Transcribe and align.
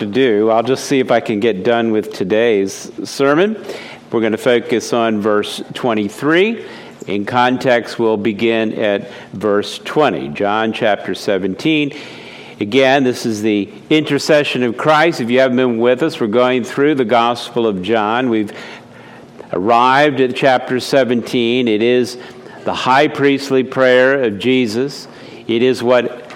to 0.00 0.06
do. 0.06 0.50
I'll 0.50 0.62
just 0.62 0.86
see 0.86 0.98
if 0.98 1.10
I 1.10 1.20
can 1.20 1.40
get 1.40 1.62
done 1.62 1.92
with 1.92 2.12
today's 2.12 2.90
sermon. 3.08 3.54
We're 4.10 4.20
going 4.20 4.32
to 4.32 4.38
focus 4.38 4.92
on 4.92 5.20
verse 5.20 5.62
23. 5.74 6.66
In 7.06 7.24
context, 7.26 7.98
we'll 7.98 8.16
begin 8.16 8.72
at 8.74 9.10
verse 9.32 9.78
20, 9.78 10.30
John 10.30 10.72
chapter 10.72 11.14
17. 11.14 11.96
Again, 12.60 13.04
this 13.04 13.24
is 13.24 13.42
the 13.42 13.72
intercession 13.90 14.62
of 14.62 14.76
Christ. 14.76 15.20
If 15.20 15.30
you 15.30 15.40
haven't 15.40 15.58
been 15.58 15.78
with 15.78 16.02
us, 16.02 16.18
we're 16.18 16.26
going 16.26 16.64
through 16.64 16.94
the 16.94 17.04
Gospel 17.04 17.66
of 17.66 17.82
John. 17.82 18.30
We've 18.30 18.52
arrived 19.52 20.20
at 20.20 20.34
chapter 20.34 20.80
17. 20.80 21.68
It 21.68 21.82
is 21.82 22.18
the 22.64 22.74
high 22.74 23.08
priestly 23.08 23.64
prayer 23.64 24.22
of 24.24 24.38
Jesus. 24.38 25.08
It 25.46 25.62
is 25.62 25.82
what 25.82 26.32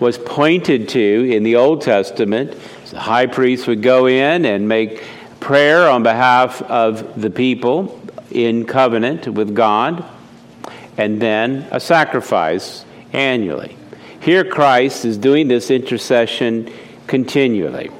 was 0.00 0.18
pointed 0.18 0.88
to 0.90 1.32
in 1.32 1.42
the 1.42 1.56
Old 1.56 1.82
Testament 1.82 2.56
the 2.92 3.00
high 3.00 3.24
priest 3.24 3.66
would 3.66 3.82
go 3.82 4.06
in 4.06 4.44
and 4.44 4.68
make 4.68 5.02
prayer 5.40 5.88
on 5.88 6.02
behalf 6.02 6.60
of 6.60 7.18
the 7.20 7.30
people 7.30 7.98
in 8.30 8.66
covenant 8.66 9.26
with 9.26 9.54
God, 9.54 10.04
and 10.98 11.20
then 11.20 11.66
a 11.70 11.80
sacrifice 11.80 12.84
annually. 13.14 13.78
Here, 14.20 14.44
Christ 14.44 15.06
is 15.06 15.16
doing 15.16 15.48
this 15.48 15.70
intercession 15.70 16.70
continually. 17.06 17.90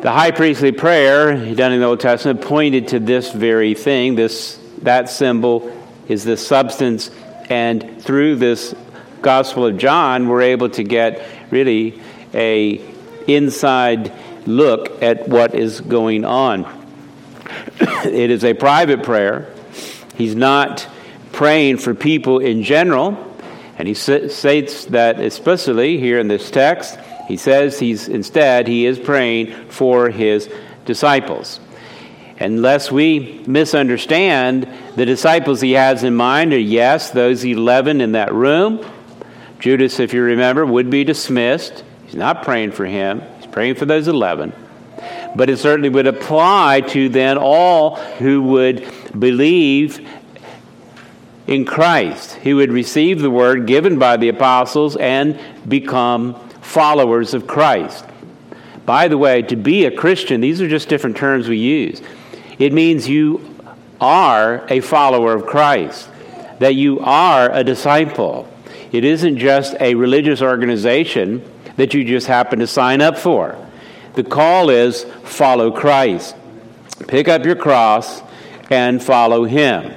The 0.00 0.10
high 0.10 0.30
priestly 0.30 0.72
prayer 0.72 1.54
done 1.54 1.72
in 1.72 1.80
the 1.80 1.86
Old 1.86 2.00
Testament 2.00 2.40
pointed 2.40 2.88
to 2.88 2.98
this 2.98 3.30
very 3.30 3.74
thing. 3.74 4.14
This 4.14 4.58
that 4.82 5.10
symbol 5.10 5.70
is 6.08 6.24
the 6.24 6.38
substance, 6.38 7.10
and 7.50 8.02
through 8.02 8.36
this 8.36 8.74
Gospel 9.20 9.66
of 9.66 9.76
John, 9.76 10.28
we're 10.28 10.42
able 10.42 10.70
to 10.70 10.82
get 10.82 11.26
really 11.50 12.00
a 12.36 12.80
inside 13.26 14.12
look 14.46 15.02
at 15.02 15.28
what 15.28 15.54
is 15.54 15.80
going 15.80 16.24
on. 16.24 16.64
it 18.04 18.30
is 18.30 18.44
a 18.44 18.54
private 18.54 19.02
prayer. 19.02 19.52
He's 20.16 20.34
not 20.34 20.86
praying 21.32 21.78
for 21.78 21.94
people 21.94 22.38
in 22.38 22.62
general, 22.62 23.16
and 23.78 23.86
he 23.86 23.94
states 23.94 24.84
that 24.86 25.20
explicitly 25.20 25.98
here 25.98 26.18
in 26.18 26.28
this 26.28 26.50
text. 26.50 26.98
He 27.28 27.36
says 27.36 27.78
he's 27.78 28.08
instead 28.08 28.68
he 28.68 28.86
is 28.86 28.98
praying 28.98 29.68
for 29.68 30.08
his 30.10 30.48
disciples. 30.84 31.60
Unless 32.38 32.92
we 32.92 33.42
misunderstand 33.46 34.68
the 34.94 35.06
disciples 35.06 35.60
he 35.60 35.72
has 35.72 36.04
in 36.04 36.14
mind 36.14 36.52
are 36.52 36.58
yes, 36.58 37.10
those 37.10 37.44
11 37.44 38.00
in 38.00 38.12
that 38.12 38.32
room. 38.32 38.84
Judas, 39.58 39.98
if 40.00 40.12
you 40.12 40.22
remember, 40.22 40.64
would 40.66 40.90
be 40.90 41.02
dismissed. 41.02 41.82
He's 42.16 42.20
not 42.20 42.44
praying 42.44 42.72
for 42.72 42.86
him, 42.86 43.20
he's 43.36 43.46
praying 43.46 43.74
for 43.74 43.84
those 43.84 44.08
11. 44.08 44.54
But 45.34 45.50
it 45.50 45.58
certainly 45.58 45.90
would 45.90 46.06
apply 46.06 46.80
to 46.88 47.10
then 47.10 47.36
all 47.36 47.96
who 47.96 48.40
would 48.40 48.90
believe 49.18 50.00
in 51.46 51.66
Christ, 51.66 52.32
who 52.36 52.56
would 52.56 52.72
receive 52.72 53.20
the 53.20 53.30
word 53.30 53.66
given 53.66 53.98
by 53.98 54.16
the 54.16 54.30
apostles 54.30 54.96
and 54.96 55.38
become 55.68 56.36
followers 56.62 57.34
of 57.34 57.46
Christ. 57.46 58.06
By 58.86 59.08
the 59.08 59.18
way, 59.18 59.42
to 59.42 59.54
be 59.54 59.84
a 59.84 59.94
Christian, 59.94 60.40
these 60.40 60.62
are 60.62 60.68
just 60.68 60.88
different 60.88 61.18
terms 61.18 61.50
we 61.50 61.58
use. 61.58 62.00
It 62.58 62.72
means 62.72 63.06
you 63.06 63.46
are 64.00 64.64
a 64.70 64.80
follower 64.80 65.34
of 65.34 65.44
Christ, 65.44 66.08
that 66.60 66.76
you 66.76 66.98
are 67.00 67.52
a 67.52 67.62
disciple. 67.62 68.48
It 68.90 69.04
isn't 69.04 69.36
just 69.36 69.76
a 69.80 69.94
religious 69.96 70.40
organization 70.40 71.42
that 71.76 71.94
you 71.94 72.04
just 72.04 72.26
happen 72.26 72.58
to 72.58 72.66
sign 72.66 73.00
up 73.00 73.18
for. 73.18 73.56
The 74.14 74.24
call 74.24 74.70
is 74.70 75.04
follow 75.24 75.70
Christ. 75.70 76.34
Pick 77.06 77.28
up 77.28 77.44
your 77.44 77.56
cross 77.56 78.22
and 78.70 79.02
follow 79.02 79.44
him. 79.44 79.92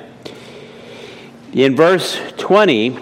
In 1.54 1.76
verse 1.76 2.20
20, 2.38 3.00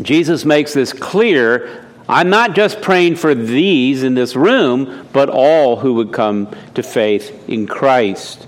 Jesus 0.00 0.44
makes 0.44 0.72
this 0.72 0.92
clear 0.92 1.84
I'm 2.08 2.30
not 2.30 2.54
just 2.54 2.80
praying 2.80 3.16
for 3.16 3.34
these 3.34 4.02
in 4.02 4.14
this 4.14 4.34
room, 4.34 5.06
but 5.12 5.28
all 5.28 5.76
who 5.76 5.94
would 5.94 6.10
come 6.10 6.48
to 6.74 6.82
faith 6.82 7.46
in 7.48 7.66
Christ. 7.66 8.46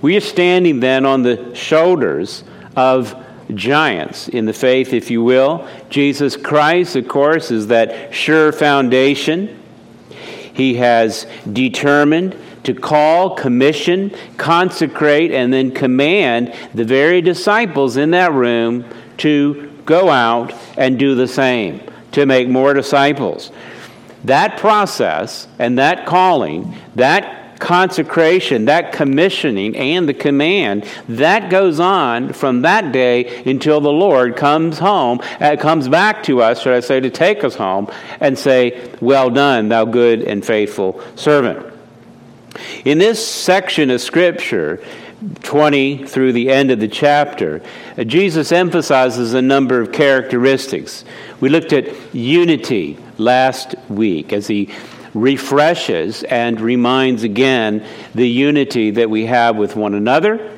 We 0.00 0.16
are 0.16 0.20
standing 0.20 0.80
then 0.80 1.04
on 1.04 1.22
the 1.22 1.54
shoulders 1.54 2.42
of 2.74 3.23
giants 3.52 4.28
in 4.28 4.46
the 4.46 4.52
faith, 4.52 4.92
if 4.92 5.10
you 5.10 5.22
will. 5.22 5.68
Jesus 5.90 6.36
Christ, 6.36 6.96
of 6.96 7.08
course, 7.08 7.50
is 7.50 7.66
that 7.68 8.14
sure 8.14 8.52
foundation. 8.52 9.60
He 10.52 10.76
has 10.76 11.26
determined 11.52 12.36
to 12.64 12.74
call, 12.74 13.34
commission, 13.34 14.14
consecrate, 14.36 15.32
and 15.32 15.52
then 15.52 15.70
command 15.70 16.54
the 16.72 16.84
very 16.84 17.20
disciples 17.20 17.96
in 17.96 18.12
that 18.12 18.32
room 18.32 18.84
to 19.18 19.70
go 19.84 20.08
out 20.08 20.54
and 20.76 20.98
do 20.98 21.14
the 21.14 21.28
same, 21.28 21.82
to 22.12 22.24
make 22.24 22.48
more 22.48 22.72
disciples. 22.72 23.50
That 24.24 24.56
process 24.56 25.46
and 25.58 25.78
that 25.78 26.06
calling, 26.06 26.74
that 26.94 27.33
consecration, 27.58 28.66
that 28.66 28.92
commissioning, 28.92 29.76
and 29.76 30.08
the 30.08 30.14
command, 30.14 30.84
that 31.08 31.50
goes 31.50 31.80
on 31.80 32.32
from 32.32 32.62
that 32.62 32.92
day 32.92 33.42
until 33.44 33.80
the 33.80 33.92
Lord 33.92 34.36
comes 34.36 34.78
home, 34.78 35.20
uh, 35.40 35.56
comes 35.58 35.88
back 35.88 36.22
to 36.24 36.42
us, 36.42 36.60
should 36.62 36.74
I 36.74 36.80
say, 36.80 37.00
to 37.00 37.10
take 37.10 37.44
us 37.44 37.54
home 37.54 37.90
and 38.20 38.38
say, 38.38 38.90
Well 39.00 39.30
done, 39.30 39.68
thou 39.68 39.84
good 39.84 40.22
and 40.22 40.44
faithful 40.44 41.00
servant. 41.16 41.72
In 42.84 42.98
this 42.98 43.26
section 43.26 43.90
of 43.90 44.00
Scripture, 44.00 44.82
20 45.42 46.06
through 46.06 46.32
the 46.32 46.50
end 46.50 46.70
of 46.70 46.80
the 46.80 46.88
chapter, 46.88 47.62
uh, 47.96 48.04
Jesus 48.04 48.52
emphasizes 48.52 49.34
a 49.34 49.42
number 49.42 49.80
of 49.80 49.92
characteristics. 49.92 51.04
We 51.40 51.48
looked 51.48 51.72
at 51.72 52.14
unity 52.14 52.98
last 53.18 53.74
week 53.88 54.32
as 54.32 54.46
he 54.46 54.70
refreshes 55.14 56.24
and 56.24 56.60
reminds 56.60 57.22
again 57.22 57.86
the 58.14 58.28
unity 58.28 58.90
that 58.90 59.08
we 59.08 59.26
have 59.26 59.56
with 59.56 59.76
one 59.76 59.94
another 59.94 60.50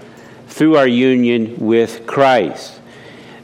through 0.49 0.77
our 0.77 0.89
union 0.89 1.57
with 1.59 2.07
Christ. 2.07 2.73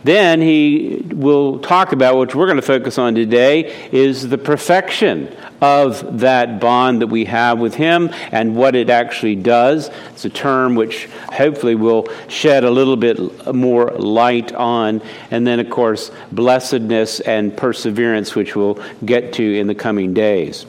Then 0.05 0.41
he 0.41 1.01
will 1.11 1.61
talk 1.61 1.93
about, 1.93 2.19
which 2.19 2.35
we're 2.35 2.47
going 2.47 2.57
to 2.57 2.63
focus 2.63 2.99
on 2.99 3.15
today, 3.15 3.89
is 3.93 4.29
the 4.29 4.39
perfection 4.39 5.33
of 5.61 6.21
that 6.21 6.59
bond 6.59 7.03
that 7.03 7.07
we 7.07 7.27
have 7.27 7.61
with 7.61 7.75
him 7.77 8.11
and 8.33 8.57
what 8.57 8.75
it 8.75 8.91
actually 8.91 9.37
does. 9.37 9.91
It's 10.11 10.25
a 10.25 10.31
term 10.31 10.75
which 10.75 11.07
hopefully 11.33 11.77
will 11.77 12.09
shed 12.27 12.65
a 12.65 12.71
little 12.71 12.97
bit 12.97 13.55
more 13.55 13.93
light 13.93 14.53
on. 14.53 15.03
And 15.31 15.47
then, 15.47 15.61
of 15.61 15.71
course, 15.71 16.11
blessedness 16.33 17.21
and 17.21 17.57
perseverance, 17.57 18.35
which 18.35 18.57
we'll 18.57 18.83
get 19.05 19.35
to 19.35 19.59
in 19.59 19.69
the 19.69 19.75
coming 19.77 20.15
days. 20.15 20.67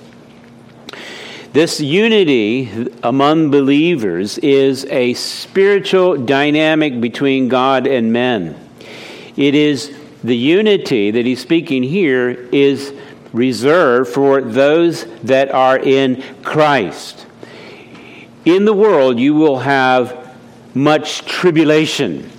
This 1.53 1.80
unity 1.80 2.90
among 3.03 3.52
believers 3.52 4.40
is 4.40 4.86
a 4.86 5.14
spiritual 5.14 6.18
dynamic 6.18 7.00
between 7.00 7.47
God 7.47 7.86
and 7.86 8.12
men. 8.12 8.56
It 9.38 9.53
is 9.53 9.96
the 10.24 10.36
unity 10.36 11.12
that 11.12 11.28
he's 11.28 11.41
speaking 11.41 11.84
here 11.84 12.31
is 12.52 12.91
reserved 13.34 14.12
for 14.12 14.41
those 14.41 15.06
that 15.22 15.52
are 15.52 15.78
in 15.78 16.24
Christ. 16.41 17.28
In 18.46 18.66
the 18.66 18.74
world, 18.74 19.20
you 19.20 19.35
will 19.35 19.59
have 19.59 20.35
much 20.74 21.24
tribulation 21.24 22.32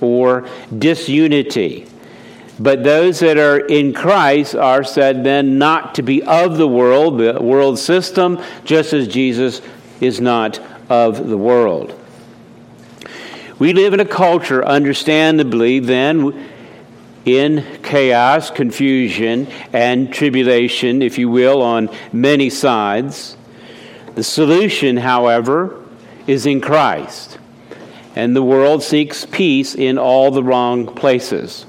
or 0.00 0.48
disunity. 0.78 1.91
But 2.60 2.84
those 2.84 3.20
that 3.20 3.38
are 3.38 3.58
in 3.58 3.94
Christ 3.94 4.54
are 4.54 4.84
said 4.84 5.24
then 5.24 5.58
not 5.58 5.94
to 5.96 6.02
be 6.02 6.22
of 6.22 6.58
the 6.58 6.68
world, 6.68 7.18
the 7.18 7.38
world 7.40 7.78
system, 7.78 8.42
just 8.64 8.92
as 8.92 9.08
Jesus 9.08 9.62
is 10.00 10.20
not 10.20 10.60
of 10.88 11.28
the 11.28 11.38
world. 11.38 11.98
We 13.58 13.72
live 13.72 13.94
in 13.94 14.00
a 14.00 14.04
culture, 14.04 14.64
understandably, 14.64 15.78
then, 15.78 16.48
in 17.24 17.64
chaos, 17.82 18.50
confusion, 18.50 19.46
and 19.72 20.12
tribulation, 20.12 21.00
if 21.00 21.18
you 21.18 21.28
will, 21.28 21.62
on 21.62 21.88
many 22.12 22.50
sides. 22.50 23.36
The 24.14 24.24
solution, 24.24 24.96
however, 24.96 25.80
is 26.26 26.44
in 26.44 26.60
Christ. 26.60 27.38
And 28.14 28.36
the 28.36 28.42
world 28.42 28.82
seeks 28.82 29.24
peace 29.24 29.74
in 29.74 29.96
all 29.96 30.30
the 30.30 30.42
wrong 30.42 30.86
places. 30.86 31.64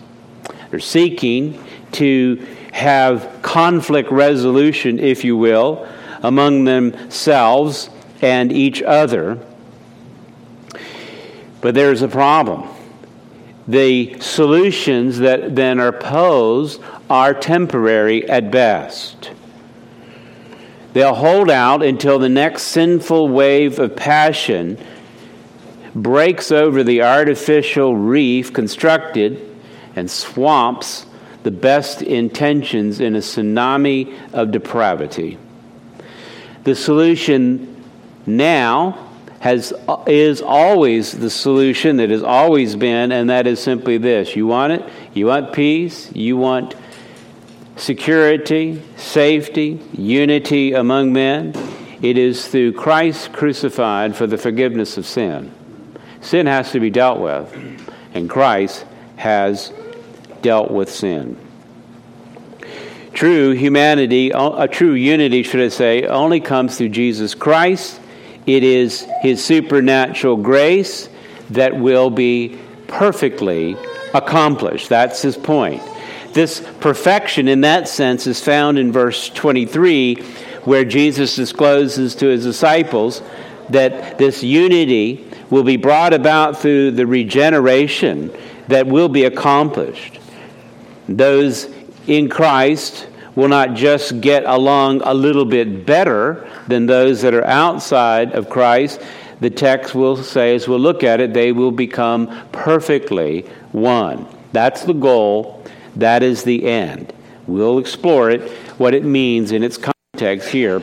Seeking 0.80 1.64
to 1.94 2.46
have 2.72 3.40
conflict 3.42 4.12
resolution, 4.12 5.00
if 5.00 5.24
you 5.24 5.38
will, 5.38 5.88
among 6.22 6.64
themselves 6.64 7.90
and 8.22 8.52
each 8.52 8.82
other. 8.82 9.40
But 11.62 11.76
there's 11.76 12.02
a 12.02 12.08
problem. 12.08 12.68
The 13.68 14.20
solutions 14.20 15.20
that 15.20 15.56
then 15.56 15.80
are 15.80 15.92
posed 15.92 16.82
are 17.10 17.34
temporary 17.34 18.28
at 18.28 18.52
best. 18.52 19.32
They'll 20.94 21.16
hold 21.16 21.50
out 21.50 21.82
until 21.82 22.20
the 22.20 22.30
next 22.30 22.64
sinful 22.64 23.30
wave 23.30 23.80
of 23.80 23.96
passion 23.96 24.78
breaks 25.96 26.52
over 26.52 26.84
the 26.84 27.02
artificial 27.02 27.96
reef 27.96 28.52
constructed 28.52 29.53
and 29.96 30.10
swamps 30.10 31.06
the 31.44 31.52
best 31.52 32.02
intentions 32.02 33.00
in 33.00 33.16
a 33.16 33.20
tsunami 33.20 34.18
of 34.34 34.52
depravity. 34.52 35.38
The 36.64 36.76
solution 36.76 37.84
now 38.26 39.10
has, 39.40 39.74
is 40.08 40.42
always 40.42 41.12
the 41.12 41.30
solution 41.30 41.98
that 41.98 42.10
has 42.10 42.24
always 42.24 42.78
been, 42.78 43.12
and 43.12 43.30
that 43.30 43.46
is 43.46 43.62
simply 43.62 43.98
this. 43.98 44.36
You 44.38 44.48
want 44.48 44.74
it? 44.74 44.90
You 45.14 45.26
want 45.26 45.52
peace? 45.52 46.10
You 46.14 46.38
want 46.38 46.76
security, 47.76 48.82
safety, 48.96 49.82
unity 49.92 50.72
among 50.72 51.12
men? 51.12 51.54
It 52.02 52.18
is 52.18 52.48
through 52.48 52.74
Christ 52.74 53.34
crucified 53.34 54.16
for 54.16 54.28
the 54.28 54.38
forgiveness 54.38 54.98
of 54.98 55.06
sin. 55.06 55.54
Sin 56.22 56.48
has 56.48 56.72
to 56.72 56.80
be 56.80 56.90
dealt 56.90 57.20
with, 57.20 57.54
and 58.14 58.30
Christ 58.30 58.86
has 59.18 59.74
dealt 60.44 60.70
with 60.70 60.92
sin. 60.92 61.38
True 63.14 63.52
humanity, 63.52 64.32
a 64.32 64.68
true 64.68 64.94
unity, 64.94 65.44
should 65.44 65.62
I 65.62 65.70
say, 65.70 66.06
only 66.06 66.40
comes 66.40 66.78
through 66.78 66.90
Jesus 66.90 67.36
Christ. 67.36 68.00
It 68.46 68.64
is 68.64 69.08
His 69.22 69.44
supernatural 69.44 70.38
grace 70.38 71.10
that 71.52 71.78
will 71.78 72.10
be 72.10 72.60
perfectly 72.88 73.78
accomplished. 74.14 74.90
That's 74.90 75.22
His 75.22 75.38
point. 75.38 75.82
This 76.34 76.60
perfection, 76.80 77.48
in 77.48 77.62
that 77.62 77.88
sense, 77.88 78.26
is 78.26 78.44
found 78.44 78.80
in 78.80 78.92
verse 78.92 79.30
23, 79.30 80.16
where 80.64 80.84
Jesus 80.84 81.36
discloses 81.36 82.16
to 82.16 82.28
His 82.28 82.44
disciples 82.44 83.22
that 83.70 84.18
this 84.18 84.44
unity 84.44 85.30
will 85.52 85.64
be 85.64 85.78
brought 85.78 86.14
about 86.14 86.58
through 86.58 86.92
the 86.92 87.06
regeneration 87.06 88.36
that 88.68 88.88
will 88.88 89.10
be 89.10 89.26
accomplished. 89.26 90.20
Those 91.08 91.70
in 92.08 92.30
Christ 92.30 93.08
will 93.36 93.48
not 93.48 93.74
just 93.74 94.22
get 94.22 94.44
along 94.46 95.02
a 95.04 95.14
little 95.14 95.46
bit 95.46 95.86
better 95.86 96.48
than 96.68 96.86
those 96.86 97.22
that 97.22 97.34
are 97.34 97.46
outside 97.46 98.34
of 98.34 98.50
Christ. 98.50 99.02
The 99.40 99.50
text 99.50 99.96
will 99.96 100.18
say, 100.18 100.56
as 100.56 100.68
we'll 100.68 100.80
look 100.80 101.04
at 101.04 101.20
it, 101.20 101.34
they 101.34 101.52
will 101.52 101.72
become 101.72 102.48
perfectly 102.52 103.42
one. 103.72 104.28
That's 104.52 104.84
the 104.84 104.94
goal. 104.94 105.64
That 105.96 106.24
is 106.24 106.44
the 106.44 106.66
end. 106.66 107.12
We'll 107.48 107.80
explore 107.80 108.30
it, 108.30 108.50
what 108.78 108.94
it 108.94 109.04
means 109.04 109.52
in 109.52 109.64
its 109.64 109.78
context 109.78 110.50
here 110.50 110.82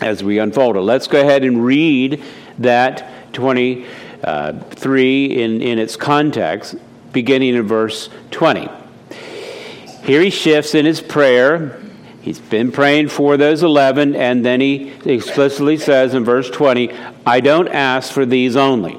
as 0.00 0.22
we 0.22 0.38
unfold 0.38 0.76
it. 0.76 0.80
Let's 0.80 1.06
go 1.06 1.20
ahead 1.20 1.44
and 1.44 1.64
read 1.64 2.22
that 2.58 3.32
23 3.32 3.86
uh, 4.24 4.52
in, 4.82 5.62
in 5.62 5.78
its 5.78 5.96
context, 5.96 6.76
beginning 7.12 7.54
in 7.54 7.62
verse 7.62 8.10
20. 8.30 8.68
Here 10.08 10.22
he 10.22 10.30
shifts 10.30 10.74
in 10.74 10.86
his 10.86 11.02
prayer. 11.02 11.78
He's 12.22 12.40
been 12.40 12.72
praying 12.72 13.10
for 13.10 13.36
those 13.36 13.62
11, 13.62 14.16
and 14.16 14.42
then 14.42 14.58
he 14.58 14.88
explicitly 15.04 15.76
says 15.76 16.14
in 16.14 16.24
verse 16.24 16.48
20, 16.48 16.90
I 17.26 17.40
don't 17.40 17.68
ask 17.68 18.10
for 18.10 18.24
these 18.24 18.56
only, 18.56 18.98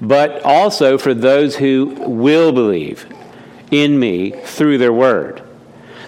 but 0.00 0.40
also 0.44 0.98
for 0.98 1.14
those 1.14 1.56
who 1.56 1.96
will 1.98 2.52
believe 2.52 3.06
in 3.72 3.98
me 3.98 4.30
through 4.30 4.78
their 4.78 4.92
word, 4.92 5.42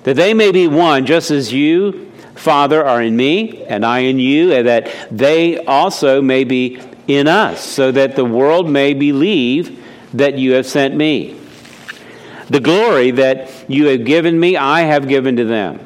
that 0.04 0.14
they 0.14 0.34
may 0.34 0.52
be 0.52 0.68
one, 0.68 1.04
just 1.04 1.32
as 1.32 1.52
you, 1.52 2.12
Father, 2.36 2.86
are 2.86 3.02
in 3.02 3.16
me, 3.16 3.64
and 3.64 3.84
I 3.84 3.98
in 3.98 4.20
you, 4.20 4.52
and 4.52 4.68
that 4.68 4.94
they 5.10 5.58
also 5.64 6.22
may 6.22 6.44
be 6.44 6.80
in 7.08 7.26
us, 7.26 7.64
so 7.64 7.90
that 7.90 8.14
the 8.14 8.24
world 8.24 8.70
may 8.70 8.94
believe 8.94 9.84
that 10.14 10.38
you 10.38 10.52
have 10.52 10.66
sent 10.66 10.94
me. 10.94 11.34
The 12.48 12.60
glory 12.60 13.10
that 13.12 13.50
you 13.68 13.86
have 13.86 14.04
given 14.04 14.38
me, 14.38 14.56
I 14.56 14.82
have 14.82 15.06
given 15.08 15.36
to 15.36 15.44
them, 15.44 15.80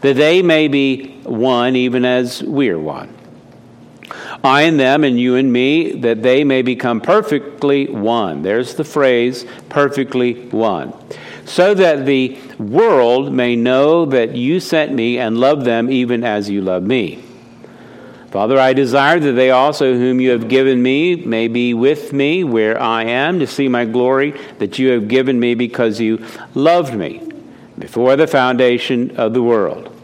that 0.00 0.16
they 0.16 0.42
may 0.42 0.68
be 0.68 1.18
one 1.24 1.74
even 1.76 2.04
as 2.04 2.42
we 2.42 2.68
are 2.68 2.78
one. 2.78 3.14
I 4.44 4.62
and 4.62 4.78
them, 4.78 5.02
and 5.02 5.18
you 5.18 5.34
and 5.34 5.52
me, 5.52 5.92
that 6.00 6.22
they 6.22 6.44
may 6.44 6.62
become 6.62 7.00
perfectly 7.00 7.88
one. 7.88 8.42
There's 8.42 8.74
the 8.76 8.84
phrase, 8.84 9.44
perfectly 9.68 10.48
one. 10.50 10.94
So 11.44 11.74
that 11.74 12.06
the 12.06 12.38
world 12.58 13.32
may 13.32 13.56
know 13.56 14.04
that 14.06 14.36
you 14.36 14.60
sent 14.60 14.92
me 14.92 15.18
and 15.18 15.38
love 15.38 15.64
them 15.64 15.90
even 15.90 16.22
as 16.22 16.48
you 16.48 16.60
love 16.60 16.84
me. 16.84 17.24
Father, 18.30 18.58
I 18.58 18.74
desire 18.74 19.18
that 19.18 19.32
they 19.32 19.50
also, 19.50 19.94
whom 19.94 20.20
you 20.20 20.30
have 20.30 20.48
given 20.48 20.82
me, 20.82 21.16
may 21.16 21.48
be 21.48 21.72
with 21.72 22.12
me 22.12 22.44
where 22.44 22.78
I 22.80 23.04
am 23.04 23.38
to 23.38 23.46
see 23.46 23.68
my 23.68 23.86
glory 23.86 24.38
that 24.58 24.78
you 24.78 24.90
have 24.90 25.08
given 25.08 25.40
me 25.40 25.54
because 25.54 25.98
you 25.98 26.22
loved 26.54 26.92
me 26.92 27.22
before 27.78 28.16
the 28.16 28.26
foundation 28.26 29.16
of 29.16 29.32
the 29.32 29.42
world. 29.42 29.94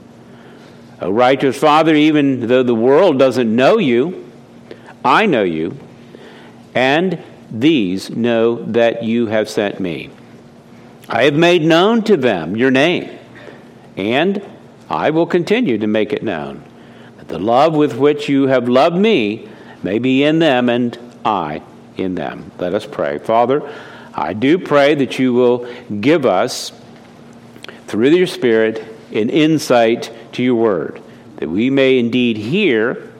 O 1.02 1.10
righteous 1.10 1.58
Father, 1.58 1.94
even 1.94 2.46
though 2.46 2.62
the 2.62 2.74
world 2.74 3.18
doesn't 3.18 3.54
know 3.54 3.76
you, 3.76 4.30
I 5.04 5.26
know 5.26 5.42
you, 5.42 5.76
and 6.74 7.22
these 7.50 8.08
know 8.08 8.62
that 8.72 9.02
you 9.02 9.26
have 9.26 9.50
sent 9.50 9.80
me. 9.80 10.08
I 11.10 11.24
have 11.24 11.34
made 11.34 11.62
known 11.62 12.02
to 12.04 12.16
them 12.16 12.56
your 12.56 12.70
name, 12.70 13.18
and 13.98 14.42
I 14.88 15.10
will 15.10 15.26
continue 15.26 15.76
to 15.76 15.86
make 15.86 16.14
it 16.14 16.22
known 16.22 16.64
the 17.28 17.38
love 17.38 17.74
with 17.74 17.96
which 17.96 18.28
you 18.28 18.46
have 18.46 18.68
loved 18.68 18.96
me 18.96 19.48
may 19.82 19.98
be 19.98 20.24
in 20.24 20.38
them 20.38 20.68
and 20.68 20.98
I 21.24 21.62
in 21.96 22.14
them. 22.14 22.50
Let 22.58 22.74
us 22.74 22.86
pray. 22.86 23.18
Father, 23.18 23.62
I 24.14 24.32
do 24.32 24.58
pray 24.58 24.94
that 24.94 25.18
you 25.18 25.32
will 25.32 25.66
give 26.00 26.24
us, 26.26 26.72
through 27.86 28.10
your 28.10 28.26
Spirit, 28.26 28.84
an 29.12 29.30
insight 29.30 30.10
to 30.32 30.42
your 30.42 30.56
word, 30.56 31.02
that 31.36 31.48
we 31.48 31.70
may 31.70 31.98
indeed 31.98 32.36
hear 32.36 33.12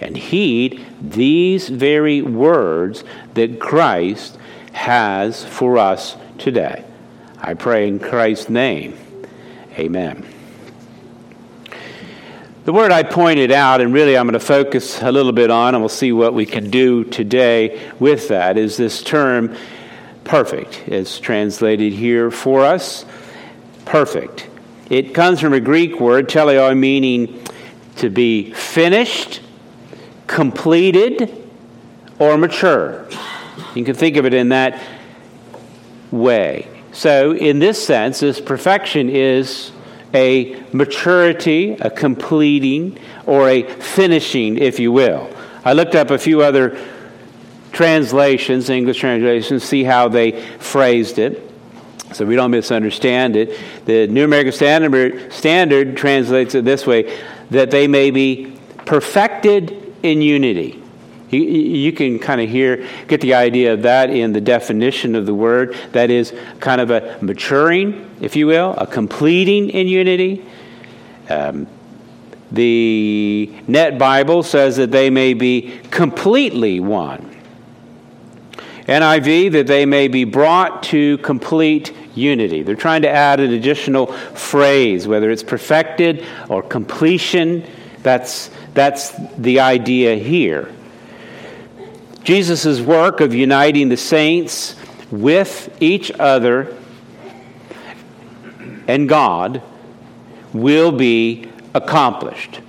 and 0.00 0.16
heed 0.16 0.84
these 1.00 1.68
very 1.68 2.22
words 2.22 3.04
that 3.34 3.60
Christ 3.60 4.38
has 4.72 5.44
for 5.44 5.78
us 5.78 6.16
today. 6.38 6.84
I 7.40 7.54
pray 7.54 7.88
in 7.88 7.98
Christ's 7.98 8.48
name. 8.48 8.96
Amen. 9.78 10.37
The 12.68 12.74
word 12.74 12.92
I 12.92 13.02
pointed 13.02 13.50
out, 13.50 13.80
and 13.80 13.94
really 13.94 14.14
I'm 14.14 14.26
going 14.26 14.34
to 14.34 14.40
focus 14.40 15.00
a 15.00 15.10
little 15.10 15.32
bit 15.32 15.50
on, 15.50 15.74
and 15.74 15.80
we'll 15.80 15.88
see 15.88 16.12
what 16.12 16.34
we 16.34 16.44
can 16.44 16.68
do 16.68 17.02
today 17.02 17.90
with 17.98 18.28
that, 18.28 18.58
is 18.58 18.76
this 18.76 19.02
term 19.02 19.56
perfect. 20.24 20.86
It's 20.86 21.18
translated 21.18 21.94
here 21.94 22.30
for 22.30 22.66
us 22.66 23.06
perfect. 23.86 24.50
It 24.90 25.14
comes 25.14 25.40
from 25.40 25.54
a 25.54 25.60
Greek 25.60 25.98
word, 25.98 26.28
teleo, 26.28 26.76
meaning 26.76 27.42
to 27.96 28.10
be 28.10 28.52
finished, 28.52 29.40
completed, 30.26 31.50
or 32.18 32.36
mature. 32.36 33.08
You 33.74 33.82
can 33.82 33.94
think 33.94 34.18
of 34.18 34.26
it 34.26 34.34
in 34.34 34.50
that 34.50 34.78
way. 36.10 36.68
So, 36.92 37.32
in 37.32 37.60
this 37.60 37.82
sense, 37.82 38.20
this 38.20 38.42
perfection 38.42 39.08
is 39.08 39.72
a 40.14 40.62
maturity, 40.72 41.72
a 41.72 41.90
completing, 41.90 42.98
or 43.26 43.48
a 43.48 43.62
finishing, 43.62 44.58
if 44.58 44.78
you 44.78 44.92
will. 44.92 45.30
I 45.64 45.72
looked 45.74 45.94
up 45.94 46.10
a 46.10 46.18
few 46.18 46.42
other 46.42 46.78
translations, 47.72 48.70
English 48.70 48.98
translations, 48.98 49.64
see 49.64 49.84
how 49.84 50.08
they 50.08 50.40
phrased 50.58 51.18
it 51.18 51.48
so 52.12 52.24
we 52.24 52.36
don't 52.36 52.50
misunderstand 52.50 53.36
it. 53.36 53.58
The 53.84 54.06
New 54.06 54.24
American 54.24 54.52
Standard, 54.52 55.32
Standard 55.32 55.96
translates 55.96 56.54
it 56.54 56.64
this 56.64 56.86
way 56.86 57.18
that 57.50 57.70
they 57.70 57.86
may 57.86 58.10
be 58.10 58.58
perfected 58.86 59.94
in 60.02 60.22
unity. 60.22 60.82
You, 61.30 61.40
you 61.40 61.92
can 61.92 62.18
kind 62.18 62.40
of 62.40 62.48
hear, 62.48 62.86
get 63.06 63.20
the 63.20 63.34
idea 63.34 63.74
of 63.74 63.82
that 63.82 64.10
in 64.10 64.32
the 64.32 64.40
definition 64.40 65.14
of 65.14 65.26
the 65.26 65.34
word. 65.34 65.76
That 65.92 66.10
is 66.10 66.32
kind 66.60 66.80
of 66.80 66.90
a 66.90 67.18
maturing, 67.20 68.10
if 68.20 68.34
you 68.34 68.46
will, 68.46 68.74
a 68.78 68.86
completing 68.86 69.70
in 69.70 69.88
unity. 69.88 70.44
Um, 71.28 71.66
the 72.50 73.52
Net 73.66 73.98
Bible 73.98 74.42
says 74.42 74.76
that 74.76 74.90
they 74.90 75.10
may 75.10 75.34
be 75.34 75.80
completely 75.90 76.80
one. 76.80 77.36
NIV, 78.86 79.52
that 79.52 79.66
they 79.66 79.84
may 79.84 80.08
be 80.08 80.24
brought 80.24 80.82
to 80.84 81.18
complete 81.18 81.94
unity. 82.14 82.62
They're 82.62 82.74
trying 82.74 83.02
to 83.02 83.10
add 83.10 83.38
an 83.38 83.52
additional 83.52 84.06
phrase, 84.06 85.06
whether 85.06 85.30
it's 85.30 85.42
perfected 85.42 86.24
or 86.48 86.62
completion. 86.62 87.66
That's, 88.02 88.50
that's 88.72 89.12
the 89.36 89.60
idea 89.60 90.14
here. 90.16 90.72
Jesus' 92.28 92.78
work 92.78 93.22
of 93.22 93.34
uniting 93.34 93.88
the 93.88 93.96
saints 93.96 94.76
with 95.10 95.74
each 95.80 96.10
other 96.10 96.76
and 98.86 99.08
God 99.08 99.62
will 100.52 100.92
be 100.92 101.48
accomplished. 101.72 102.60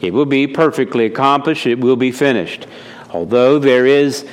It 0.00 0.12
will 0.12 0.24
be 0.24 0.46
perfectly 0.46 1.04
accomplished, 1.06 1.66
it 1.66 1.80
will 1.80 1.96
be 1.96 2.12
finished. 2.12 2.68
Although 3.10 3.58
there 3.58 3.86
is 3.86 4.24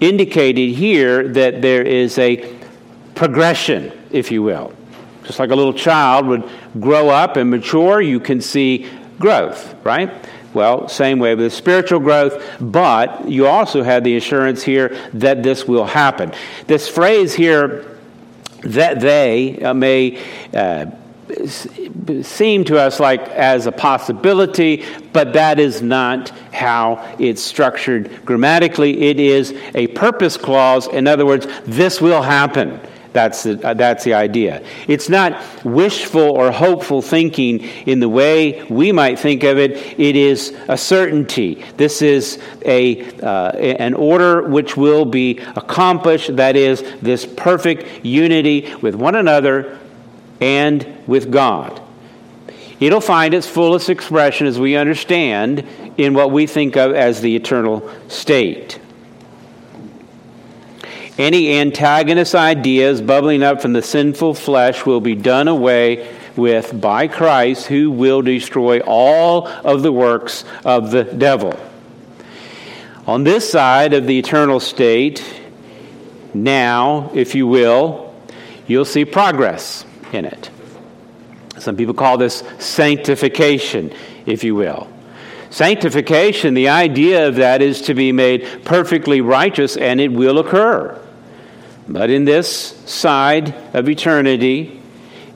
indicated 0.00 0.70
here 0.70 1.28
that 1.28 1.62
there 1.62 1.82
is 1.82 2.18
a 2.18 2.52
progression, 3.14 3.92
if 4.10 4.32
you 4.32 4.42
will. 4.42 4.72
Just 5.22 5.38
like 5.38 5.50
a 5.50 5.54
little 5.54 5.72
child 5.72 6.26
would 6.26 6.50
grow 6.80 7.10
up 7.10 7.36
and 7.36 7.48
mature, 7.48 8.00
you 8.00 8.18
can 8.18 8.40
see 8.40 8.90
growth, 9.20 9.72
right? 9.84 10.12
Well, 10.52 10.88
same 10.88 11.20
way 11.20 11.34
with 11.34 11.52
spiritual 11.52 12.00
growth, 12.00 12.42
but 12.60 13.28
you 13.28 13.46
also 13.46 13.82
have 13.82 14.02
the 14.02 14.16
assurance 14.16 14.62
here 14.62 14.96
that 15.14 15.42
this 15.42 15.66
will 15.66 15.86
happen. 15.86 16.32
This 16.66 16.88
phrase 16.88 17.34
here, 17.34 17.86
that 18.62 19.00
they 19.00 19.60
uh, 19.62 19.72
may 19.72 20.20
uh, 20.52 20.86
seem 22.22 22.64
to 22.64 22.78
us 22.78 23.00
like 23.00 23.22
as 23.28 23.66
a 23.66 23.72
possibility, 23.72 24.84
but 25.12 25.32
that 25.34 25.58
is 25.60 25.82
not 25.82 26.30
how 26.52 27.16
it's 27.18 27.42
structured 27.42 28.24
grammatically. 28.24 29.02
It 29.02 29.20
is 29.20 29.54
a 29.74 29.86
purpose 29.88 30.36
clause. 30.36 30.88
In 30.88 31.06
other 31.06 31.24
words, 31.24 31.46
this 31.64 32.00
will 32.00 32.22
happen. 32.22 32.80
That's 33.12 33.42
the, 33.42 33.66
uh, 33.66 33.74
that's 33.74 34.04
the 34.04 34.14
idea. 34.14 34.62
It's 34.86 35.08
not 35.08 35.42
wishful 35.64 36.20
or 36.20 36.52
hopeful 36.52 37.02
thinking 37.02 37.60
in 37.86 37.98
the 38.00 38.08
way 38.08 38.62
we 38.64 38.92
might 38.92 39.18
think 39.18 39.42
of 39.42 39.58
it. 39.58 39.72
It 39.98 40.16
is 40.16 40.56
a 40.68 40.78
certainty. 40.78 41.64
This 41.76 42.02
is 42.02 42.38
a, 42.64 43.10
uh, 43.20 43.50
an 43.56 43.94
order 43.94 44.48
which 44.48 44.76
will 44.76 45.04
be 45.04 45.38
accomplished. 45.56 46.36
That 46.36 46.56
is, 46.56 46.84
this 47.02 47.26
perfect 47.26 48.04
unity 48.04 48.74
with 48.76 48.94
one 48.94 49.16
another 49.16 49.78
and 50.40 50.86
with 51.06 51.30
God. 51.30 51.82
It'll 52.80 53.00
find 53.02 53.34
its 53.34 53.46
fullest 53.46 53.90
expression 53.90 54.46
as 54.46 54.58
we 54.58 54.76
understand 54.76 55.66
in 55.98 56.14
what 56.14 56.30
we 56.30 56.46
think 56.46 56.76
of 56.76 56.92
as 56.92 57.20
the 57.20 57.36
eternal 57.36 57.90
state. 58.08 58.79
Any 61.20 61.60
antagonist 61.60 62.34
ideas 62.34 63.02
bubbling 63.02 63.42
up 63.42 63.60
from 63.60 63.74
the 63.74 63.82
sinful 63.82 64.32
flesh 64.32 64.86
will 64.86 65.02
be 65.02 65.14
done 65.14 65.48
away 65.48 66.16
with 66.34 66.80
by 66.80 67.08
Christ, 67.08 67.66
who 67.66 67.90
will 67.90 68.22
destroy 68.22 68.80
all 68.80 69.46
of 69.46 69.82
the 69.82 69.92
works 69.92 70.46
of 70.64 70.90
the 70.90 71.04
devil. 71.04 71.60
On 73.06 73.22
this 73.22 73.50
side 73.50 73.92
of 73.92 74.06
the 74.06 74.18
eternal 74.18 74.60
state, 74.60 75.22
now, 76.32 77.10
if 77.12 77.34
you 77.34 77.46
will, 77.46 78.14
you'll 78.66 78.86
see 78.86 79.04
progress 79.04 79.84
in 80.14 80.24
it. 80.24 80.48
Some 81.58 81.76
people 81.76 81.92
call 81.92 82.16
this 82.16 82.42
sanctification, 82.58 83.92
if 84.24 84.42
you 84.42 84.54
will. 84.54 84.88
Sanctification, 85.50 86.54
the 86.54 86.70
idea 86.70 87.28
of 87.28 87.34
that 87.36 87.60
is 87.60 87.82
to 87.82 87.92
be 87.92 88.10
made 88.10 88.64
perfectly 88.64 89.20
righteous, 89.20 89.76
and 89.76 90.00
it 90.00 90.10
will 90.10 90.38
occur. 90.38 90.98
But 91.90 92.08
in 92.08 92.24
this 92.24 92.48
side 92.88 93.52
of 93.74 93.88
eternity, 93.88 94.80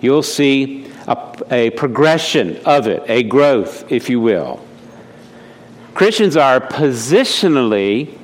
you'll 0.00 0.22
see 0.22 0.86
a, 1.08 1.36
a, 1.50 1.70
progression 1.70 2.58
of 2.64 2.86
it, 2.86 3.02
a 3.08 3.24
growth, 3.24 3.90
if 3.90 4.08
you 4.08 4.20
will. 4.20 4.64
Christians 5.94 6.36
are 6.36 6.60
positionally 6.60 8.16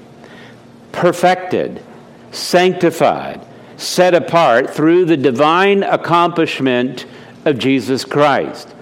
perfected, 0.93 1.83
sanctified, 2.31 3.45
set 3.77 4.15
apart 4.15 4.71
through 4.71 5.07
the 5.07 5.17
divine 5.17 5.83
accomplishment 5.83 7.07
of 7.45 7.59
Jesus 7.59 8.05
Christ. 8.05 8.73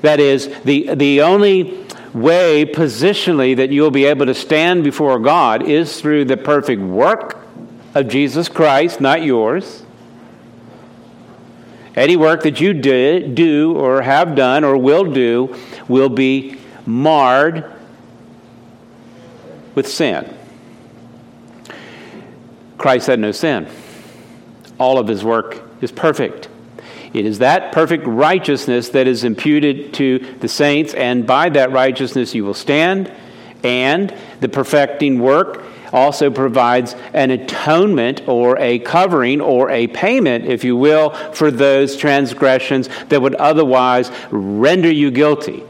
That 0.00 0.18
is, 0.18 0.48
the, 0.64 0.92
the 0.96 1.22
only 1.22 1.86
way 2.12 2.64
positionally 2.64 3.54
that 3.58 3.70
you'll 3.70 3.92
be 3.92 4.06
able 4.06 4.26
to 4.26 4.34
stand 4.34 4.82
before 4.82 5.20
God 5.20 5.62
is 5.62 6.00
through 6.00 6.24
the 6.24 6.36
perfect 6.36 6.82
work 6.82 7.45
of 7.96 8.08
Jesus 8.08 8.50
Christ, 8.50 9.00
not 9.00 9.22
yours. 9.22 9.82
Any 11.94 12.14
work 12.14 12.42
that 12.42 12.60
you 12.60 12.74
did, 12.74 13.34
do 13.34 13.74
or 13.74 14.02
have 14.02 14.34
done 14.34 14.64
or 14.64 14.76
will 14.76 15.10
do 15.10 15.56
will 15.88 16.10
be 16.10 16.58
marred 16.84 17.64
with 19.74 19.88
sin. 19.88 20.36
Christ 22.76 23.06
had 23.06 23.18
no 23.18 23.32
sin. 23.32 23.66
All 24.78 24.98
of 24.98 25.08
his 25.08 25.24
work 25.24 25.62
is 25.80 25.90
perfect. 25.90 26.50
It 27.14 27.24
is 27.24 27.38
that 27.38 27.72
perfect 27.72 28.06
righteousness 28.06 28.90
that 28.90 29.06
is 29.06 29.24
imputed 29.24 29.94
to 29.94 30.18
the 30.40 30.48
saints, 30.48 30.92
and 30.92 31.26
by 31.26 31.48
that 31.48 31.72
righteousness 31.72 32.34
you 32.34 32.44
will 32.44 32.52
stand, 32.52 33.10
and 33.64 34.14
the 34.40 34.50
perfecting 34.50 35.18
work 35.18 35.64
also 35.92 36.30
provides 36.30 36.94
an 37.12 37.30
atonement 37.30 38.26
or 38.28 38.58
a 38.58 38.78
covering 38.78 39.40
or 39.40 39.70
a 39.70 39.86
payment, 39.86 40.46
if 40.46 40.64
you 40.64 40.76
will, 40.76 41.10
for 41.10 41.50
those 41.50 41.96
transgressions 41.96 42.88
that 43.08 43.20
would 43.20 43.34
otherwise 43.34 44.10
render 44.30 44.90
you 44.90 45.10
guilty. 45.10 45.62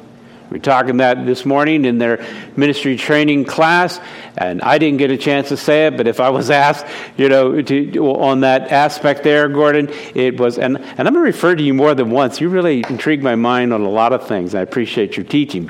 We 0.51 0.59
are 0.59 0.63
talking 0.63 0.99
that 0.99 1.27
this 1.27 1.45
morning 1.45 1.85
in 1.85 1.99
their 1.99 2.25
ministry 2.57 2.97
training 2.97 3.47
class, 3.47 3.99
and 4.37 4.63
I 4.63 4.79
didn't 4.79 4.99
get 4.99 5.11
a 5.11 5.17
chance 5.17 5.49
to 5.49 5.57
say 5.57 5.89
it, 5.89 5.97
but 5.97 6.07
if 6.07 6.21
I 6.21 6.31
was 6.31 6.51
asked, 6.67 6.87
you 7.17 7.29
know, 7.29 7.61
to, 7.61 7.99
on 8.15 8.41
that 8.41 8.71
aspect 8.71 9.25
there, 9.25 9.49
Gordon, 9.49 9.91
it 10.15 10.39
was, 10.39 10.59
and, 10.59 10.79
and 10.79 11.01
I'm 11.01 11.15
going 11.15 11.15
to 11.15 11.21
refer 11.21 11.57
to 11.57 11.63
you 11.63 11.75
more 11.75 11.95
than 11.95 12.11
once. 12.11 12.41
You 12.41 12.49
really 12.49 12.85
intrigued 12.89 13.25
my 13.25 13.35
mind 13.35 13.73
on 13.73 13.81
a 13.81 13.91
lot 13.91 14.13
of 14.13 14.29
things. 14.29 14.55
I 14.55 14.61
appreciate 14.61 15.17
your 15.17 15.27
teaching. 15.27 15.69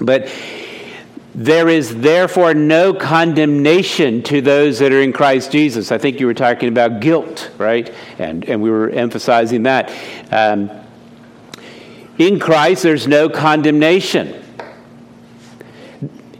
But 0.00 0.28
there 1.34 1.68
is 1.68 2.00
therefore 2.00 2.52
no 2.52 2.92
condemnation 2.92 4.22
to 4.24 4.42
those 4.42 4.80
that 4.80 4.92
are 4.92 5.00
in 5.00 5.12
Christ 5.12 5.50
Jesus. 5.50 5.90
I 5.90 5.98
think 5.98 6.20
you 6.20 6.26
were 6.26 6.34
talking 6.34 6.68
about 6.68 7.00
guilt, 7.00 7.50
right? 7.56 7.92
And, 8.18 8.44
and 8.44 8.60
we 8.60 8.70
were 8.70 8.90
emphasizing 8.90 9.62
that. 9.62 9.90
Um, 10.30 10.70
in 12.18 12.38
Christ, 12.38 12.82
there's 12.82 13.08
no 13.08 13.30
condemnation. 13.30 14.42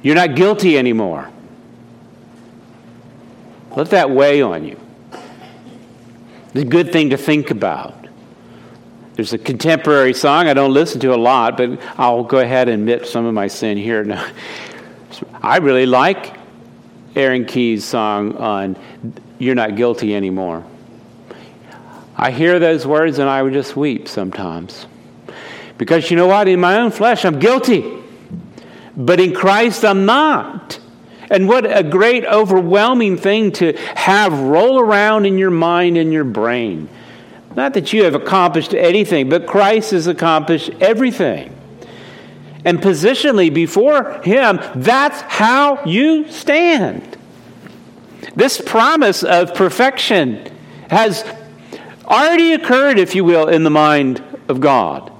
You're 0.02 0.14
not 0.14 0.34
guilty 0.34 0.76
anymore. 0.76 1.30
Let 3.74 3.90
that 3.90 4.10
weigh 4.10 4.42
on 4.42 4.64
you. 4.64 4.78
It's 6.54 6.62
a 6.62 6.64
good 6.64 6.92
thing 6.92 7.10
to 7.10 7.16
think 7.16 7.50
about. 7.50 8.02
There's 9.14 9.32
a 9.32 9.38
contemporary 9.38 10.12
song 10.12 10.48
I 10.48 10.54
don't 10.54 10.74
listen 10.74 11.00
to 11.00 11.14
a 11.14 11.16
lot, 11.16 11.56
but 11.56 11.80
I'll 11.98 12.24
go 12.24 12.38
ahead 12.38 12.68
and 12.68 12.80
admit 12.80 13.06
some 13.06 13.24
of 13.24 13.32
my 13.32 13.46
sin 13.46 13.78
here. 13.78 14.04
Now, 14.12 14.30
I 15.42 15.56
really 15.56 15.86
like 15.86 16.36
Aaron 17.16 17.46
Key's 17.46 17.84
song 17.84 18.36
on 18.36 18.76
You're 19.40 19.56
Not 19.56 19.74
Guilty 19.74 20.14
Anymore. 20.14 20.64
I 22.16 22.30
hear 22.30 22.60
those 22.60 22.86
words 22.86 23.18
and 23.18 23.28
I 23.28 23.42
would 23.42 23.52
just 23.52 23.74
weep 23.74 24.06
sometimes. 24.06 24.86
Because 25.78 26.12
you 26.12 26.16
know 26.16 26.28
what? 26.28 26.46
In 26.46 26.60
my 26.60 26.78
own 26.78 26.92
flesh, 26.92 27.24
I'm 27.24 27.40
guilty. 27.40 27.84
But 28.96 29.18
in 29.18 29.34
Christ, 29.34 29.84
I'm 29.84 30.06
not. 30.06 30.78
And 31.28 31.48
what 31.48 31.66
a 31.66 31.82
great, 31.82 32.24
overwhelming 32.24 33.16
thing 33.16 33.50
to 33.52 33.72
have 33.96 34.38
roll 34.38 34.78
around 34.78 35.26
in 35.26 35.38
your 35.38 35.50
mind 35.50 35.98
and 35.98 36.12
your 36.12 36.24
brain. 36.24 36.88
Not 37.56 37.74
that 37.74 37.92
you 37.92 38.04
have 38.04 38.14
accomplished 38.14 38.74
anything, 38.74 39.28
but 39.28 39.48
Christ 39.48 39.90
has 39.90 40.06
accomplished 40.06 40.70
everything 40.80 41.52
and 42.64 42.80
positionally 42.80 43.52
before 43.52 44.20
Him, 44.22 44.60
that's 44.74 45.20
how 45.22 45.84
you 45.84 46.28
stand. 46.28 47.16
This 48.36 48.60
promise 48.60 49.22
of 49.22 49.54
perfection 49.54 50.50
has 50.88 51.24
already 52.04 52.52
occurred, 52.52 52.98
if 52.98 53.14
you 53.14 53.24
will, 53.24 53.48
in 53.48 53.64
the 53.64 53.70
mind 53.70 54.22
of 54.48 54.60
God. 54.60 55.12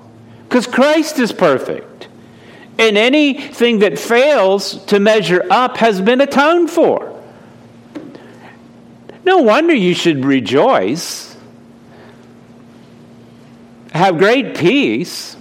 Because 0.49 0.67
Christ 0.67 1.19
is 1.19 1.33
perfect. 1.33 2.09
And 2.79 2.97
anything 2.97 3.81
that 3.81 3.99
fails 3.99 4.85
to 4.87 5.01
measure 5.01 5.45
up 5.51 5.77
has 5.79 6.01
been 6.01 6.21
atoned 6.21 6.71
for. 6.71 7.09
No 9.25 9.39
wonder 9.39 9.73
you 9.73 9.95
should 9.95 10.25
rejoice, 10.25 11.37
have 13.93 14.19
great 14.19 14.57
peace 14.57 15.37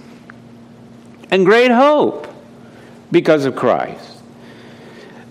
and 1.32 1.46
great 1.46 1.70
hope 1.70 2.28
because 3.10 3.46
of 3.46 3.56
Christ. 3.56 4.20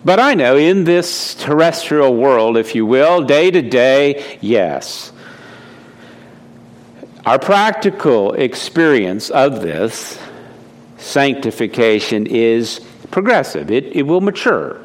But 0.03 0.19
I 0.19 0.33
know 0.33 0.57
in 0.57 0.83
this 0.83 1.35
terrestrial 1.35 2.15
world, 2.15 2.57
if 2.57 2.73
you 2.73 2.87
will, 2.87 3.21
day 3.21 3.51
to 3.51 3.61
day, 3.61 4.39
yes. 4.41 5.13
Our 7.23 7.37
practical 7.37 8.33
experience 8.33 9.29
of 9.29 9.61
this 9.61 10.19
sanctification 10.97 12.25
is 12.25 12.81
progressive, 13.11 13.69
it, 13.69 13.95
it 13.95 14.03
will 14.03 14.21
mature. 14.21 14.81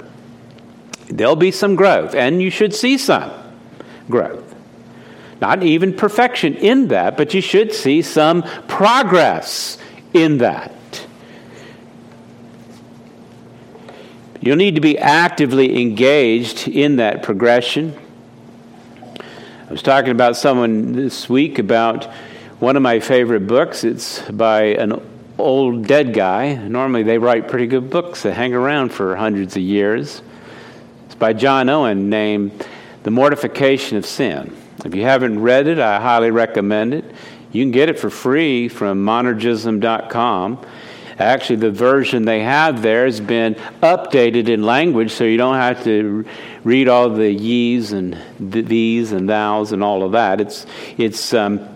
There'll 1.09 1.35
be 1.37 1.51
some 1.51 1.77
growth, 1.77 2.15
and 2.15 2.43
you 2.43 2.51
should 2.51 2.75
see 2.75 2.99
some 2.99 3.31
growth. 4.11 4.55
Not 5.41 5.63
even 5.63 5.95
perfection 5.95 6.57
in 6.57 6.89
that, 6.89 7.17
but 7.17 7.33
you 7.33 7.41
should 7.41 7.73
see 7.73 8.03
some 8.03 8.43
progress 8.69 9.79
in 10.13 10.39
that. 10.39 10.76
You'll 14.41 14.57
need 14.57 14.75
to 14.75 14.81
be 14.81 14.99
actively 14.99 15.81
engaged 15.81 16.69
in 16.69 16.97
that 16.97 17.23
progression. 17.23 17.97
I 19.19 19.71
was 19.71 19.83
talking 19.83 20.11
about 20.11 20.37
someone 20.37 20.93
this 20.93 21.29
week 21.29 21.59
about 21.59 22.05
one 22.59 22.77
of 22.77 22.83
my 22.83 23.01
favorite 23.01 23.47
books. 23.47 23.83
It's 23.83 24.21
by 24.31 24.65
an 24.65 25.01
old 25.39 25.87
dead 25.87 26.13
guy. 26.15 26.55
Normally, 26.55 27.03
they 27.03 27.19
write 27.19 27.49
pretty 27.49 27.67
good 27.67 27.91
books 27.91 28.23
that 28.23 28.35
hang 28.35 28.55
around 28.55 28.91
for 28.91 29.17
hundreds 29.17 29.57
of 29.57 29.63
years. 29.63 30.23
It's 31.07 31.15
by 31.15 31.33
John 31.33 31.69
Owen, 31.69 32.11
named 32.11 32.67
The 33.03 33.11
Mortification 33.11 33.97
of 33.97 34.07
Sin. 34.07 34.55
If 34.85 34.95
you 34.95 35.03
haven't 35.03 35.41
read 35.41 35.67
it, 35.67 35.79
I 35.79 36.01
highly 36.01 36.31
recommend 36.31 36.95
it. 36.95 37.05
You 37.53 37.63
can 37.63 37.71
get 37.71 37.89
it 37.89 37.99
for 37.99 38.11
free 38.11 38.69
from 38.69 39.05
monergism.com. 39.05 40.65
Actually, 41.19 41.57
the 41.57 41.71
version 41.71 42.27
they 42.27 42.41
have 42.41 42.83
there 42.83 43.07
has 43.07 43.21
been 43.21 43.55
updated 43.83 44.49
in 44.49 44.63
language, 44.63 45.13
so 45.13 45.25
you 45.25 45.39
don't 45.39 45.55
have 45.55 45.83
to 45.85 46.27
read 46.63 46.89
all 46.89 47.09
the 47.09 47.31
ye's 47.31 47.93
and 47.93 48.21
these 48.39 49.13
and 49.13 49.27
thous 49.27 49.73
and 49.73 49.83
all 49.83 50.03
of 50.03 50.13
that. 50.13 50.43
It's 50.43 50.67
it's 50.99 51.33
um, 51.33 51.67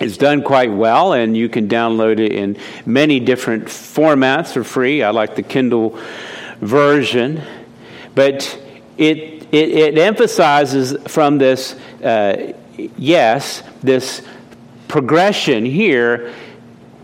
it's 0.00 0.16
done 0.16 0.42
quite 0.42 0.72
well, 0.72 1.12
and 1.12 1.36
you 1.36 1.50
can 1.50 1.68
download 1.68 2.18
it 2.18 2.32
in 2.32 2.56
many 2.86 3.20
different 3.20 3.66
formats 3.66 4.52
for 4.52 4.64
free. 4.64 5.02
I 5.02 5.10
like 5.10 5.36
the 5.36 5.42
Kindle 5.42 5.98
version, 6.60 7.42
but 8.14 8.58
it 8.96 9.48
it, 9.52 9.68
it 9.70 9.98
emphasizes 9.98 10.96
from 11.08 11.36
this 11.36 11.74
uh, 12.02 12.54
yes 12.96 13.62
this 13.82 14.22
progression 14.88 15.66
here 15.66 16.32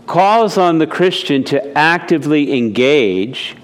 calls 0.07 0.57
on 0.57 0.77
the 0.77 0.87
Christian 0.87 1.43
to 1.45 1.77
actively 1.77 2.57
engage 2.57 3.55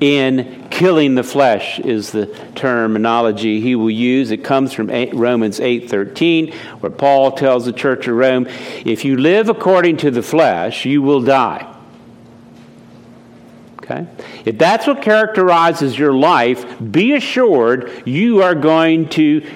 in 0.00 0.66
killing 0.70 1.14
the 1.14 1.22
flesh 1.22 1.78
is 1.78 2.10
the 2.10 2.26
terminology 2.56 3.60
he 3.60 3.76
will 3.76 3.90
use. 3.90 4.32
It 4.32 4.42
comes 4.42 4.72
from 4.72 4.88
romans 4.88 5.60
8.13 5.60 6.52
where 6.80 6.90
paul 6.90 7.30
tells 7.32 7.66
the 7.66 7.72
church 7.72 8.08
of 8.08 8.16
rome 8.16 8.48
if 8.84 9.04
you 9.04 9.16
live 9.16 9.48
according 9.48 9.98
to 9.98 10.10
the 10.10 10.22
flesh 10.22 10.84
you 10.84 11.02
will 11.02 11.22
die. 11.22 11.72
Okay? 13.78 14.08
If 14.44 14.58
that's 14.58 14.88
what 14.88 15.02
characterizes 15.02 15.96
your 15.96 16.14
life 16.14 16.64
be 16.90 17.14
assured 17.14 18.02
you 18.04 18.42
are 18.42 18.56
going 18.56 19.08
to 19.10 19.48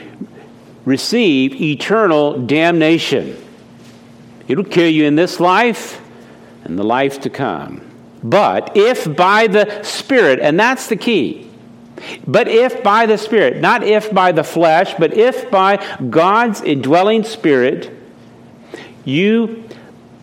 receive 0.84 1.60
eternal 1.60 2.46
damnation 2.46 3.36
It'll 4.48 4.64
kill 4.64 4.88
you 4.88 5.04
in 5.04 5.16
this 5.16 5.40
life 5.40 6.00
and 6.64 6.78
the 6.78 6.84
life 6.84 7.20
to 7.22 7.30
come. 7.30 7.82
But 8.22 8.76
if 8.76 9.16
by 9.16 9.46
the 9.46 9.82
Spirit, 9.82 10.40
and 10.40 10.58
that's 10.58 10.88
the 10.88 10.96
key, 10.96 11.50
but 12.26 12.48
if 12.48 12.82
by 12.82 13.06
the 13.06 13.18
Spirit, 13.18 13.60
not 13.60 13.82
if 13.82 14.12
by 14.12 14.32
the 14.32 14.44
flesh, 14.44 14.94
but 14.98 15.14
if 15.14 15.50
by 15.50 15.84
God's 16.10 16.60
indwelling 16.60 17.24
Spirit, 17.24 17.90
you 19.04 19.64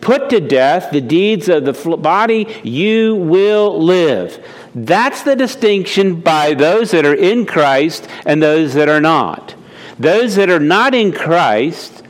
put 0.00 0.28
to 0.30 0.40
death 0.40 0.90
the 0.90 1.00
deeds 1.00 1.48
of 1.48 1.64
the 1.64 1.96
body, 1.96 2.46
you 2.62 3.16
will 3.16 3.82
live. 3.82 4.44
That's 4.74 5.22
the 5.22 5.34
distinction 5.34 6.20
by 6.20 6.54
those 6.54 6.90
that 6.90 7.06
are 7.06 7.14
in 7.14 7.46
Christ 7.46 8.06
and 8.26 8.42
those 8.42 8.74
that 8.74 8.88
are 8.88 9.00
not. 9.00 9.54
Those 9.98 10.36
that 10.36 10.50
are 10.50 10.60
not 10.60 10.94
in 10.94 11.12
Christ 11.12 12.03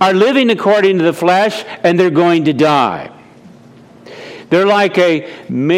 are 0.00 0.12
living 0.12 0.50
according 0.50 0.98
to 0.98 1.04
the 1.04 1.12
flesh 1.12 1.64
and 1.82 1.98
they're 1.98 2.10
going 2.10 2.44
to 2.44 2.52
die. 2.52 3.10
They're 4.48 4.66
like 4.66 4.96
a, 4.98 5.28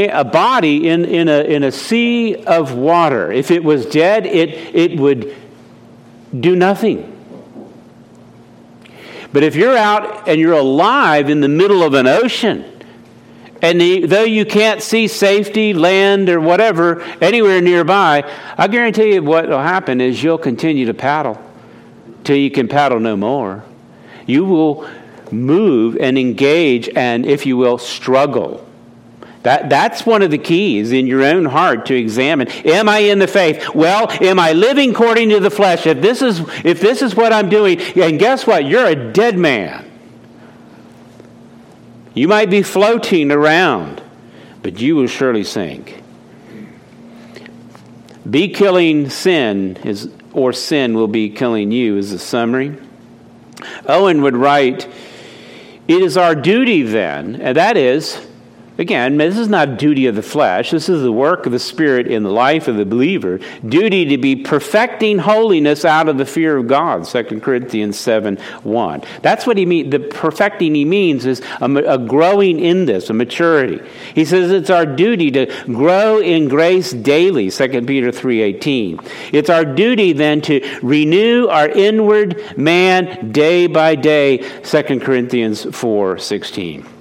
a 0.09 0.25
body 0.25 0.89
in, 0.89 1.05
in, 1.05 1.29
a, 1.29 1.41
in 1.43 1.63
a 1.63 1.73
sea 1.73 2.37
of 2.37 2.75
water. 2.75 3.33
If 3.33 3.51
it 3.51 3.65
was 3.65 3.87
dead, 3.87 4.27
it, 4.27 4.75
it 4.75 5.01
would 5.01 5.35
do 6.39 6.55
nothing. 6.55 7.15
But 9.33 9.43
if 9.43 9.57
you're 9.57 9.77
out 9.77 10.29
and 10.29 10.39
you're 10.39 10.55
alive 10.55 11.31
in 11.31 11.41
the 11.41 11.49
middle 11.49 11.83
of 11.83 11.95
an 11.95 12.07
ocean, 12.07 12.65
and 13.61 13.81
the, 13.81 14.07
though 14.07 14.25
you 14.25 14.45
can't 14.45 14.83
see 14.83 15.09
safety, 15.09 15.73
land, 15.73 16.29
or 16.29 16.41
whatever 16.41 17.03
anywhere 17.21 17.61
nearby, 17.61 18.31
I 18.57 18.69
guarantee 18.69 19.15
you 19.15 19.23
what 19.23 19.49
will 19.49 19.59
happen 19.59 20.01
is 20.01 20.23
you'll 20.23 20.39
continue 20.39 20.87
to 20.87 20.95
paddle 20.95 21.43
till 22.25 22.37
you 22.37 22.51
can 22.51 22.69
paddle 22.69 23.01
no 23.01 23.17
more 23.17 23.65
you 24.29 24.45
will 24.45 24.89
move 25.33 25.97
and 25.99 26.17
engage 26.17 26.89
and, 26.95 27.27
if 27.27 27.47
you 27.47 27.57
will, 27.57 27.79
struggle. 27.79 28.65
That, 29.43 29.71
that's 29.71 30.05
one 30.05 30.23
of 30.23 30.31
the 30.31 30.39
keys 30.39 30.93
in 30.93 31.07
your 31.07 31.25
own 31.25 31.47
heart 31.47 31.87
to 31.87 31.95
examine. 31.95 32.49
Am 32.49 32.89
I 32.89 32.99
in 32.99 33.19
the 33.19 33.27
faith? 33.27 33.75
Well, 33.75 34.11
am 34.23 34.39
I 34.39 34.53
living 34.53 34.91
according 34.91 35.31
to 35.31 35.41
the 35.41 35.51
flesh? 35.51 35.87
If 35.87 36.03
this 36.03 36.21
is, 36.21 36.41
if 36.65 36.81
this 36.81 37.01
is 37.01 37.15
what 37.15 37.33
I'm 37.33 37.49
doing, 37.49 37.81
and 37.81 38.19
guess 38.19 38.47
what? 38.47 38.67
You're 38.67 38.87
a 38.87 39.13
dead 39.13 39.39
man. 39.39 39.91
You 42.13 42.29
might 42.29 42.51
be 42.51 42.63
floating 42.63 43.31
around, 43.31 44.03
but 44.63 44.79
you 44.81 44.97
will 44.97 45.07
surely 45.07 45.45
sink. 45.45 46.03
Be 48.29 48.49
killing 48.49 49.09
sin 49.09 49.79
is, 49.85 50.11
or 50.35 50.53
sin 50.53 50.95
will 50.95 51.09
be 51.09 51.31
killing 51.31 51.73
you 51.73 51.97
is 51.97 52.11
the 52.11 52.19
summary. 52.19 52.77
Owen 53.87 54.23
would 54.23 54.37
write, 54.37 54.87
It 55.87 56.03
is 56.03 56.17
our 56.17 56.35
duty 56.35 56.83
then, 56.83 57.41
and 57.41 57.57
that 57.57 57.77
is 57.77 58.28
Again, 58.81 59.17
this 59.17 59.37
is 59.37 59.49
not 59.49 59.77
duty 59.77 60.07
of 60.07 60.15
the 60.15 60.23
flesh. 60.23 60.71
This 60.71 60.89
is 60.89 61.03
the 61.03 61.11
work 61.11 61.47
of 61.47 61.53
the 61.53 61.59
Spirit 61.59 62.07
in 62.07 62.23
the 62.23 62.31
life 62.31 62.69
of 62.69 62.77
the 62.77 62.87
believer. 62.87 63.41
Duty 63.69 64.05
to 64.05 64.19
be 64.19 64.37
perfecting 64.37 65.19
holiness 65.19 65.85
out 65.85 66.09
of 66.09 66.17
the 66.17 66.25
fear 66.25 66.57
of 66.57 66.69
God, 66.69 67.05
2 67.05 67.41
Corinthians 67.41 67.99
7 67.99 68.37
1. 68.37 69.03
That's 69.21 69.49
what 69.49 69.59
he 69.59 69.67
means. 69.67 69.91
The 69.91 69.99
perfecting 69.99 70.77
he 70.77 70.85
means 70.85 71.27
is 71.27 71.43
a, 71.61 71.65
a 71.65 71.99
growing 71.99 72.61
in 72.61 72.85
this, 72.85 73.11
a 73.11 73.15
maturity. 73.15 73.81
He 74.15 74.25
says 74.25 74.53
it's 74.53 74.71
our 74.71 74.87
duty 74.87 75.33
to 75.33 75.47
grow 75.67 76.21
in 76.21 76.47
grace 76.47 76.93
daily, 76.93 77.51
2 77.51 77.83
Peter 77.83 78.13
3 78.13 78.43
18. 78.43 79.01
It's 79.33 79.51
our 79.51 79.65
duty 79.65 80.13
then 80.13 80.41
to 80.43 80.79
renew 80.85 81.49
our 81.49 81.69
inward 81.69 82.57
man 82.57 83.33
day 83.33 83.67
by 83.67 83.97
day, 83.97 84.39
2 84.39 85.01
Corinthians 85.01 85.65
4 85.65 86.19
16. 86.19 86.98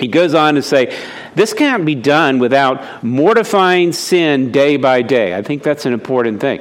He 0.00 0.08
goes 0.08 0.34
on 0.34 0.54
to 0.54 0.62
say, 0.62 0.96
this 1.34 1.52
can't 1.52 1.84
be 1.84 1.94
done 1.94 2.38
without 2.38 3.04
mortifying 3.04 3.92
sin 3.92 4.50
day 4.50 4.78
by 4.78 5.02
day. 5.02 5.36
I 5.36 5.42
think 5.42 5.62
that's 5.62 5.84
an 5.86 5.92
important 5.92 6.40
thing. 6.40 6.60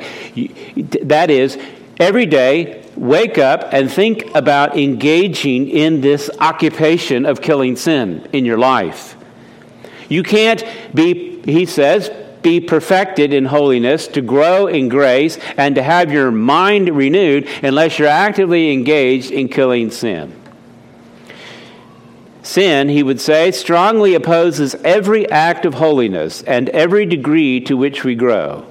That 1.03 1.31
is, 1.31 1.57
every 1.97 2.25
day, 2.25 2.85
wake 2.95 3.37
up 3.37 3.69
and 3.71 3.89
think 3.89 4.35
about 4.35 4.77
engaging 4.77 5.69
in 5.69 6.01
this 6.01 6.29
occupation 6.39 7.25
of 7.25 7.41
killing 7.41 7.77
sin 7.77 8.27
in 8.33 8.43
your 8.43 8.57
life. 8.57 9.15
You 10.09 10.21
can't 10.23 10.63
be, 10.93 11.41
he 11.43 11.65
says, 11.65 12.11
be 12.41 12.59
perfected 12.59 13.33
in 13.33 13.45
holiness, 13.45 14.07
to 14.07 14.21
grow 14.21 14.67
in 14.67 14.89
grace, 14.89 15.37
and 15.57 15.75
to 15.75 15.83
have 15.83 16.11
your 16.11 16.31
mind 16.31 16.89
renewed 16.89 17.47
unless 17.63 17.99
you're 17.99 18.07
actively 18.07 18.71
engaged 18.71 19.31
in 19.31 19.49
killing 19.49 19.91
sin. 19.91 20.38
Sin, 22.41 22.89
he 22.89 23.03
would 23.03 23.19
say, 23.19 23.51
strongly 23.51 24.13
opposes 24.13 24.75
every 24.83 25.29
act 25.29 25.65
of 25.65 25.75
holiness 25.75 26.41
and 26.43 26.69
every 26.69 27.05
degree 27.05 27.59
to 27.61 27.75
which 27.75 28.03
we 28.03 28.15
grow. 28.15 28.65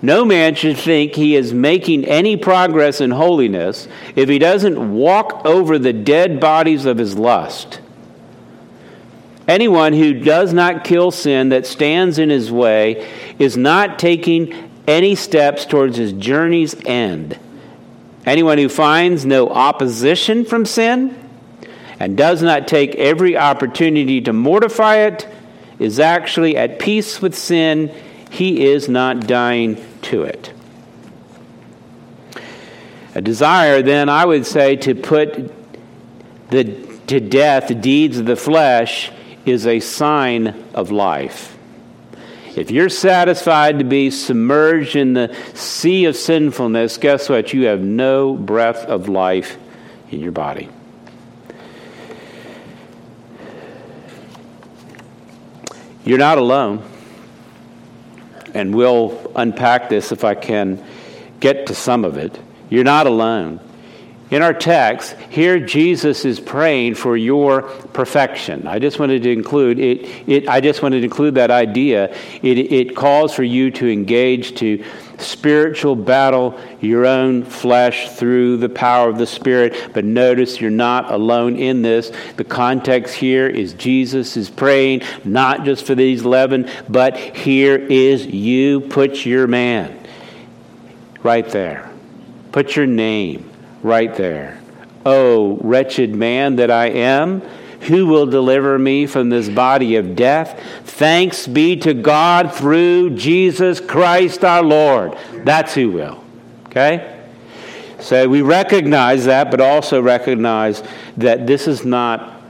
No 0.00 0.24
man 0.24 0.54
should 0.54 0.78
think 0.78 1.14
he 1.14 1.34
is 1.34 1.52
making 1.52 2.04
any 2.04 2.36
progress 2.36 3.00
in 3.00 3.10
holiness 3.10 3.88
if 4.14 4.28
he 4.28 4.38
doesn't 4.38 4.94
walk 4.94 5.44
over 5.44 5.78
the 5.78 5.92
dead 5.92 6.40
bodies 6.40 6.84
of 6.84 6.98
his 6.98 7.16
lust. 7.16 7.80
Anyone 9.48 9.92
who 9.92 10.12
does 10.14 10.52
not 10.52 10.84
kill 10.84 11.10
sin 11.10 11.48
that 11.48 11.66
stands 11.66 12.18
in 12.18 12.30
his 12.30 12.52
way 12.52 13.10
is 13.38 13.56
not 13.56 13.98
taking 13.98 14.70
any 14.86 15.14
steps 15.14 15.64
towards 15.64 15.96
his 15.96 16.12
journey's 16.12 16.76
end. 16.86 17.38
Anyone 18.24 18.58
who 18.58 18.68
finds 18.68 19.24
no 19.24 19.48
opposition 19.48 20.44
from 20.44 20.64
sin 20.64 21.27
and 22.00 22.16
does 22.16 22.42
not 22.42 22.68
take 22.68 22.94
every 22.94 23.36
opportunity 23.36 24.20
to 24.22 24.32
mortify 24.32 24.96
it 24.96 25.28
is 25.78 26.00
actually 26.00 26.56
at 26.56 26.78
peace 26.78 27.20
with 27.20 27.34
sin. 27.34 27.94
He 28.30 28.64
is 28.66 28.88
not 28.88 29.26
dying 29.26 29.84
to 30.02 30.22
it. 30.22 30.52
A 33.14 33.20
desire, 33.20 33.82
then, 33.82 34.08
I 34.08 34.24
would 34.24 34.46
say, 34.46 34.76
to 34.76 34.94
put 34.94 35.52
the, 36.50 36.64
to 37.08 37.20
death 37.20 37.80
deeds 37.80 38.18
of 38.18 38.26
the 38.26 38.36
flesh 38.36 39.10
is 39.44 39.66
a 39.66 39.80
sign 39.80 40.64
of 40.74 40.90
life. 40.90 41.56
If 42.54 42.70
you're 42.70 42.88
satisfied 42.88 43.78
to 43.78 43.84
be 43.84 44.10
submerged 44.10 44.96
in 44.96 45.14
the 45.14 45.36
sea 45.54 46.06
of 46.06 46.16
sinfulness, 46.16 46.96
guess 46.96 47.28
what? 47.28 47.52
You 47.52 47.66
have 47.66 47.80
no 47.80 48.34
breath 48.34 48.84
of 48.84 49.08
life 49.08 49.56
in 50.10 50.20
your 50.20 50.32
body. 50.32 50.68
You're 56.04 56.18
not 56.18 56.38
alone. 56.38 56.82
and 58.54 58.74
we'll 58.74 59.30
unpack 59.36 59.90
this 59.90 60.10
if 60.10 60.24
I 60.24 60.34
can 60.34 60.82
get 61.38 61.66
to 61.66 61.74
some 61.74 62.04
of 62.04 62.16
it. 62.16 62.38
You're 62.70 62.82
not 62.82 63.06
alone. 63.06 63.60
In 64.30 64.42
our 64.42 64.52
text, 64.52 65.16
here 65.30 65.58
Jesus 65.58 66.26
is 66.26 66.38
praying 66.38 66.96
for 66.96 67.16
your 67.16 67.62
perfection. 67.62 68.66
I 68.66 68.78
just 68.78 68.98
wanted 68.98 69.22
to 69.22 69.32
include 69.32 69.78
it, 69.78 70.28
it 70.28 70.48
I 70.48 70.60
just 70.60 70.82
wanted 70.82 70.98
to 70.98 71.04
include 71.04 71.36
that 71.36 71.50
idea. 71.50 72.14
It, 72.42 72.58
it 72.58 72.94
calls 72.94 73.32
for 73.32 73.42
you 73.42 73.70
to 73.70 73.90
engage 73.90 74.56
to 74.56 74.84
spiritual 75.16 75.96
battle 75.96 76.60
your 76.82 77.06
own 77.06 77.42
flesh 77.42 78.10
through 78.10 78.58
the 78.58 78.68
power 78.68 79.08
of 79.08 79.16
the 79.16 79.26
Spirit. 79.26 79.92
But 79.94 80.04
notice 80.04 80.60
you're 80.60 80.70
not 80.70 81.10
alone 81.10 81.56
in 81.56 81.80
this. 81.80 82.12
The 82.36 82.44
context 82.44 83.14
here 83.14 83.48
is 83.48 83.72
Jesus 83.72 84.36
is 84.36 84.50
praying 84.50 85.02
not 85.24 85.64
just 85.64 85.86
for 85.86 85.94
these 85.94 86.22
11, 86.22 86.70
but 86.86 87.16
here 87.16 87.76
is 87.76 88.26
you. 88.26 88.80
Put 88.80 89.24
your 89.24 89.46
man 89.46 89.98
right 91.22 91.48
there. 91.48 91.90
Put 92.52 92.76
your 92.76 92.86
name 92.86 93.47
right 93.82 94.14
there. 94.14 94.60
Oh, 95.06 95.58
wretched 95.62 96.14
man 96.14 96.56
that 96.56 96.70
I 96.70 96.86
am, 96.86 97.40
who 97.82 98.06
will 98.06 98.26
deliver 98.26 98.78
me 98.78 99.06
from 99.06 99.30
this 99.30 99.48
body 99.48 99.96
of 99.96 100.16
death? 100.16 100.60
Thanks 100.84 101.46
be 101.46 101.76
to 101.76 101.94
God 101.94 102.52
through 102.52 103.10
Jesus 103.10 103.80
Christ 103.80 104.44
our 104.44 104.62
Lord. 104.62 105.16
That's 105.44 105.74
who 105.74 105.90
will. 105.90 106.24
Okay? 106.66 107.16
So 108.00 108.28
we 108.28 108.42
recognize 108.42 109.24
that, 109.24 109.50
but 109.50 109.60
also 109.60 110.02
recognize 110.02 110.82
that 111.16 111.46
this 111.46 111.66
is 111.66 111.84
not 111.84 112.42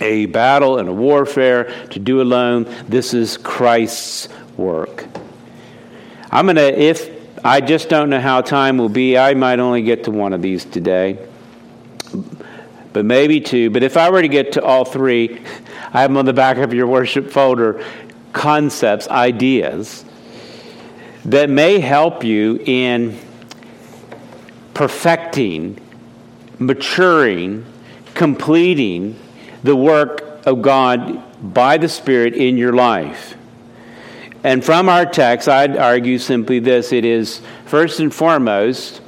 a 0.00 0.26
battle 0.26 0.78
and 0.78 0.88
a 0.88 0.92
warfare 0.92 1.88
to 1.88 1.98
do 1.98 2.20
alone. 2.20 2.64
This 2.88 3.14
is 3.14 3.38
Christ's 3.38 4.28
work. 4.56 5.06
I'm 6.30 6.46
going 6.46 6.56
to, 6.56 6.80
if 6.80 7.15
I 7.46 7.60
just 7.60 7.88
don't 7.88 8.10
know 8.10 8.20
how 8.20 8.40
time 8.40 8.76
will 8.76 8.88
be. 8.88 9.16
I 9.16 9.34
might 9.34 9.60
only 9.60 9.80
get 9.80 10.02
to 10.04 10.10
one 10.10 10.32
of 10.32 10.42
these 10.42 10.64
today, 10.64 11.16
but 12.92 13.04
maybe 13.04 13.40
two. 13.40 13.70
But 13.70 13.84
if 13.84 13.96
I 13.96 14.10
were 14.10 14.20
to 14.20 14.26
get 14.26 14.50
to 14.54 14.64
all 14.64 14.84
three, 14.84 15.40
I 15.92 16.00
have 16.00 16.10
them 16.10 16.16
on 16.16 16.24
the 16.24 16.32
back 16.32 16.56
of 16.56 16.74
your 16.74 16.88
worship 16.88 17.30
folder 17.30 17.84
concepts, 18.32 19.06
ideas 19.06 20.04
that 21.24 21.48
may 21.48 21.78
help 21.78 22.24
you 22.24 22.60
in 22.66 23.16
perfecting, 24.74 25.80
maturing, 26.58 27.64
completing 28.14 29.16
the 29.62 29.76
work 29.76 30.44
of 30.46 30.62
God 30.62 31.22
by 31.54 31.78
the 31.78 31.88
Spirit 31.88 32.34
in 32.34 32.58
your 32.58 32.72
life. 32.72 33.35
And 34.46 34.64
from 34.64 34.88
our 34.88 35.04
text, 35.04 35.48
I'd 35.48 35.76
argue 35.76 36.18
simply 36.18 36.60
this 36.60 36.92
it 36.92 37.04
is 37.04 37.42
first 37.64 37.98
and 37.98 38.14
foremost 38.14 39.02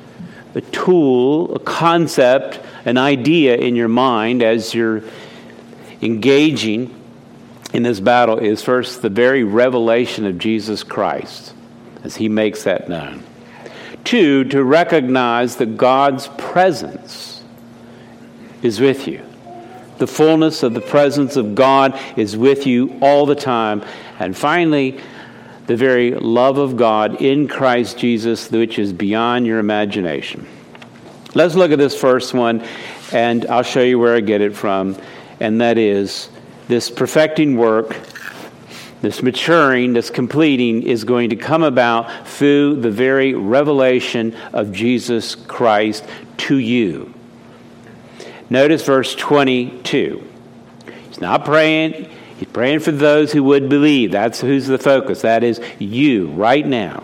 a 0.56 0.60
tool, 0.60 1.54
a 1.54 1.60
concept, 1.60 2.58
an 2.84 2.98
idea 2.98 3.54
in 3.54 3.76
your 3.76 3.86
mind 3.86 4.42
as 4.42 4.74
you're 4.74 5.04
engaging 6.02 6.92
in 7.72 7.84
this 7.84 8.00
battle 8.00 8.36
is 8.36 8.64
first 8.64 9.00
the 9.00 9.10
very 9.10 9.44
revelation 9.44 10.26
of 10.26 10.38
Jesus 10.38 10.82
Christ 10.82 11.54
as 12.02 12.16
he 12.16 12.28
makes 12.28 12.64
that 12.64 12.88
known. 12.88 13.22
Two, 14.02 14.42
to 14.42 14.64
recognize 14.64 15.54
that 15.58 15.76
God's 15.76 16.26
presence 16.36 17.44
is 18.62 18.80
with 18.80 19.06
you. 19.06 19.24
The 19.98 20.08
fullness 20.08 20.64
of 20.64 20.74
the 20.74 20.80
presence 20.80 21.36
of 21.36 21.54
God 21.54 21.96
is 22.16 22.36
with 22.36 22.66
you 22.66 22.98
all 23.00 23.24
the 23.24 23.36
time. 23.36 23.84
And 24.18 24.36
finally, 24.36 25.00
the 25.68 25.76
very 25.76 26.12
love 26.12 26.56
of 26.56 26.78
God 26.78 27.20
in 27.20 27.46
Christ 27.46 27.98
Jesus, 27.98 28.50
which 28.50 28.78
is 28.78 28.94
beyond 28.94 29.46
your 29.46 29.58
imagination. 29.58 30.48
Let's 31.34 31.54
look 31.54 31.70
at 31.70 31.78
this 31.78 31.94
first 31.94 32.32
one, 32.32 32.66
and 33.12 33.44
I'll 33.46 33.62
show 33.62 33.82
you 33.82 33.98
where 33.98 34.16
I 34.16 34.20
get 34.20 34.40
it 34.40 34.56
from, 34.56 34.96
and 35.40 35.60
that 35.60 35.76
is 35.76 36.30
this 36.68 36.90
perfecting 36.90 37.58
work, 37.58 37.94
this 39.02 39.22
maturing, 39.22 39.92
this 39.92 40.08
completing 40.08 40.84
is 40.84 41.04
going 41.04 41.28
to 41.30 41.36
come 41.36 41.62
about 41.62 42.26
through 42.26 42.80
the 42.80 42.90
very 42.90 43.34
revelation 43.34 44.34
of 44.54 44.72
Jesus 44.72 45.34
Christ 45.34 46.02
to 46.38 46.56
you. 46.56 47.12
Notice 48.48 48.86
verse 48.86 49.14
22. 49.14 50.24
He's 51.08 51.20
not 51.20 51.44
praying 51.44 52.08
He's 52.38 52.48
praying 52.48 52.80
for 52.80 52.92
those 52.92 53.32
who 53.32 53.42
would 53.44 53.68
believe. 53.68 54.12
That's 54.12 54.40
who's 54.40 54.68
the 54.68 54.78
focus. 54.78 55.22
That 55.22 55.42
is 55.42 55.60
you 55.80 56.28
right 56.28 56.64
now. 56.64 57.02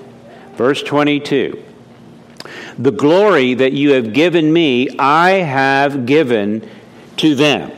Verse 0.55 0.81
22. 0.81 1.61
The 2.79 2.93
glory 2.93 3.55
that 3.55 3.73
you 3.73 3.95
have 3.95 4.13
given 4.13 4.53
me, 4.53 4.97
I 4.97 5.33
have 5.33 6.07
given 6.07 6.69
to 7.17 7.35
them. 7.35 7.73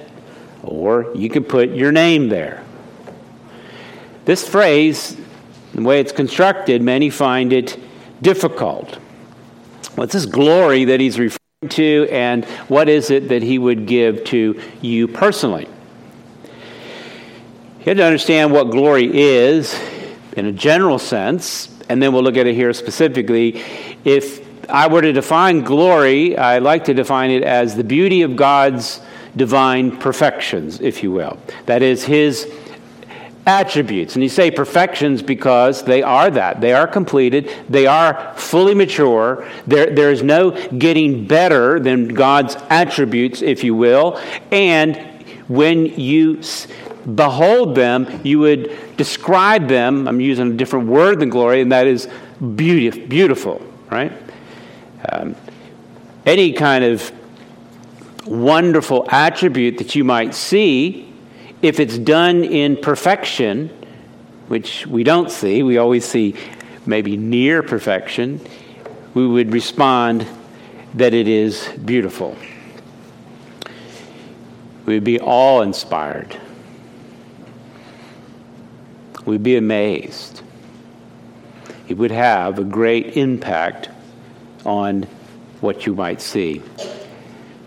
Or 0.62 1.10
you 1.14 1.30
can 1.30 1.44
put 1.44 1.70
your 1.70 1.92
name 1.92 2.28
there. 2.28 2.62
This 4.26 4.46
phrase, 4.46 5.16
the 5.72 5.82
way 5.82 6.00
it's 6.00 6.12
constructed, 6.12 6.82
many 6.82 7.08
find 7.08 7.54
it 7.54 7.78
difficult. 8.20 8.96
What's 9.94 10.12
this 10.12 10.26
glory 10.26 10.84
that 10.86 11.00
he's 11.00 11.18
referring 11.18 11.70
to, 11.70 12.06
and 12.10 12.44
what 12.68 12.90
is 12.90 13.10
it 13.10 13.30
that 13.30 13.42
he 13.42 13.58
would 13.58 13.86
give 13.86 14.24
to 14.24 14.60
you 14.82 15.08
personally? 15.08 15.68
You 17.86 17.90
have 17.90 17.98
to 17.98 18.04
understand 18.04 18.50
what 18.50 18.72
glory 18.72 19.08
is 19.16 19.80
in 20.36 20.46
a 20.46 20.50
general 20.50 20.98
sense, 20.98 21.72
and 21.88 22.02
then 22.02 22.12
we'll 22.12 22.24
look 22.24 22.36
at 22.36 22.48
it 22.48 22.56
here 22.56 22.72
specifically. 22.72 23.62
If 24.04 24.44
I 24.68 24.88
were 24.88 25.02
to 25.02 25.12
define 25.12 25.60
glory, 25.60 26.36
I 26.36 26.58
like 26.58 26.86
to 26.86 26.94
define 26.94 27.30
it 27.30 27.44
as 27.44 27.76
the 27.76 27.84
beauty 27.84 28.22
of 28.22 28.34
God's 28.34 29.00
divine 29.36 29.98
perfections, 29.98 30.80
if 30.80 31.04
you 31.04 31.12
will. 31.12 31.38
That 31.66 31.80
is, 31.82 32.02
His 32.02 32.52
attributes. 33.46 34.16
And 34.16 34.22
you 34.24 34.30
say 34.30 34.50
perfections 34.50 35.22
because 35.22 35.84
they 35.84 36.02
are 36.02 36.28
that. 36.28 36.60
They 36.60 36.72
are 36.72 36.88
completed. 36.88 37.54
They 37.68 37.86
are 37.86 38.34
fully 38.34 38.74
mature. 38.74 39.48
There, 39.68 39.94
there 39.94 40.10
is 40.10 40.24
no 40.24 40.50
getting 40.72 41.28
better 41.28 41.78
than 41.78 42.08
God's 42.08 42.56
attributes, 42.68 43.42
if 43.42 43.62
you 43.62 43.76
will. 43.76 44.20
And 44.50 44.96
when 45.46 45.86
you 45.86 46.42
behold 47.14 47.74
them, 47.74 48.20
you 48.24 48.40
would 48.40 48.96
describe 48.96 49.68
them. 49.68 50.08
I'm 50.08 50.20
using 50.20 50.52
a 50.52 50.54
different 50.54 50.88
word 50.88 51.20
than 51.20 51.28
glory, 51.28 51.60
and 51.60 51.70
that 51.72 51.86
is 51.86 52.08
beauty, 52.56 53.06
beautiful, 53.06 53.62
right? 53.90 54.12
Um, 55.10 55.36
any 56.24 56.52
kind 56.52 56.84
of 56.84 57.12
wonderful 58.26 59.06
attribute 59.10 59.78
that 59.78 59.94
you 59.94 60.02
might 60.02 60.34
see, 60.34 61.12
if 61.62 61.78
it's 61.78 61.96
done 61.96 62.42
in 62.42 62.76
perfection, 62.76 63.68
which 64.48 64.86
we 64.86 65.04
don't 65.04 65.30
see, 65.30 65.62
we 65.62 65.78
always 65.78 66.04
see 66.04 66.34
maybe 66.86 67.16
near 67.16 67.62
perfection, 67.62 68.40
we 69.14 69.26
would 69.26 69.52
respond 69.52 70.26
that 70.94 71.14
it 71.14 71.28
is 71.28 71.68
beautiful. 71.84 72.36
We 74.86 74.94
would 74.94 75.04
be 75.04 75.20
awe 75.20 75.62
inspired 75.62 76.36
we'd 79.26 79.42
be 79.42 79.56
amazed. 79.56 80.42
It 81.88 81.98
would 81.98 82.10
have 82.10 82.58
a 82.58 82.64
great 82.64 83.16
impact 83.16 83.90
on 84.64 85.02
what 85.60 85.86
you 85.86 85.94
might 85.94 86.20
see. 86.20 86.58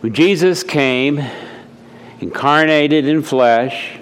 When 0.02 0.13
Jesus 0.13 0.63
came, 0.63 1.24
incarnated 2.19 3.06
in 3.06 3.22
flesh, 3.22 3.98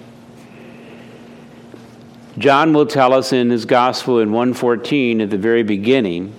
John 2.38 2.74
will 2.74 2.86
tell 2.86 3.14
us 3.14 3.34
in 3.34 3.50
his 3.50 3.66
gospel 3.66 4.20
in 4.20 4.32
114 4.32 5.22
at 5.22 5.30
the 5.30 5.38
very 5.38 5.64
beginning 5.64 6.34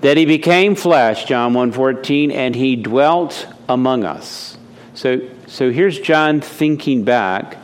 that 0.00 0.16
he 0.16 0.24
became 0.24 0.74
flesh, 0.74 1.24
John 1.24 1.54
114, 1.54 2.30
and 2.30 2.54
he 2.54 2.76
dwelt 2.76 3.46
among 3.68 4.04
us. 4.04 4.56
So 4.94 5.20
so 5.46 5.70
here's 5.70 6.00
John 6.00 6.40
thinking 6.40 7.04
back 7.04 7.58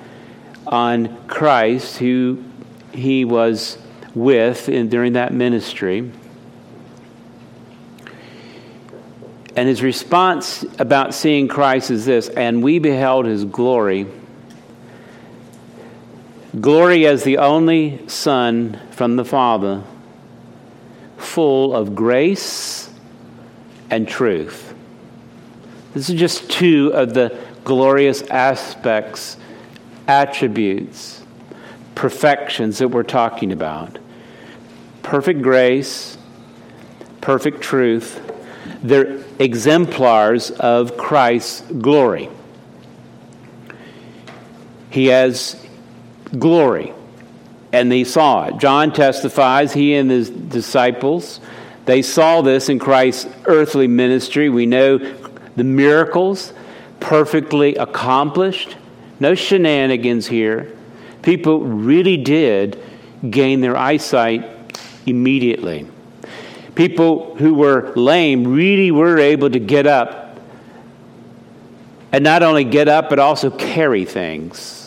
on 0.70 1.26
Christ, 1.26 1.98
who 1.98 2.42
he 2.92 3.24
was 3.24 3.76
with 4.14 4.68
in, 4.68 4.88
during 4.88 5.14
that 5.14 5.35
ministry. 5.35 6.11
And 9.56 9.68
his 9.68 9.83
response 9.83 10.64
about 10.78 11.12
seeing 11.12 11.48
Christ 11.48 11.90
is 11.90 12.06
this 12.06 12.28
and 12.28 12.62
we 12.62 12.78
beheld 12.78 13.26
his 13.26 13.44
glory. 13.44 14.06
Glory 16.59 17.06
as 17.06 17.24
the 17.24 17.38
only 17.38 18.06
Son 18.09 18.80
from 18.92 19.16
the 19.16 19.24
Father, 19.24 19.83
full 21.16 21.74
of 21.74 21.94
grace 21.94 22.90
and 23.90 24.09
truth. 24.09 24.72
This 25.94 26.09
is 26.09 26.18
just 26.18 26.48
two 26.48 26.92
of 26.94 27.14
the 27.14 27.37
glorious 27.64 28.22
aspects 28.22 29.37
attributes, 30.07 31.23
perfections 31.95 32.79
that 32.79 32.89
we're 32.89 33.03
talking 33.03 33.53
about. 33.53 33.99
perfect 35.03 35.43
grace, 35.43 36.17
perfect 37.21 37.61
truth. 37.61 38.21
They're 38.83 39.25
exemplars 39.39 40.51
of 40.53 40.97
Christ's 40.97 41.63
glory. 41.63 42.29
He 44.91 45.07
has 45.07 45.65
glory, 46.39 46.93
and 47.73 47.91
they 47.91 48.05
saw 48.05 48.47
it. 48.47 48.59
John 48.59 48.93
testifies, 48.93 49.73
he 49.73 49.95
and 49.95 50.11
his 50.11 50.31
disciples, 50.31 51.41
they 51.87 52.03
saw 52.03 52.41
this 52.43 52.69
in 52.69 52.79
Christ's 52.79 53.29
earthly 53.47 53.89
ministry. 53.89 54.49
We 54.49 54.67
know 54.67 54.99
the 55.57 55.65
miracles 55.65 56.53
perfectly 57.01 57.75
accomplished, 57.75 58.77
no 59.20 59.35
shenanigans 59.35 60.26
here. 60.26 60.76
People 61.22 61.61
really 61.61 62.16
did 62.16 62.83
gain 63.28 63.61
their 63.61 63.76
eyesight 63.76 64.80
immediately. 65.06 65.87
People 66.74 67.37
who 67.37 67.54
were 67.54 67.92
lame 67.94 68.52
really 68.54 68.90
were 68.90 69.18
able 69.18 69.50
to 69.50 69.59
get 69.59 69.87
up 69.87 70.38
and 72.12 72.24
not 72.24 72.42
only 72.42 72.64
get 72.64 72.88
up, 72.88 73.09
but 73.09 73.18
also 73.18 73.50
carry 73.50 74.04
things 74.04 74.80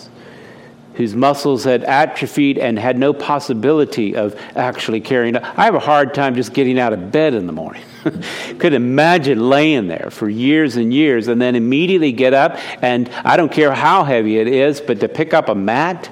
whose 0.96 1.16
muscles 1.16 1.64
had 1.64 1.84
atrophied 1.84 2.58
and 2.58 2.78
had 2.78 2.98
no 2.98 3.14
possibility 3.14 4.16
of 4.16 4.36
actually 4.56 5.02
carrying. 5.02 5.38
I 5.38 5.66
have 5.66 5.76
a 5.76 5.80
hard 5.80 6.14
time 6.14 6.36
just 6.36 6.54
getting 6.54 6.78
out 6.78 6.94
of 6.94 7.12
bed 7.12 7.34
in 7.34 7.48
the 7.48 7.54
morning. 7.54 7.84
Could 8.60 8.74
imagine 8.74 9.50
laying 9.50 9.88
there 9.88 10.10
for 10.12 10.30
years 10.30 10.76
and 10.76 10.94
years 10.94 11.28
and 11.30 11.42
then 11.42 11.56
immediately 11.56 12.12
get 12.12 12.34
up 12.34 12.58
and 12.84 13.10
I 13.24 13.38
don't 13.38 13.52
care 13.52 13.74
how 13.74 14.04
heavy 14.04 14.38
it 14.38 14.48
is, 14.48 14.82
but 14.82 15.00
to 15.00 15.08
pick 15.08 15.34
up 15.34 15.50
a 15.50 15.56
mat. 15.56 16.10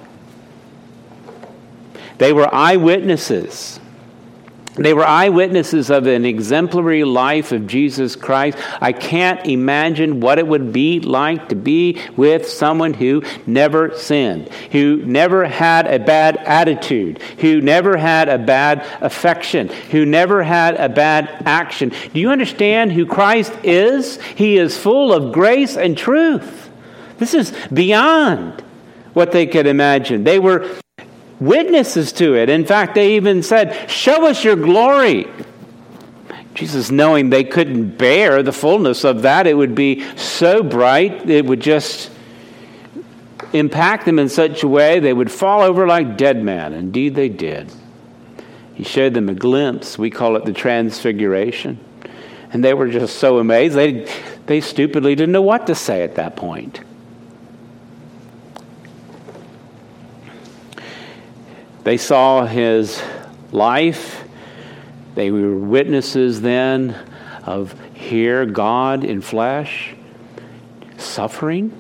They 2.17 2.34
were 2.34 2.54
eyewitnesses 2.54 3.81
they 4.75 4.93
were 4.93 5.05
eyewitnesses 5.05 5.89
of 5.89 6.07
an 6.07 6.23
exemplary 6.23 7.03
life 7.03 7.51
of 7.51 7.67
Jesus 7.67 8.15
Christ. 8.15 8.57
I 8.79 8.93
can't 8.93 9.45
imagine 9.45 10.21
what 10.21 10.39
it 10.39 10.47
would 10.47 10.71
be 10.71 11.01
like 11.01 11.49
to 11.49 11.55
be 11.55 12.01
with 12.15 12.47
someone 12.47 12.93
who 12.93 13.23
never 13.45 13.97
sinned, 13.97 14.47
who 14.71 14.97
never 15.05 15.45
had 15.45 15.88
a 15.88 15.99
bad 15.99 16.38
attitude, 16.38 17.21
who 17.39 17.60
never 17.60 17.97
had 17.97 18.29
a 18.29 18.38
bad 18.38 18.86
affection, 19.01 19.67
who 19.67 20.05
never 20.05 20.41
had 20.41 20.75
a 20.75 20.88
bad 20.88 21.43
action. 21.45 21.91
Do 22.13 22.19
you 22.19 22.29
understand 22.29 22.93
who 22.93 23.05
Christ 23.05 23.53
is? 23.63 24.21
He 24.21 24.57
is 24.57 24.77
full 24.77 25.12
of 25.12 25.34
grace 25.34 25.75
and 25.75 25.97
truth. 25.97 26.69
This 27.17 27.34
is 27.34 27.53
beyond 27.73 28.63
what 29.13 29.34
they 29.34 29.45
could 29.45 29.67
imagine. 29.67 30.23
They 30.23 30.39
were 30.39 30.65
witnesses 31.41 32.13
to 32.13 32.36
it. 32.36 32.49
In 32.49 32.65
fact, 32.65 32.95
they 32.95 33.15
even 33.15 33.43
said, 33.43 33.89
Show 33.89 34.27
us 34.27 34.45
your 34.45 34.56
glory. 34.56 35.27
Jesus, 36.54 36.91
knowing 36.91 37.30
they 37.30 37.43
couldn't 37.43 37.97
bear 37.97 38.43
the 38.43 38.51
fullness 38.51 39.04
of 39.04 39.23
that, 39.23 39.47
it 39.47 39.56
would 39.56 39.73
be 39.73 40.06
so 40.15 40.62
bright, 40.63 41.30
it 41.30 41.45
would 41.45 41.62
just 41.62 42.12
impact 43.54 44.06
them 44.06 44.19
in 44.19 44.30
such 44.30 44.63
a 44.63 44.67
way 44.67 44.99
they 44.99 45.13
would 45.13 45.32
fall 45.32 45.62
over 45.62 45.88
like 45.88 46.17
dead 46.17 46.41
men. 46.43 46.73
Indeed, 46.73 47.15
they 47.15 47.30
did. 47.30 47.71
He 48.75 48.84
showed 48.84 49.13
them 49.13 49.30
a 49.30 49.34
glimpse. 49.34 49.97
We 49.97 50.10
call 50.10 50.36
it 50.36 50.45
the 50.45 50.54
transfiguration. 50.54 51.80
And 52.54 52.63
they 52.63 52.73
were 52.73 52.89
just 52.89 53.17
so 53.17 53.39
amazed. 53.39 53.75
They, 53.75 54.12
they 54.45 54.62
stupidly 54.62 55.15
didn't 55.15 55.32
know 55.32 55.41
what 55.41 55.67
to 55.67 55.75
say 55.75 56.04
at 56.04 56.15
that 56.15 56.36
point. 56.36 56.82
They 61.84 61.98
saw 61.98 62.46
his 62.46 63.02
life. 63.52 64.24
They 65.15 65.32
were 65.32 65.56
witnesses 65.56 66.41
then 66.41 66.96
of 67.44 67.76
here 67.94 68.46
God 68.46 69.04
in 69.04 69.22
flesh, 69.22 69.94
suffering, 70.98 71.72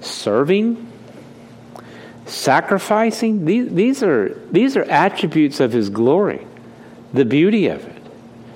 serving, 0.00 0.90
sacrificing. 2.26 3.44
These, 3.44 3.72
these, 3.72 4.02
are, 4.02 4.34
these 4.50 4.76
are 4.76 4.84
attributes 4.84 5.60
of 5.60 5.72
his 5.72 5.88
glory, 5.88 6.46
the 7.12 7.24
beauty 7.24 7.68
of 7.68 7.84
it. 7.84 8.02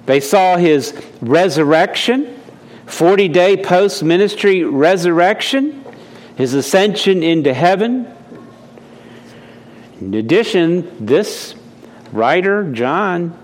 They 0.04 0.20
saw 0.20 0.56
his 0.56 0.94
resurrection, 1.20 2.40
40 2.86 3.28
day 3.28 3.56
post 3.56 4.02
ministry 4.02 4.62
resurrection, 4.62 5.84
his 6.36 6.54
ascension 6.54 7.22
into 7.22 7.52
heaven 7.52 8.15
in 10.00 10.14
addition, 10.14 11.06
this 11.06 11.54
writer, 12.12 12.70
John, 12.72 13.38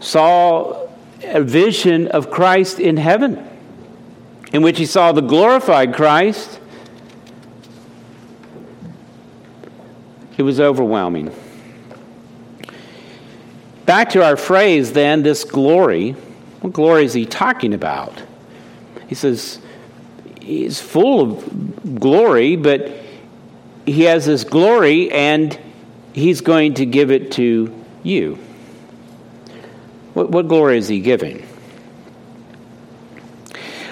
saw 0.00 0.88
a 1.22 1.42
vision 1.42 2.08
of 2.08 2.30
Christ 2.30 2.80
in 2.80 2.96
heaven, 2.96 3.46
in 4.52 4.62
which 4.62 4.78
he 4.78 4.86
saw 4.86 5.12
the 5.12 5.20
glorified 5.20 5.94
Christ. 5.94 6.60
It 10.36 10.42
was 10.42 10.60
overwhelming. 10.60 11.34
Back 13.86 14.10
to 14.10 14.24
our 14.24 14.36
phrase, 14.36 14.92
then, 14.92 15.22
this 15.22 15.44
glory. 15.44 16.12
What 16.60 16.72
glory 16.72 17.04
is 17.04 17.14
he 17.14 17.24
talking 17.24 17.72
about? 17.72 18.22
He 19.06 19.14
says 19.14 19.60
he's 20.40 20.80
full 20.80 21.20
of 21.20 22.00
glory, 22.00 22.56
but 22.56 22.88
he 23.86 24.02
has 24.02 24.26
this 24.26 24.44
glory 24.44 25.10
and 25.10 25.58
he's 26.12 26.40
going 26.40 26.74
to 26.74 26.86
give 26.86 27.10
it 27.10 27.32
to 27.32 27.72
you. 28.02 28.34
What, 30.12 30.30
what 30.30 30.48
glory 30.48 30.78
is 30.78 30.88
he 30.88 31.00
giving? 31.00 31.46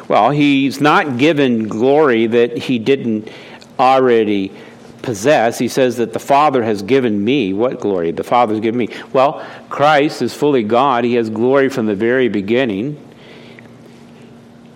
Well, 0.08 0.30
he's 0.30 0.80
not 0.80 1.16
given 1.16 1.68
glory 1.68 2.26
that 2.26 2.58
he 2.58 2.78
didn't 2.78 3.30
already 3.78 4.52
possess. 5.02 5.58
He 5.58 5.68
says 5.68 5.96
that 5.96 6.12
the 6.12 6.18
Father 6.18 6.62
has 6.62 6.82
given 6.82 7.22
me. 7.22 7.52
What 7.52 7.80
glory? 7.80 8.10
The 8.10 8.24
Father 8.24 8.54
has 8.54 8.60
given 8.60 8.78
me. 8.78 8.88
Well, 9.12 9.46
Christ 9.68 10.22
is 10.22 10.34
fully 10.34 10.62
God. 10.62 11.04
He 11.04 11.14
has 11.14 11.30
glory 11.30 11.68
from 11.68 11.86
the 11.86 11.94
very 11.94 12.28
beginning. 12.28 13.00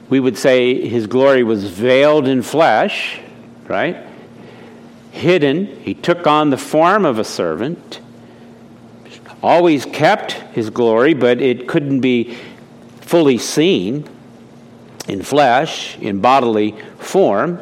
We 0.08 0.20
would 0.20 0.38
say 0.38 0.86
his 0.88 1.06
glory 1.06 1.42
was 1.42 1.64
veiled 1.64 2.26
in 2.26 2.42
flesh, 2.42 3.20
right? 3.66 4.06
Hidden. 5.10 5.66
He 5.82 5.94
took 5.94 6.26
on 6.26 6.50
the 6.50 6.58
form 6.58 7.04
of 7.04 7.18
a 7.18 7.24
servant, 7.24 8.00
always 9.42 9.84
kept 9.84 10.32
his 10.32 10.70
glory, 10.70 11.14
but 11.14 11.40
it 11.40 11.68
couldn't 11.68 12.00
be 12.00 12.36
fully 13.00 13.38
seen 13.38 14.08
in 15.08 15.22
flesh, 15.22 15.98
in 15.98 16.20
bodily 16.20 16.74
form. 16.98 17.58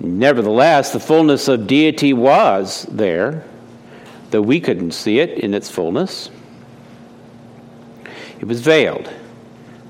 Nevertheless, 0.00 0.92
the 0.92 1.00
fullness 1.00 1.46
of 1.46 1.66
deity 1.66 2.12
was 2.12 2.86
there, 2.90 3.44
though 4.30 4.42
we 4.42 4.60
couldn't 4.60 4.92
see 4.92 5.20
it 5.20 5.38
in 5.38 5.54
its 5.54 5.70
fullness. 5.70 6.30
It 8.40 8.46
was 8.46 8.60
veiled. 8.60 9.08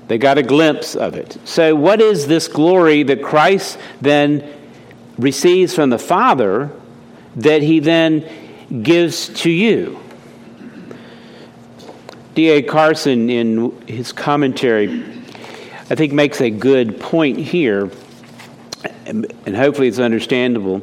They 0.07 0.19
got 0.19 0.37
a 0.37 0.43
glimpse 0.43 0.95
of 0.95 1.15
it. 1.15 1.37
So, 1.45 1.75
what 1.75 1.99
is 1.99 2.27
this 2.27 2.47
glory 2.47 3.01
that 3.03 3.23
Christ 3.23 3.79
then 4.01 4.43
receives 5.17 5.75
from 5.75 5.89
the 5.89 5.99
Father 5.99 6.71
that 7.35 7.61
he 7.61 7.79
then 7.79 8.25
gives 8.83 9.29
to 9.41 9.49
you. 9.49 9.99
D.A. 12.35 12.63
Carson, 12.63 13.29
in 13.29 13.71
his 13.87 14.11
commentary, 14.11 15.03
I 15.89 15.95
think 15.95 16.13
makes 16.13 16.41
a 16.41 16.49
good 16.49 16.99
point 16.99 17.37
here, 17.37 17.91
and 19.05 19.55
hopefully 19.55 19.87
it's 19.87 19.99
understandable. 19.99 20.81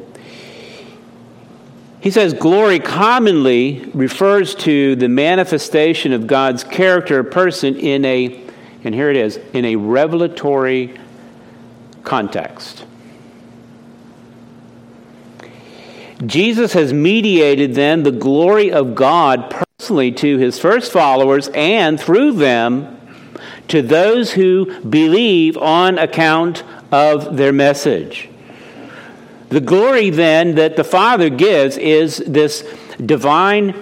He 2.00 2.10
says 2.10 2.32
glory 2.32 2.78
commonly 2.78 3.90
refers 3.92 4.54
to 4.56 4.96
the 4.96 5.08
manifestation 5.08 6.12
of 6.12 6.26
God's 6.26 6.64
character 6.64 7.18
or 7.18 7.24
person 7.24 7.76
in 7.76 8.04
a, 8.04 8.42
and 8.84 8.94
here 8.94 9.10
it 9.10 9.16
is, 9.16 9.38
in 9.52 9.64
a 9.64 9.76
revelatory 9.76 10.98
context. 12.04 12.79
Jesus 16.26 16.74
has 16.74 16.92
mediated 16.92 17.74
then 17.74 18.02
the 18.02 18.12
glory 18.12 18.70
of 18.70 18.94
God 18.94 19.50
personally 19.78 20.12
to 20.12 20.36
his 20.38 20.58
first 20.58 20.92
followers 20.92 21.48
and 21.54 21.98
through 21.98 22.32
them 22.32 22.98
to 23.68 23.80
those 23.80 24.32
who 24.32 24.80
believe 24.82 25.56
on 25.56 25.98
account 25.98 26.62
of 26.92 27.36
their 27.36 27.52
message. 27.52 28.28
The 29.48 29.60
glory 29.60 30.10
then 30.10 30.56
that 30.56 30.76
the 30.76 30.84
Father 30.84 31.30
gives 31.30 31.76
is 31.76 32.18
this 32.18 32.62
divine 33.04 33.74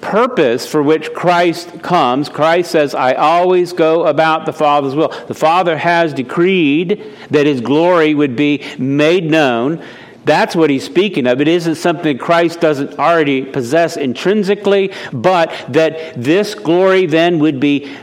purpose 0.00 0.66
for 0.66 0.82
which 0.82 1.12
Christ 1.14 1.82
comes. 1.82 2.28
Christ 2.28 2.70
says, 2.70 2.94
I 2.94 3.14
always 3.14 3.72
go 3.72 4.06
about 4.06 4.46
the 4.46 4.52
Father's 4.52 4.94
will. 4.94 5.08
The 5.26 5.34
Father 5.34 5.76
has 5.78 6.12
decreed 6.12 7.02
that 7.30 7.46
his 7.46 7.60
glory 7.60 8.14
would 8.14 8.36
be 8.36 8.64
made 8.78 9.24
known 9.24 9.82
That's 10.26 10.56
what 10.56 10.70
he's 10.70 10.82
speaking 10.82 11.28
of. 11.28 11.40
It 11.40 11.46
isn't 11.46 11.76
something 11.76 12.18
Christ 12.18 12.60
doesn't 12.60 12.98
already 12.98 13.44
possess 13.44 13.96
intrinsically, 13.96 14.92
but 15.12 15.52
that 15.68 16.20
this 16.20 16.56
glory 16.56 17.06
then 17.06 17.38
would 17.38 17.60
be 17.60 17.96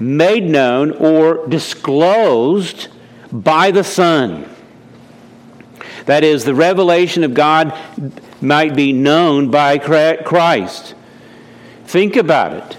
made 0.00 0.44
known 0.44 0.92
or 0.92 1.46
disclosed 1.46 2.88
by 3.30 3.70
the 3.70 3.84
Son. 3.84 4.48
That 6.06 6.24
is, 6.24 6.46
the 6.46 6.54
revelation 6.54 7.22
of 7.22 7.34
God 7.34 7.78
might 8.40 8.74
be 8.74 8.94
known 8.94 9.50
by 9.50 9.76
Christ. 9.76 10.94
Think 11.84 12.16
about 12.16 12.54
it. 12.54 12.78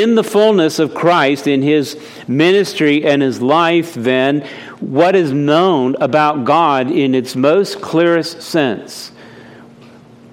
In 0.00 0.14
the 0.14 0.24
fullness 0.24 0.78
of 0.78 0.94
Christ, 0.94 1.46
in 1.46 1.62
his 1.62 1.98
ministry 2.26 3.04
and 3.04 3.20
his 3.20 3.42
life, 3.42 3.94
then, 3.94 4.48
what 4.80 5.14
is 5.14 5.32
known 5.32 5.96
about 6.00 6.44
God 6.44 6.90
in 6.90 7.14
its 7.14 7.36
most 7.36 7.80
clearest 7.80 8.42
sense? 8.42 9.12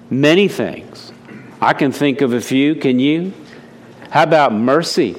Many 0.08 0.48
things. 0.48 1.12
I 1.60 1.74
can 1.74 1.92
think 1.92 2.20
of 2.20 2.32
a 2.32 2.40
few. 2.40 2.74
Can 2.74 2.98
you? 2.98 3.32
How 4.10 4.22
about 4.22 4.52
mercy? 4.52 5.14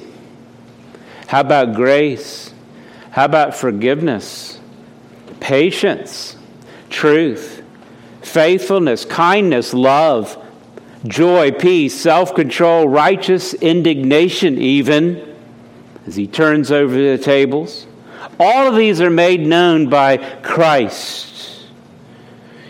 How 1.28 1.40
about 1.40 1.74
grace? 1.74 2.52
How 3.10 3.26
about 3.26 3.54
forgiveness? 3.54 4.58
Patience? 5.40 6.36
truth, 6.92 7.62
faithfulness, 8.20 9.04
kindness, 9.04 9.74
love, 9.74 10.38
joy, 11.06 11.52
peace, 11.52 11.98
self 11.98 12.34
control, 12.34 12.88
righteous 12.88 13.54
indignation, 13.54 14.58
even 14.58 15.36
as 16.06 16.16
he 16.16 16.26
turns 16.26 16.70
over 16.70 16.94
the 16.94 17.18
tables. 17.18 17.86
All 18.38 18.68
of 18.68 18.76
these 18.76 19.00
are 19.00 19.10
made 19.10 19.40
known 19.40 19.88
by 19.88 20.16
Christ 20.16 21.66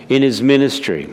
in 0.08 0.22
his 0.22 0.42
ministry 0.42 1.12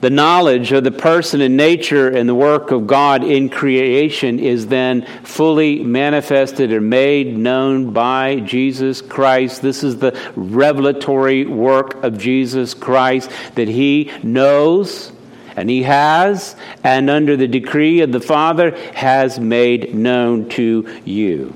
the 0.00 0.10
knowledge 0.10 0.70
of 0.72 0.84
the 0.84 0.92
person 0.92 1.40
and 1.40 1.56
nature 1.56 2.08
and 2.08 2.28
the 2.28 2.34
work 2.34 2.70
of 2.70 2.86
God 2.86 3.24
in 3.24 3.48
creation 3.48 4.38
is 4.38 4.68
then 4.68 5.04
fully 5.24 5.82
manifested 5.82 6.72
or 6.72 6.80
made 6.80 7.36
known 7.36 7.92
by 7.92 8.40
Jesus 8.40 9.02
Christ. 9.02 9.60
This 9.60 9.82
is 9.82 9.98
the 9.98 10.18
revelatory 10.36 11.46
work 11.46 12.02
of 12.04 12.16
Jesus 12.16 12.74
Christ 12.74 13.30
that 13.56 13.68
he 13.68 14.12
knows 14.22 15.12
and 15.58 15.68
he 15.68 15.82
has, 15.82 16.54
and 16.84 17.10
under 17.10 17.36
the 17.36 17.48
decree 17.48 18.00
of 18.00 18.12
the 18.12 18.20
Father, 18.20 18.76
has 18.94 19.40
made 19.40 19.92
known 19.92 20.48
to 20.50 21.00
you. 21.04 21.54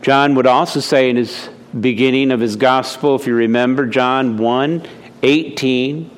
John 0.00 0.36
would 0.36 0.46
also 0.46 0.78
say 0.78 1.10
in 1.10 1.16
his 1.16 1.48
beginning 1.78 2.30
of 2.30 2.38
his 2.38 2.54
gospel, 2.56 3.16
if 3.16 3.26
you 3.26 3.34
remember, 3.34 3.86
John 3.86 4.36
1 4.36 4.86
18, 5.24 6.10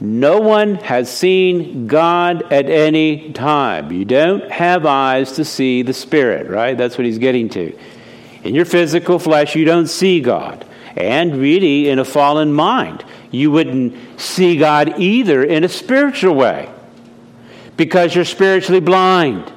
no 0.00 0.40
one 0.40 0.76
has 0.76 1.14
seen 1.14 1.86
God 1.86 2.52
at 2.52 2.66
any 2.66 3.32
time. 3.32 3.92
You 3.92 4.04
don't 4.04 4.50
have 4.50 4.86
eyes 4.86 5.32
to 5.32 5.44
see 5.44 5.82
the 5.82 5.92
Spirit, 5.92 6.48
right? 6.48 6.76
That's 6.76 6.96
what 6.96 7.04
he's 7.04 7.18
getting 7.18 7.48
to. 7.50 7.76
In 8.42 8.54
your 8.54 8.64
physical 8.64 9.18
flesh, 9.18 9.54
you 9.54 9.64
don't 9.64 9.88
see 9.88 10.20
God. 10.20 10.64
And 10.96 11.36
really, 11.36 11.88
in 11.88 11.98
a 11.98 12.04
fallen 12.04 12.52
mind, 12.52 13.04
you 13.30 13.50
wouldn't 13.50 14.20
see 14.20 14.56
God 14.56 14.98
either 14.98 15.42
in 15.44 15.64
a 15.64 15.68
spiritual 15.68 16.34
way 16.34 16.68
because 17.76 18.14
you're 18.14 18.24
spiritually 18.24 18.80
blind, 18.80 19.50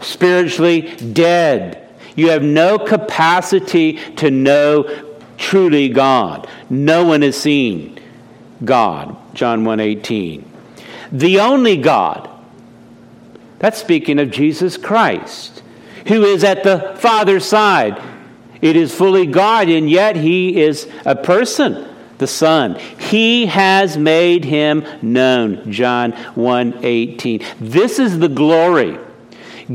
spiritually 0.00 0.82
dead. 1.12 1.88
You 2.16 2.30
have 2.30 2.42
no 2.42 2.78
capacity 2.78 3.94
to 4.16 4.30
know 4.30 4.88
truly 5.38 5.88
God. 5.88 6.48
No 6.68 7.04
one 7.04 7.22
has 7.22 7.36
seen 7.36 7.98
God. 8.64 9.16
John 9.34 9.64
1:18. 9.64 10.44
The 11.10 11.40
only 11.40 11.76
God. 11.76 12.28
That's 13.58 13.78
speaking 13.78 14.18
of 14.18 14.30
Jesus 14.30 14.76
Christ, 14.76 15.62
who 16.06 16.24
is 16.24 16.44
at 16.44 16.62
the 16.62 16.94
Father's 16.98 17.44
side. 17.44 18.00
It 18.60 18.76
is 18.76 18.94
fully 18.94 19.26
God, 19.26 19.68
and 19.68 19.88
yet 19.88 20.16
he 20.16 20.60
is 20.60 20.88
a 21.06 21.16
person, 21.16 21.86
the 22.18 22.26
Son. 22.26 22.78
He 22.98 23.46
has 23.46 23.96
made 23.96 24.44
him 24.44 24.84
known. 25.00 25.72
John 25.72 26.12
1:18. 26.34 27.42
This 27.60 27.98
is 27.98 28.18
the 28.18 28.28
glory 28.28 28.98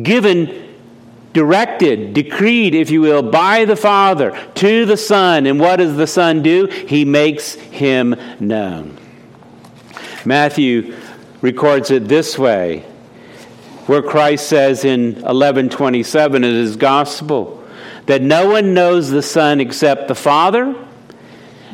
given 0.04 0.64
directed, 1.34 2.14
decreed, 2.14 2.74
if 2.74 2.90
you 2.90 3.02
will, 3.02 3.22
by 3.22 3.66
the 3.66 3.76
Father 3.76 4.38
to 4.56 4.86
the 4.86 4.98
Son. 4.98 5.46
And 5.46 5.60
what 5.60 5.78
does 5.78 5.98
the 5.98 6.08
Son 6.08 6.42
do? 6.42 6.68
He 6.68 7.04
makes 7.04 7.56
him 7.56 8.16
known. 8.40 8.98
Matthew 10.24 10.96
records 11.42 11.92
it 11.92 12.08
this 12.08 12.40
way, 12.40 12.86
where 13.86 14.02
Christ 14.02 14.48
says 14.48 14.86
in 14.86 15.16
1127 15.16 16.44
in 16.44 16.54
his 16.54 16.78
gospel 16.78 17.55
that 18.06 18.22
no 18.22 18.50
one 18.50 18.74
knows 18.74 19.10
the 19.10 19.22
Son 19.22 19.60
except 19.60 20.08
the 20.08 20.16
Father, 20.16 20.76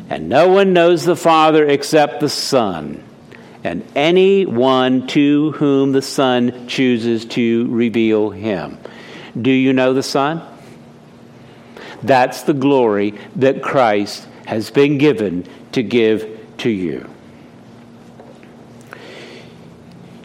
and 0.08 0.28
no 0.28 0.48
one 0.48 0.72
knows 0.72 1.04
the 1.04 1.16
Father 1.16 1.66
except 1.66 2.20
the 2.20 2.28
Son, 2.28 3.02
and 3.64 3.86
anyone 3.94 5.06
to 5.08 5.52
whom 5.52 5.92
the 5.92 6.02
Son 6.02 6.66
chooses 6.68 7.24
to 7.26 7.66
reveal 7.68 8.30
him. 8.30 8.78
Do 9.40 9.50
you 9.50 9.72
know 9.72 9.92
the 9.94 10.02
Son? 10.02 10.42
That's 12.02 12.42
the 12.42 12.54
glory 12.54 13.14
that 13.36 13.62
Christ 13.62 14.26
has 14.46 14.70
been 14.70 14.98
given 14.98 15.46
to 15.72 15.82
give 15.82 16.40
to 16.58 16.70
you. 16.70 17.08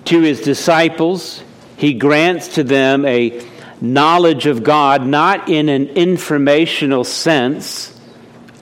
to 0.07 0.21
his 0.21 0.39
disciples, 0.39 1.43
he 1.75 1.93
grants 1.93 2.55
to 2.55 2.63
them 2.63 3.05
a 3.05 3.41
knowledge 3.81 4.45
of 4.45 4.63
God, 4.63 5.05
not 5.05 5.49
in 5.49 5.69
an 5.69 5.87
informational 5.89 7.03
sense 7.03 7.93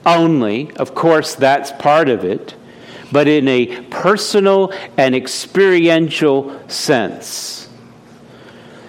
only, 0.04 0.70
of 0.76 0.94
course, 0.94 1.34
that's 1.34 1.72
part 1.72 2.08
of 2.08 2.24
it, 2.24 2.54
but 3.10 3.26
in 3.26 3.48
a 3.48 3.82
personal 3.84 4.72
and 4.96 5.14
experiential 5.14 6.68
sense. 6.68 7.68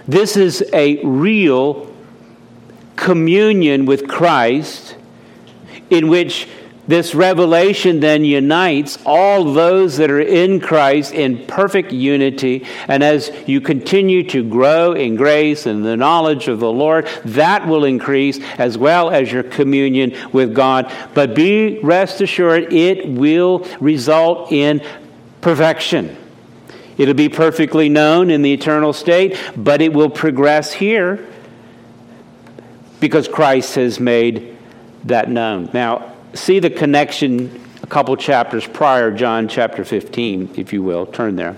This 0.07 0.37
is 0.37 0.63
a 0.73 1.03
real 1.03 1.91
communion 2.95 3.85
with 3.85 4.07
Christ 4.07 4.95
in 5.89 6.07
which 6.07 6.47
this 6.87 7.13
revelation 7.13 7.99
then 7.99 8.23
unites 8.23 8.97
all 9.05 9.53
those 9.53 9.97
that 9.97 10.09
are 10.09 10.21
in 10.21 10.61
Christ 10.61 11.13
in 11.13 11.45
perfect 11.45 11.91
unity. 11.91 12.65
And 12.87 13.03
as 13.03 13.29
you 13.45 13.59
continue 13.59 14.23
to 14.29 14.43
grow 14.43 14.93
in 14.93 15.17
grace 15.17 15.65
and 15.65 15.83
the 15.83 15.97
knowledge 15.97 16.47
of 16.47 16.59
the 16.59 16.71
Lord, 16.71 17.07
that 17.25 17.67
will 17.67 17.83
increase 17.83 18.39
as 18.57 18.77
well 18.77 19.09
as 19.09 19.31
your 19.31 19.43
communion 19.43 20.15
with 20.31 20.55
God. 20.55 20.91
But 21.13 21.35
be 21.35 21.79
rest 21.79 22.21
assured, 22.21 22.71
it 22.71 23.07
will 23.07 23.67
result 23.81 24.51
in 24.51 24.81
perfection. 25.41 26.15
It'll 26.97 27.13
be 27.13 27.29
perfectly 27.29 27.89
known 27.89 28.31
in 28.31 28.41
the 28.41 28.53
eternal 28.53 28.93
state, 28.93 29.37
but 29.55 29.81
it 29.81 29.93
will 29.93 30.09
progress 30.09 30.71
here 30.71 31.27
because 32.99 33.27
Christ 33.27 33.75
has 33.75 33.99
made 33.99 34.57
that 35.03 35.29
known. 35.29 35.69
Now, 35.73 36.13
see 36.37 36.59
the 36.59 36.69
connection 36.69 37.67
a 37.83 37.87
couple 37.87 38.15
chapters 38.17 38.65
prior, 38.67 39.11
John 39.11 39.47
chapter 39.47 39.85
15, 39.85 40.55
if 40.57 40.73
you 40.73 40.83
will. 40.83 41.05
Turn 41.05 41.35
there. 41.35 41.55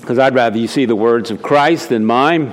Because 0.00 0.18
I'd 0.18 0.34
rather 0.34 0.58
you 0.58 0.68
see 0.68 0.84
the 0.84 0.96
words 0.96 1.30
of 1.30 1.42
Christ 1.42 1.88
than 1.88 2.04
mine. 2.04 2.52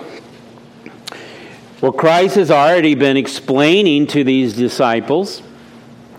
Well, 1.82 1.92
Christ 1.92 2.36
has 2.36 2.52
already 2.52 2.96
been 2.96 3.16
explaining 3.16 4.08
to 4.08 4.24
these 4.24 4.54
disciples 4.54 5.42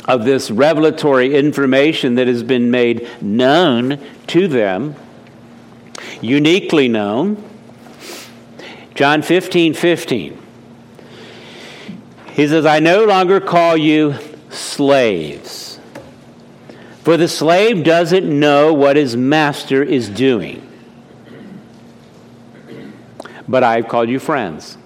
of 0.07 0.24
this 0.24 0.51
revelatory 0.51 1.34
information 1.34 2.14
that 2.14 2.28
has 2.28 2.43
been 2.43 2.70
made 2.70 3.09
known 3.20 4.01
to 4.28 4.49
them, 4.49 4.95
uniquely 6.20 6.89
known. 6.89 7.43
John 8.95 9.22
15 9.22 9.74
15. 9.74 10.45
He 12.37 12.47
says, 12.47 12.66
I 12.66 12.80
no 12.80 13.07
longer 13.07 13.41
call 13.41 13.78
you 13.78 14.14
slaves. 14.51 15.80
For 17.03 17.16
the 17.16 17.28
slave 17.28 17.82
doesn't 17.82 18.26
know 18.28 18.74
what 18.74 18.97
his 18.97 19.16
master 19.16 19.82
is 19.82 20.11
doing. 20.11 20.62
But 23.49 23.64
I've 23.64 23.89
called 23.89 24.11
you 24.11 24.18
friends. 24.18 24.76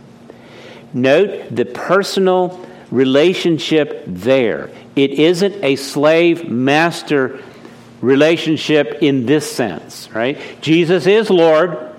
Note 0.94 1.52
the 1.52 1.64
personal 1.64 2.64
relationship 2.92 4.04
there. 4.06 4.70
It 4.94 5.10
isn't 5.10 5.64
a 5.64 5.74
slave 5.74 6.48
master 6.48 7.42
relationship 8.00 8.98
in 9.00 9.26
this 9.26 9.50
sense, 9.50 10.08
right? 10.12 10.38
Jesus 10.60 11.08
is 11.08 11.30
Lord. 11.30 11.89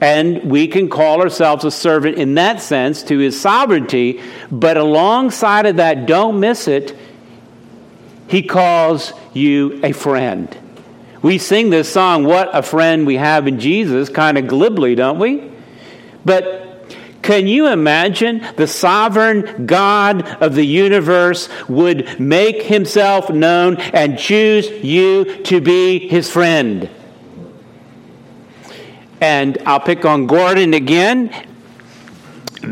And 0.00 0.50
we 0.50 0.68
can 0.68 0.88
call 0.88 1.22
ourselves 1.22 1.64
a 1.64 1.70
servant 1.70 2.18
in 2.18 2.34
that 2.34 2.60
sense 2.60 3.02
to 3.04 3.18
his 3.18 3.40
sovereignty, 3.40 4.20
but 4.50 4.76
alongside 4.76 5.66
of 5.66 5.76
that, 5.76 6.06
don't 6.06 6.38
miss 6.38 6.68
it, 6.68 6.96
he 8.28 8.42
calls 8.42 9.12
you 9.32 9.80
a 9.82 9.92
friend. 9.92 10.54
We 11.22 11.38
sing 11.38 11.70
this 11.70 11.90
song, 11.90 12.24
What 12.24 12.50
a 12.54 12.62
Friend 12.62 13.06
We 13.06 13.16
Have 13.16 13.48
in 13.48 13.58
Jesus, 13.58 14.08
kind 14.08 14.36
of 14.36 14.46
glibly, 14.46 14.94
don't 14.94 15.18
we? 15.18 15.50
But 16.24 16.66
can 17.22 17.48
you 17.48 17.68
imagine 17.68 18.46
the 18.56 18.68
sovereign 18.68 19.66
God 19.66 20.24
of 20.42 20.54
the 20.54 20.64
universe 20.64 21.48
would 21.68 22.20
make 22.20 22.62
himself 22.62 23.30
known 23.30 23.78
and 23.78 24.18
choose 24.18 24.68
you 24.84 25.42
to 25.44 25.60
be 25.60 26.06
his 26.06 26.30
friend? 26.30 26.88
And 29.20 29.58
I'll 29.64 29.80
pick 29.80 30.04
on 30.04 30.26
Gordon 30.26 30.74
again 30.74 31.32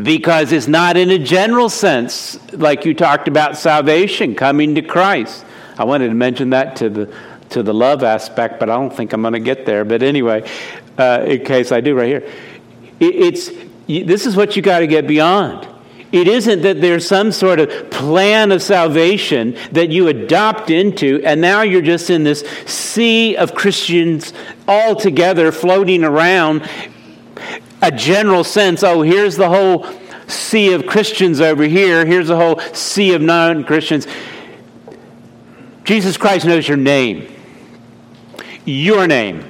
because 0.03 0.51
it's 0.51 0.67
not 0.67 0.97
in 0.97 1.09
a 1.09 1.17
general 1.17 1.69
sense 1.69 2.37
like 2.53 2.85
you 2.85 2.93
talked 2.93 3.27
about 3.27 3.57
salvation, 3.57 4.35
coming 4.35 4.75
to 4.75 4.81
Christ. 4.81 5.45
I 5.77 5.83
wanted 5.85 6.09
to 6.09 6.13
mention 6.13 6.51
that 6.51 6.75
to 6.77 6.89
the 6.89 7.15
to 7.49 7.61
the 7.63 7.73
love 7.73 8.03
aspect, 8.03 8.59
but 8.59 8.69
I 8.69 8.75
don't 8.75 8.95
think 8.95 9.13
I'm 9.13 9.21
going 9.21 9.33
to 9.33 9.39
get 9.39 9.65
there. 9.65 9.85
But 9.85 10.01
anyway, 10.01 10.49
uh, 10.97 11.23
in 11.27 11.45
case 11.45 11.71
I 11.71 11.81
do, 11.81 11.95
right 11.95 12.07
here, 12.07 12.31
it, 12.99 13.15
it's 13.15 13.49
this 13.87 14.25
is 14.25 14.35
what 14.35 14.55
you 14.55 14.61
got 14.61 14.79
to 14.79 14.87
get 14.87 15.07
beyond. 15.07 15.67
It 16.15 16.29
isn't 16.29 16.61
that 16.61 16.79
there's 16.79 17.05
some 17.05 17.33
sort 17.33 17.59
of 17.59 17.91
plan 17.91 18.53
of 18.53 18.61
salvation 18.61 19.57
that 19.73 19.89
you 19.89 20.07
adopt 20.07 20.69
into, 20.69 21.21
and 21.25 21.41
now 21.41 21.61
you're 21.61 21.81
just 21.81 22.09
in 22.09 22.23
this 22.23 22.39
sea 22.65 23.35
of 23.35 23.53
Christians 23.53 24.31
all 24.65 24.95
together 24.95 25.51
floating 25.51 26.05
around. 26.05 26.69
A 27.81 27.91
general 27.91 28.45
sense 28.45 28.81
oh, 28.81 29.01
here's 29.01 29.35
the 29.35 29.49
whole 29.49 29.85
sea 30.27 30.71
of 30.71 30.87
Christians 30.87 31.41
over 31.41 31.65
here, 31.65 32.05
here's 32.05 32.29
the 32.29 32.37
whole 32.37 32.61
sea 32.73 33.13
of 33.13 33.21
non 33.21 33.65
Christians. 33.65 34.07
Jesus 35.83 36.15
Christ 36.15 36.45
knows 36.45 36.65
your 36.65 36.77
name, 36.77 37.27
your 38.63 39.05
name. 39.05 39.43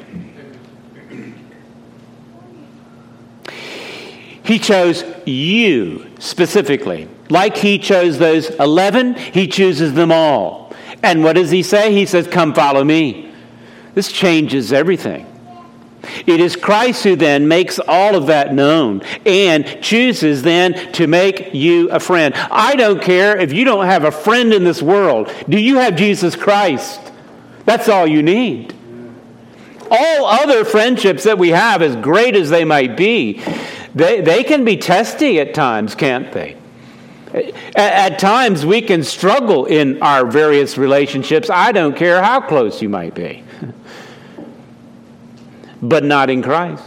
He 4.43 4.57
chose 4.57 5.03
you 5.27 6.14
specifically. 6.25 7.07
Like 7.29 7.57
he 7.57 7.79
chose 7.79 8.17
those 8.17 8.49
11, 8.49 9.15
he 9.15 9.47
chooses 9.47 9.93
them 9.93 10.11
all. 10.11 10.73
And 11.03 11.23
what 11.23 11.33
does 11.33 11.51
he 11.51 11.63
say? 11.63 11.93
He 11.93 12.05
says, 12.05 12.27
Come 12.27 12.53
follow 12.53 12.83
me. 12.83 13.31
This 13.93 14.11
changes 14.11 14.73
everything. 14.73 15.31
It 16.27 16.39
is 16.39 16.55
Christ 16.55 17.03
who 17.03 17.15
then 17.15 17.47
makes 17.47 17.79
all 17.79 18.15
of 18.15 18.27
that 18.27 18.53
known 18.53 19.01
and 19.25 19.81
chooses 19.81 20.43
then 20.43 20.91
to 20.93 21.07
make 21.07 21.53
you 21.53 21.89
a 21.89 21.99
friend. 21.99 22.33
I 22.35 22.75
don't 22.75 23.01
care 23.01 23.37
if 23.37 23.53
you 23.53 23.65
don't 23.65 23.85
have 23.85 24.03
a 24.03 24.11
friend 24.11 24.53
in 24.53 24.63
this 24.63 24.81
world. 24.81 25.33
Do 25.49 25.59
you 25.59 25.77
have 25.77 25.95
Jesus 25.95 26.35
Christ? 26.35 27.01
That's 27.65 27.89
all 27.89 28.05
you 28.05 28.21
need. 28.21 28.73
All 29.89 30.25
other 30.25 30.65
friendships 30.65 31.23
that 31.23 31.37
we 31.37 31.49
have, 31.49 31.81
as 31.81 31.95
great 31.95 32.35
as 32.35 32.49
they 32.49 32.65
might 32.65 32.97
be, 32.97 33.41
they, 33.95 34.19
they 34.19 34.43
can 34.43 34.65
be 34.65 34.75
testy 34.75 35.39
at 35.39 35.53
times, 35.53 35.95
can't 35.95 36.31
they? 36.33 36.57
At, 37.33 37.75
at 37.75 38.19
times, 38.19 38.65
we 38.65 38.81
can 38.81 39.03
struggle 39.03 39.65
in 39.65 40.01
our 40.01 40.25
various 40.25 40.77
relationships. 40.77 41.49
I 41.49 41.71
don't 41.71 41.95
care 41.95 42.21
how 42.21 42.41
close 42.41 42.81
you 42.81 42.89
might 42.89 43.15
be, 43.15 43.43
but 45.81 46.03
not 46.03 46.29
in 46.29 46.43
Christ. 46.43 46.83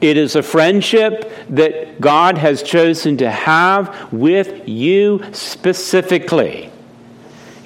It 0.00 0.16
is 0.16 0.36
a 0.36 0.42
friendship 0.42 1.32
that 1.50 2.00
God 2.00 2.38
has 2.38 2.62
chosen 2.62 3.16
to 3.18 3.30
have 3.30 4.12
with 4.12 4.68
you 4.68 5.24
specifically. 5.32 6.70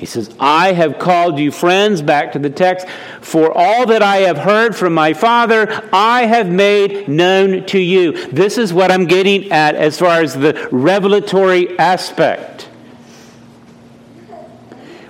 He 0.02 0.06
says, 0.06 0.34
I 0.40 0.72
have 0.72 0.98
called 0.98 1.38
you 1.38 1.52
friends, 1.52 2.02
back 2.02 2.32
to 2.32 2.40
the 2.40 2.50
text, 2.50 2.88
for 3.20 3.56
all 3.56 3.86
that 3.86 4.02
I 4.02 4.16
have 4.22 4.36
heard 4.36 4.74
from 4.74 4.94
my 4.94 5.12
Father, 5.12 5.88
I 5.92 6.26
have 6.26 6.48
made 6.48 7.06
known 7.06 7.66
to 7.66 7.78
you. 7.78 8.26
This 8.26 8.58
is 8.58 8.72
what 8.72 8.90
I'm 8.90 9.06
getting 9.06 9.52
at 9.52 9.76
as 9.76 10.00
far 10.00 10.20
as 10.20 10.34
the 10.34 10.68
revelatory 10.72 11.78
aspect. 11.78 12.62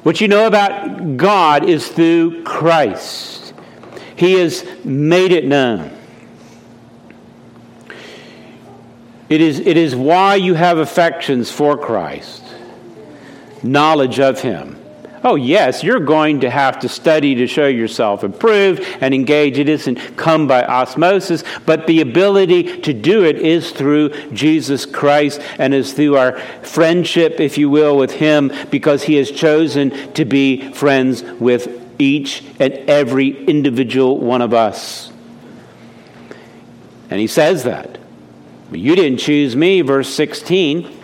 What 0.03 0.21
you 0.21 0.29
know 0.29 0.47
about 0.47 1.17
God 1.17 1.65
is 1.67 1.89
through 1.89 2.43
Christ, 2.43 3.55
He 4.15 4.35
has 4.35 4.63
made 4.85 5.33
it 5.33 5.47
known. 5.47 5.91
It 9.31 9.41
is, 9.41 9.59
it 9.59 9.79
is 9.79 9.97
why 9.97 10.35
you 10.35 10.53
have 10.53 10.77
affections 10.77 11.51
for 11.51 11.79
Christ, 11.79 12.45
knowledge 13.63 14.21
of 14.21 14.43
Him. 14.43 14.81
Oh, 15.25 15.37
yes, 15.37 15.85
you're 15.85 16.01
going 16.01 16.41
to 16.41 16.51
have 16.51 16.81
to 16.81 16.89
study 16.89 17.37
to 17.37 17.47
show 17.47 17.69
yourself 17.69 18.25
approved 18.25 18.83
and 19.01 19.15
engage. 19.15 19.57
It 19.57 19.69
isn't 19.69 20.17
come 20.17 20.49
by 20.49 20.65
osmosis, 20.65 21.45
but 21.65 21.87
the 21.87 22.01
ability 22.01 22.81
to 22.81 22.93
do 22.93 23.25
it 23.25 23.39
is 23.39 23.71
through 23.71 24.11
Jesus 24.33 24.85
Christ 24.85 25.41
and 25.59 25.73
is 25.73 25.93
through 25.93 26.17
our 26.17 26.39
friendship, 26.63 27.39
if 27.39 27.57
you 27.57 27.71
will, 27.71 27.97
with 27.97 28.11
Him 28.11 28.51
because 28.71 29.05
He 29.05 29.15
has 29.15 29.31
chosen 29.31 29.91
to 30.15 30.25
be 30.25 30.73
friends 30.73 31.23
with 31.23 31.81
each 32.01 32.43
and 32.59 32.73
every 32.91 33.45
individual 33.47 34.19
one 34.19 34.43
of 34.43 34.53
us. 34.53 35.13
And 37.11 37.21
He 37.21 37.29
says 37.29 37.63
that. 37.63 37.99
You 38.73 38.97
didn't 38.97 39.19
choose 39.19 39.55
me, 39.55 39.83
verse 39.83 40.13
16, 40.13 40.99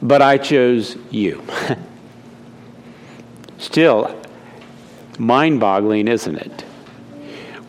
but 0.00 0.22
I 0.22 0.38
chose 0.38 0.96
you. 1.10 1.42
Still 3.58 4.14
mind 5.18 5.60
boggling, 5.60 6.08
isn't 6.08 6.36
it? 6.36 6.64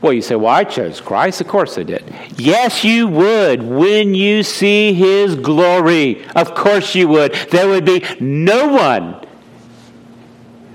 Well, 0.02 0.14
you 0.14 0.22
say, 0.22 0.36
well, 0.36 0.54
I 0.54 0.64
chose 0.64 1.02
Christ. 1.02 1.42
Of 1.42 1.48
course 1.48 1.78
I 1.78 1.84
did. 1.84 2.04
Yes, 2.38 2.84
you 2.84 3.08
would 3.08 3.64
when 3.64 4.14
you 4.14 4.44
see 4.44 4.94
his 4.94 5.36
glory. 5.36 6.24
Of 6.36 6.54
course 6.54 6.94
you 6.94 7.08
would. 7.08 7.34
There 7.52 7.68
would 7.68 7.86
be 7.86 8.06
no 8.20 8.68
one. 8.68 9.26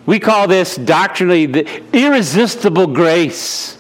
We 0.07 0.19
call 0.19 0.49
this 0.49 0.77
doctrinally 0.77 1.47
the 1.47 1.83
irresistible 1.93 2.89
grace. 2.89 3.79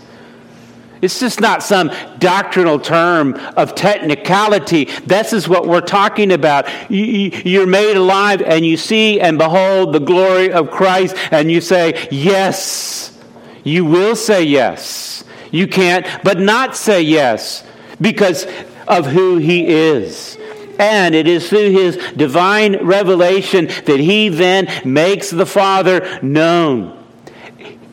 It's 1.02 1.18
just 1.18 1.40
not 1.40 1.64
some 1.64 1.90
doctrinal 2.20 2.78
term 2.78 3.34
of 3.56 3.74
technicality. 3.74 4.84
This 5.04 5.32
is 5.32 5.48
what 5.48 5.66
we're 5.66 5.80
talking 5.80 6.30
about. 6.30 6.68
You're 6.88 7.66
made 7.66 7.96
alive 7.96 8.40
and 8.40 8.64
you 8.64 8.76
see 8.76 9.20
and 9.20 9.36
behold 9.36 9.92
the 9.92 9.98
glory 9.98 10.52
of 10.52 10.70
Christ 10.70 11.16
and 11.32 11.50
you 11.50 11.60
say, 11.60 12.08
Yes. 12.12 13.18
You 13.64 13.84
will 13.84 14.16
say 14.16 14.44
yes. 14.44 15.24
You 15.50 15.66
can't 15.66 16.06
but 16.22 16.38
not 16.38 16.76
say 16.76 17.02
yes 17.02 17.64
because 18.00 18.46
of 18.86 19.06
who 19.06 19.38
He 19.38 19.66
is. 19.66 20.38
And 20.78 21.14
it 21.14 21.26
is 21.28 21.48
through 21.48 21.70
his 21.70 21.96
divine 22.16 22.84
revelation 22.84 23.66
that 23.66 24.00
he 24.00 24.30
then 24.30 24.68
makes 24.84 25.30
the 25.30 25.46
Father 25.46 26.18
known. 26.22 26.98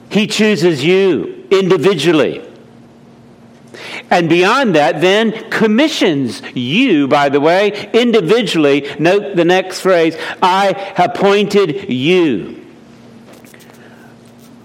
He 0.09 0.25
chooses 0.25 0.83
you 0.83 1.45
individually. 1.51 2.48
And 4.09 4.27
beyond 4.27 4.75
that, 4.75 5.01
then 5.01 5.49
commissions 5.51 6.41
you, 6.55 7.07
by 7.07 7.29
the 7.29 7.39
way, 7.39 7.89
individually. 7.93 8.89
Note 8.97 9.35
the 9.35 9.45
next 9.45 9.81
phrase 9.81 10.17
I 10.41 10.93
appointed 10.97 11.91
you. 11.91 12.65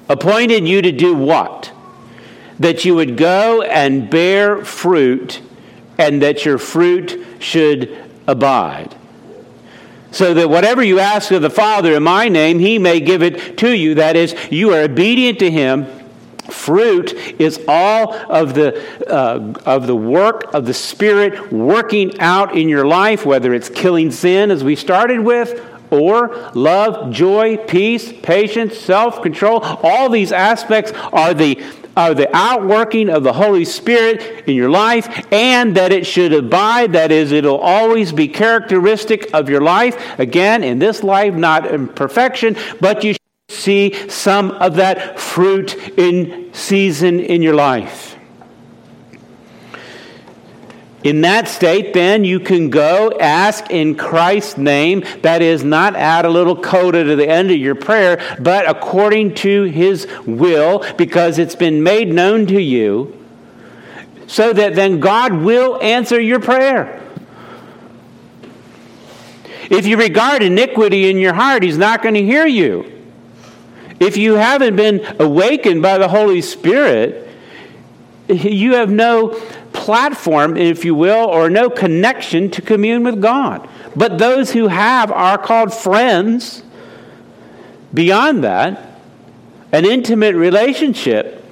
Appointed 0.09 0.67
you 0.67 0.83
to 0.83 0.93
do 0.93 1.15
what? 1.15 1.73
That 2.59 2.85
you 2.85 2.95
would 2.95 3.17
go 3.17 3.63
and 3.63 4.09
bear 4.09 4.65
fruit, 4.65 5.43
and 5.99 6.23
that 6.23 6.45
your 6.45 6.59
fruit 6.59 7.27
should 7.39 7.99
abide. 8.27 8.95
So 10.11 10.33
that 10.35 10.49
whatever 10.49 10.83
you 10.83 11.01
ask 11.01 11.33
of 11.33 11.43
the 11.43 11.51
Father 11.51 11.95
in 11.95 12.03
my 12.05 12.29
name, 12.29 12.61
he 12.61 12.79
may 12.79 13.01
give 13.01 13.23
it 13.23 13.59
to 13.59 13.71
you. 13.71 13.97
That 13.97 14.15
is, 14.15 14.35
you 14.51 14.73
are 14.73 14.83
obedient 14.83 15.41
to 15.41 15.51
him 15.51 15.87
Fruit 16.51 17.15
is 17.41 17.61
all 17.67 18.15
of 18.15 18.55
the, 18.55 18.83
uh, 19.11 19.55
of 19.65 19.87
the 19.87 19.97
work 19.97 20.53
of 20.53 20.67
the 20.67 20.75
Spirit 20.75 21.53
working 21.53 22.21
out 22.21 22.57
in 22.57 22.69
your 22.69 22.87
life, 22.87 23.25
whether 23.25 23.55
it's 23.55 23.69
killing 23.71 24.11
sin, 24.11 24.51
as 24.51 24.63
we 24.63 24.77
started 24.77 25.21
with, 25.21 25.61
or 25.91 26.51
love, 26.55 27.13
joy, 27.13 27.57
peace, 27.57 28.13
patience, 28.23 28.77
self 28.77 29.23
control. 29.23 29.61
All 29.63 30.11
these 30.11 30.33
aspects 30.33 30.93
are 31.13 31.33
the, 31.33 31.63
are 31.97 32.15
the 32.15 32.35
outworking 32.37 33.09
of 33.09 33.23
the 33.23 33.33
Holy 33.33 33.65
Spirit 33.65 34.47
in 34.47 34.55
your 34.55 34.71
life, 34.71 35.27
and 35.33 35.75
that 35.77 35.93
it 35.93 36.07
should 36.07 36.33
abide. 36.33 36.93
That 36.93 37.11
is, 37.11 37.33
it'll 37.33 37.59
always 37.59 38.13
be 38.13 38.29
characteristic 38.29 39.33
of 39.33 39.49
your 39.49 39.61
life. 39.61 40.19
Again, 40.19 40.63
in 40.63 40.79
this 40.79 41.03
life, 41.03 41.35
not 41.35 41.67
in 41.67 41.89
perfection, 41.89 42.57
but 42.81 43.03
you 43.03 43.15
see 43.49 44.09
some 44.09 44.53
of 44.53 44.77
that 44.77 45.19
fruit 45.21 45.75
in 45.99 46.53
season 46.55 47.21
in 47.21 47.43
your 47.43 47.55
life. 47.55 48.17
In 51.03 51.21
that 51.21 51.49
state, 51.49 51.93
then, 51.93 52.25
you 52.25 52.41
can 52.41 52.71
go 52.71 53.13
ask 53.21 53.71
in 53.71 53.95
Christ's 53.95 54.57
name. 54.57 55.05
That 55.21 55.43
is, 55.43 55.63
not 55.63 55.95
add 55.97 56.25
a 56.25 56.31
little 56.31 56.57
coda 56.57 57.05
to 57.05 57.15
the 57.15 57.29
end 57.29 57.51
of 57.51 57.59
your 57.59 57.75
prayer, 57.75 58.39
but 58.41 58.67
according 58.67 59.35
to 59.37 59.65
his 59.65 60.07
will, 60.27 60.83
because 60.97 61.39
it's 61.39 61.55
been 61.55 61.83
made 61.83 62.09
known 62.09 62.47
to 62.47 62.59
you, 62.59 63.23
so 64.27 64.55
that 64.55 64.75
then 64.75 64.99
God 65.01 65.35
will 65.35 65.79
answer 65.83 66.19
your 66.19 66.41
prayer. 66.41 67.03
If 69.71 69.87
you 69.87 69.99
regard 69.99 70.43
iniquity 70.43 71.11
in 71.11 71.19
your 71.19 71.35
heart, 71.35 71.63
he's 71.63 71.77
not 71.77 72.03
going 72.03 72.15
to 72.15 72.23
hear 72.23 72.47
you. 72.47 72.94
If 74.01 74.17
you 74.17 74.35
haven't 74.35 74.77
been 74.77 75.05
awakened 75.19 75.83
by 75.83 75.99
the 75.99 76.09
Holy 76.09 76.43
Spirit, 76.43 77.29
you 78.29 78.75
have 78.75 78.91
no 78.91 79.29
platform, 79.73 80.57
if 80.57 80.85
you 80.85 80.95
will, 80.95 81.29
or 81.29 81.51
no 81.51 81.69
connection 81.69 82.51
to 82.53 82.63
commune 82.63 83.05
with 83.05 83.21
God. 83.21 83.69
But 83.95 84.19
those 84.19 84.53
who 84.53 84.69
have 84.69 85.13
are 85.13 85.39
called 85.39 85.73
friends. 85.73 86.63
Beyond 87.93 88.43
that, 88.43 88.99
an 89.71 89.85
intimate 89.85 90.35
relationship, 90.35 91.45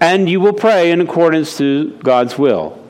and 0.00 0.28
you 0.28 0.40
will 0.40 0.52
pray 0.54 0.90
in 0.90 1.00
accordance 1.00 1.58
to 1.58 1.90
God's 2.02 2.38
will. 2.38 2.82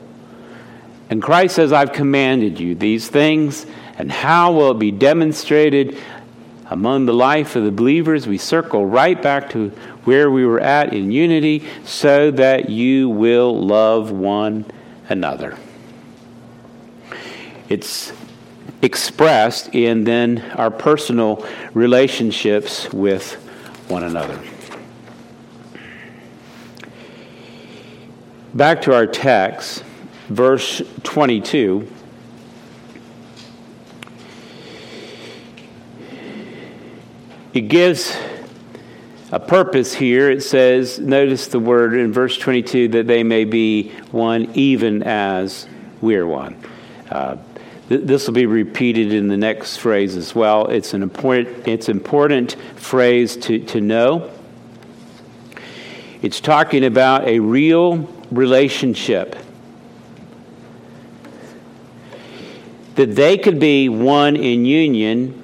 And 1.09 1.21
Christ 1.21 1.55
says, 1.55 1.73
I've 1.73 1.93
commanded 1.93 2.59
you 2.59 2.75
these 2.75 3.09
things, 3.09 3.65
and 3.97 4.11
how 4.11 4.53
will 4.53 4.71
it 4.71 4.79
be 4.79 4.91
demonstrated 4.91 5.97
among 6.69 7.05
the 7.05 7.13
life 7.13 7.55
of 7.55 7.63
the 7.63 7.71
believers? 7.71 8.27
We 8.27 8.37
circle 8.37 8.85
right 8.85 9.21
back 9.21 9.49
to 9.51 9.69
where 10.03 10.31
we 10.31 10.45
were 10.45 10.59
at 10.59 10.93
in 10.93 11.11
unity 11.11 11.67
so 11.83 12.31
that 12.31 12.69
you 12.69 13.09
will 13.09 13.59
love 13.59 14.11
one 14.11 14.65
another. 15.09 15.57
It's 17.69 18.13
expressed 18.81 19.73
in 19.73 20.03
then 20.03 20.39
our 20.55 20.71
personal 20.71 21.45
relationships 21.73 22.91
with 22.93 23.33
one 23.89 24.03
another. 24.03 24.39
Back 28.53 28.81
to 28.83 28.93
our 28.93 29.05
text, 29.05 29.83
verse 30.29 30.81
22. 31.03 31.87
It 37.57 37.69
gives 37.69 38.15
a 39.31 39.39
purpose 39.39 39.91
here. 39.91 40.29
It 40.29 40.43
says, 40.43 40.99
notice 40.99 41.47
the 41.47 41.57
word 41.57 41.95
in 41.95 42.13
verse 42.13 42.37
22 42.37 42.89
that 42.89 43.07
they 43.07 43.23
may 43.23 43.45
be 43.45 43.89
one 44.11 44.51
even 44.53 45.01
as 45.01 45.67
we 45.99 46.17
are 46.17 46.27
one. 46.27 46.63
Uh, 47.09 47.37
th- 47.89 48.01
this 48.03 48.27
will 48.27 48.35
be 48.35 48.45
repeated 48.45 49.11
in 49.11 49.27
the 49.27 49.37
next 49.37 49.77
phrase 49.77 50.15
as 50.15 50.35
well. 50.35 50.67
It's 50.67 50.93
an 50.93 51.01
important, 51.01 51.67
it's 51.67 51.89
important 51.89 52.57
phrase 52.75 53.35
to, 53.37 53.57
to 53.57 53.81
know. 53.81 54.29
It's 56.21 56.39
talking 56.39 56.85
about 56.85 57.25
a 57.25 57.39
real 57.39 58.07
relationship. 58.29 59.35
That 62.93 63.15
they 63.15 63.39
could 63.39 63.59
be 63.59 63.89
one 63.89 64.35
in 64.35 64.63
union 64.65 65.43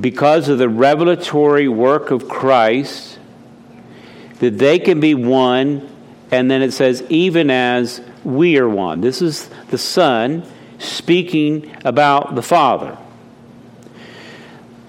because 0.00 0.48
of 0.48 0.58
the 0.58 0.68
revelatory 0.68 1.68
work 1.68 2.10
of 2.10 2.28
Christ, 2.28 3.18
that 4.40 4.58
they 4.58 4.78
can 4.78 5.00
be 5.00 5.14
one, 5.14 5.88
and 6.30 6.50
then 6.50 6.62
it 6.62 6.72
says, 6.72 7.04
even 7.08 7.50
as 7.50 8.00
we 8.24 8.58
are 8.58 8.68
one. 8.68 9.00
This 9.00 9.22
is 9.22 9.48
the 9.70 9.78
Son 9.78 10.44
speaking 10.78 11.76
about 11.84 12.34
the 12.34 12.42
Father. 12.42 12.98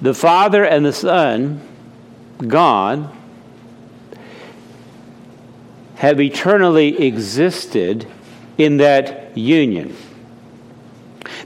The 0.01 0.14
Father 0.14 0.64
and 0.64 0.86
the 0.86 0.93
Son, 0.93 1.62
God, 2.39 3.12
have 5.95 6.20
eternally 6.20 7.06
existed 7.06 8.08
in 8.58 8.78
that 8.78 9.38
union. 9.38 9.95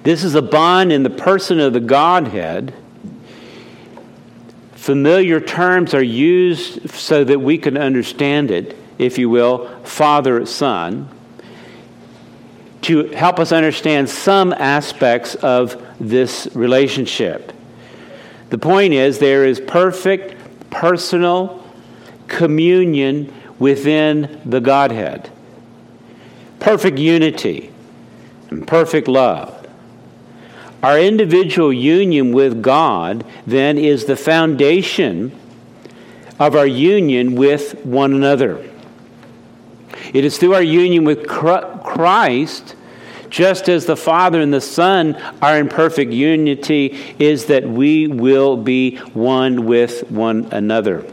This 0.03 0.24
is 0.24 0.36
a 0.36 0.41
bond 0.41 0.91
in 0.91 1.03
the 1.03 1.10
person 1.10 1.60
of 1.60 1.74
the 1.74 1.80
Godhead 1.80 2.74
Familiar 4.89 5.39
terms 5.39 5.93
are 5.93 6.01
used 6.01 6.89
so 6.89 7.23
that 7.23 7.39
we 7.39 7.59
can 7.59 7.77
understand 7.77 8.49
it, 8.49 8.75
if 8.97 9.19
you 9.19 9.29
will, 9.29 9.67
father 9.83 10.47
son, 10.47 11.07
to 12.81 13.03
help 13.09 13.37
us 13.37 13.51
understand 13.51 14.09
some 14.09 14.51
aspects 14.51 15.35
of 15.35 15.79
this 15.99 16.47
relationship. 16.55 17.53
The 18.49 18.57
point 18.57 18.93
is, 18.95 19.19
there 19.19 19.45
is 19.45 19.59
perfect 19.59 20.35
personal 20.71 21.63
communion 22.27 23.31
within 23.59 24.41
the 24.43 24.59
Godhead, 24.59 25.29
perfect 26.59 26.97
unity, 26.97 27.71
and 28.49 28.67
perfect 28.67 29.07
love. 29.07 29.59
Our 30.82 30.99
individual 30.99 31.73
union 31.73 32.32
with 32.32 32.61
God 32.61 33.25
then 33.45 33.77
is 33.77 34.05
the 34.05 34.15
foundation 34.15 35.38
of 36.39 36.55
our 36.55 36.67
union 36.67 37.36
with 37.36 37.86
one 37.86 38.13
another. 38.13 38.65
It 40.13 40.23
is 40.23 40.38
through 40.38 40.53
our 40.53 40.63
union 40.63 41.03
with 41.03 41.27
Christ, 41.27 42.75
just 43.30 43.67
as 43.67 43.86
the 43.86 43.97
Father 43.97 44.39
and 44.39 44.53
the 44.53 44.61
Son 44.61 45.15
are 45.41 45.59
in 45.59 45.67
perfect 45.67 46.13
unity, 46.13 46.97
is 47.19 47.45
that 47.45 47.67
we 47.67 48.07
will 48.07 48.55
be 48.55 48.95
one 49.13 49.65
with 49.65 50.09
one 50.09 50.47
another. 50.51 51.05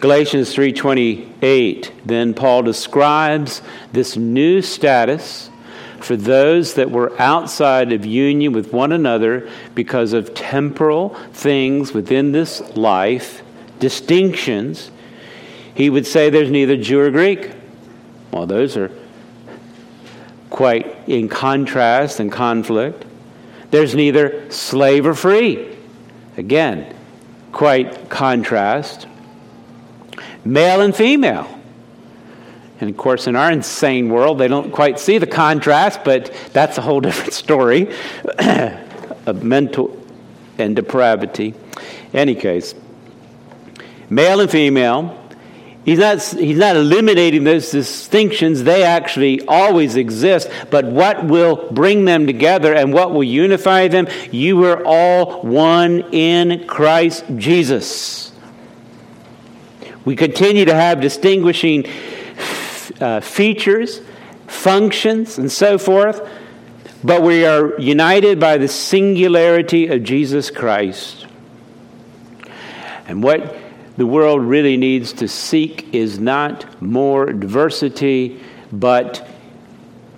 Galatians 0.00 0.54
3:28 0.54 1.90
then 2.04 2.34
Paul 2.34 2.62
describes 2.62 3.62
this 3.92 4.16
new 4.16 4.60
status 4.62 5.50
for 6.06 6.16
those 6.16 6.74
that 6.74 6.90
were 6.90 7.20
outside 7.20 7.92
of 7.92 8.06
union 8.06 8.52
with 8.52 8.72
one 8.72 8.92
another 8.92 9.50
because 9.74 10.12
of 10.12 10.34
temporal 10.34 11.10
things 11.32 11.92
within 11.92 12.30
this 12.30 12.60
life, 12.76 13.42
distinctions, 13.80 14.92
he 15.74 15.90
would 15.90 16.06
say 16.06 16.30
there's 16.30 16.50
neither 16.50 16.76
Jew 16.76 17.00
or 17.00 17.10
Greek. 17.10 17.50
Well, 18.30 18.46
those 18.46 18.76
are 18.76 18.90
quite 20.48 21.08
in 21.08 21.28
contrast 21.28 22.20
and 22.20 22.30
conflict. 22.30 23.04
There's 23.72 23.94
neither 23.94 24.48
slave 24.50 25.06
or 25.06 25.14
free. 25.14 25.76
Again, 26.36 26.94
quite 27.50 28.08
contrast. 28.08 29.08
Male 30.44 30.82
and 30.82 30.94
female. 30.94 31.55
And 32.80 32.90
of 32.90 32.96
course, 32.96 33.26
in 33.26 33.36
our 33.36 33.50
insane 33.50 34.10
world, 34.10 34.38
they 34.38 34.48
don't 34.48 34.70
quite 34.70 34.98
see 34.98 35.18
the 35.18 35.26
contrast, 35.26 36.04
but 36.04 36.32
that's 36.52 36.76
a 36.76 36.82
whole 36.82 37.00
different 37.06 37.32
story 37.32 37.94
of 39.26 39.42
mental 39.42 39.96
and 40.58 40.76
depravity. 40.76 41.54
Any 42.12 42.34
case, 42.34 42.74
male 44.10 44.40
and 44.40 44.50
female, 44.50 45.18
he's 45.84 45.98
not, 45.98 46.22
he's 46.22 46.58
not 46.58 46.76
eliminating 46.76 47.44
those 47.44 47.70
distinctions. 47.70 48.62
They 48.62 48.82
actually 48.82 49.46
always 49.46 49.96
exist. 49.96 50.50
But 50.70 50.84
what 50.84 51.24
will 51.24 51.70
bring 51.72 52.04
them 52.04 52.26
together 52.26 52.74
and 52.74 52.92
what 52.92 53.12
will 53.12 53.24
unify 53.24 53.88
them? 53.88 54.06
You 54.30 54.64
are 54.64 54.84
all 54.84 55.42
one 55.42 56.00
in 56.12 56.66
Christ 56.66 57.24
Jesus. 57.36 58.32
We 60.04 60.14
continue 60.14 60.66
to 60.66 60.74
have 60.74 61.00
distinguishing 61.00 61.86
uh, 63.00 63.20
features, 63.20 64.00
functions, 64.46 65.38
and 65.38 65.50
so 65.50 65.78
forth, 65.78 66.28
but 67.04 67.22
we 67.22 67.44
are 67.44 67.78
united 67.78 68.40
by 68.40 68.56
the 68.56 68.68
singularity 68.68 69.88
of 69.88 70.02
Jesus 70.02 70.50
Christ. 70.50 71.26
And 73.06 73.22
what 73.22 73.56
the 73.96 74.06
world 74.06 74.42
really 74.42 74.76
needs 74.76 75.12
to 75.14 75.28
seek 75.28 75.94
is 75.94 76.18
not 76.18 76.82
more 76.82 77.32
diversity, 77.32 78.40
but 78.72 79.26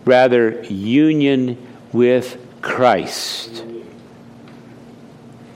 rather 0.04 0.62
union 0.64 1.56
with 1.92 2.38
Christ. 2.62 3.64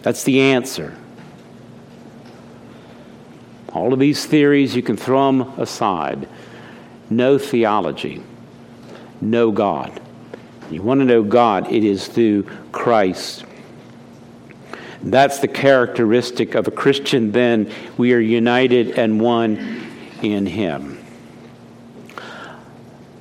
That's 0.02 0.24
the 0.24 0.40
answer. 0.40 0.96
All 3.72 3.92
of 3.92 3.98
these 3.98 4.26
theories, 4.26 4.76
you 4.76 4.82
can 4.82 4.96
throw 4.96 5.26
them 5.26 5.40
aside 5.58 6.28
no 7.16 7.38
theology, 7.38 8.22
no 9.20 9.50
God. 9.50 10.00
You 10.70 10.82
want 10.82 11.00
to 11.00 11.04
know 11.04 11.22
God, 11.22 11.70
it 11.70 11.84
is 11.84 12.08
through 12.08 12.44
Christ. 12.72 13.44
That's 15.02 15.38
the 15.40 15.48
characteristic 15.48 16.54
of 16.54 16.68
a 16.68 16.70
Christian, 16.70 17.32
then. 17.32 17.72
We 17.98 18.14
are 18.14 18.20
united 18.20 18.98
and 18.98 19.20
one 19.20 19.86
in 20.22 20.46
Him. 20.46 20.98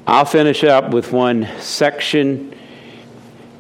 I'll 0.06 0.26
finish 0.26 0.64
up 0.64 0.92
with 0.92 1.12
one 1.12 1.48
section. 1.60 2.56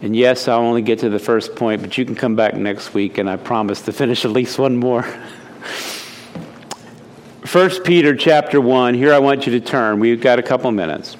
And 0.01 0.15
yes, 0.15 0.47
I'll 0.47 0.61
only 0.61 0.81
get 0.81 0.99
to 0.99 1.09
the 1.09 1.19
first 1.19 1.55
point, 1.55 1.81
but 1.81 1.97
you 1.97 2.05
can 2.05 2.15
come 2.15 2.35
back 2.35 2.55
next 2.55 2.93
week, 2.93 3.17
and 3.17 3.29
I 3.29 3.37
promise 3.37 3.81
to 3.83 3.93
finish 3.93 4.25
at 4.25 4.31
least 4.31 4.57
one 4.57 4.77
more. 4.77 5.05
1 7.51 7.83
Peter 7.83 8.15
chapter 8.15 8.61
1, 8.61 8.93
here 8.93 9.13
I 9.13 9.19
want 9.19 9.45
you 9.45 9.51
to 9.51 9.59
turn. 9.59 9.99
We've 9.99 10.21
got 10.21 10.39
a 10.39 10.41
couple 10.41 10.71
minutes. 10.71 11.17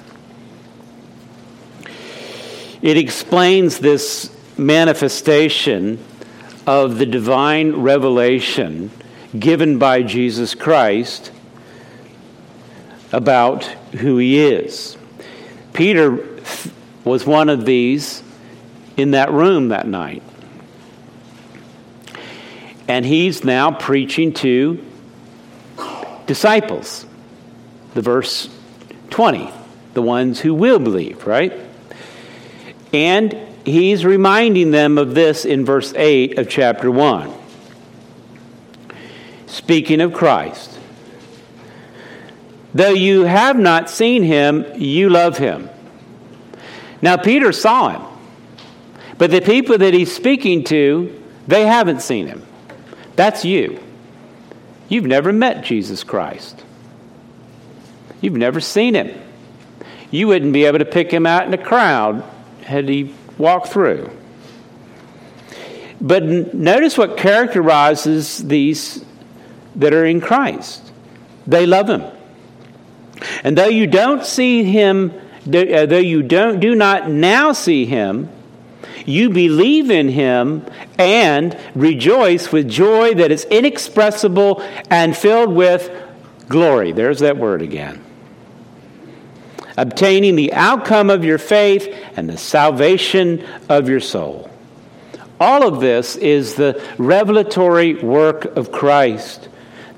It 2.80 2.96
explains 2.96 3.78
this 3.78 4.34
manifestation 4.56 6.02
of 6.66 6.96
the 6.96 7.04
divine 7.04 7.76
revelation 7.76 8.90
given 9.38 9.78
by 9.78 10.02
Jesus 10.04 10.54
Christ 10.54 11.30
about 13.12 13.64
who 13.64 14.16
he 14.16 14.40
is. 14.40 14.96
Peter 15.74 16.40
was 17.04 17.26
one 17.26 17.50
of 17.50 17.66
these 17.66 18.22
in 18.96 19.10
that 19.10 19.30
room 19.30 19.68
that 19.68 19.86
night. 19.86 20.22
And 22.88 23.04
he's 23.04 23.44
now 23.44 23.70
preaching 23.70 24.32
to 24.32 24.82
disciples. 26.26 27.06
The 27.94 28.02
verse 28.02 28.48
20, 29.10 29.50
the 29.94 30.02
ones 30.02 30.40
who 30.40 30.54
will 30.54 30.78
believe, 30.78 31.26
right? 31.26 31.52
And 32.92 33.36
he's 33.64 34.04
reminding 34.04 34.70
them 34.70 34.98
of 34.98 35.14
this 35.14 35.44
in 35.44 35.64
verse 35.64 35.92
8 35.94 36.38
of 36.38 36.48
chapter 36.48 36.90
1. 36.90 37.32
Speaking 39.46 40.00
of 40.00 40.12
Christ. 40.12 40.78
Though 42.74 42.90
you 42.90 43.24
have 43.24 43.58
not 43.58 43.90
seen 43.90 44.22
him, 44.22 44.64
you 44.76 45.10
love 45.10 45.36
him. 45.36 45.68
Now, 47.02 47.16
Peter 47.16 47.52
saw 47.52 47.90
him, 47.90 48.02
but 49.18 49.30
the 49.30 49.40
people 49.40 49.76
that 49.76 49.92
he's 49.92 50.14
speaking 50.14 50.64
to, 50.64 51.22
they 51.46 51.66
haven't 51.66 52.00
seen 52.00 52.28
him. 52.28 52.46
That's 53.16 53.44
you. 53.44 53.82
You've 54.92 55.06
never 55.06 55.32
met 55.32 55.64
Jesus 55.64 56.04
Christ, 56.04 56.62
you've 58.20 58.36
never 58.36 58.60
seen 58.60 58.92
him. 58.94 59.18
You 60.10 60.28
wouldn't 60.28 60.52
be 60.52 60.66
able 60.66 60.80
to 60.80 60.84
pick 60.84 61.10
him 61.10 61.24
out 61.24 61.46
in 61.46 61.54
a 61.54 61.64
crowd 61.64 62.22
had 62.62 62.90
he 62.90 63.14
walked 63.38 63.68
through. 63.68 64.10
But 65.98 66.24
notice 66.52 66.98
what 66.98 67.16
characterizes 67.16 68.46
these 68.46 69.02
that 69.76 69.94
are 69.94 70.04
in 70.04 70.20
Christ. 70.20 70.92
They 71.46 71.64
love 71.64 71.88
him. 71.88 72.04
And 73.42 73.56
though 73.56 73.68
you 73.68 73.86
don't 73.86 74.26
see 74.26 74.62
him, 74.62 75.10
uh, 75.46 75.86
though 75.86 75.96
you 75.96 76.22
don't, 76.22 76.60
do 76.60 76.74
not 76.74 77.08
now 77.08 77.52
see 77.52 77.86
him, 77.86 78.28
you 79.06 79.30
believe 79.30 79.90
in 79.90 80.08
him 80.08 80.66
and 80.98 81.58
rejoice 81.74 82.52
with 82.52 82.68
joy 82.68 83.14
that 83.14 83.30
is 83.30 83.44
inexpressible 83.44 84.62
and 84.90 85.16
filled 85.16 85.52
with 85.52 85.90
glory. 86.48 86.92
There's 86.92 87.20
that 87.20 87.36
word 87.36 87.62
again. 87.62 88.04
Obtaining 89.76 90.36
the 90.36 90.52
outcome 90.52 91.08
of 91.08 91.24
your 91.24 91.38
faith 91.38 91.94
and 92.16 92.28
the 92.28 92.36
salvation 92.36 93.46
of 93.68 93.88
your 93.88 94.00
soul. 94.00 94.50
All 95.40 95.66
of 95.66 95.80
this 95.80 96.16
is 96.16 96.54
the 96.54 96.80
revelatory 96.98 97.94
work 97.94 98.44
of 98.56 98.70
Christ 98.70 99.48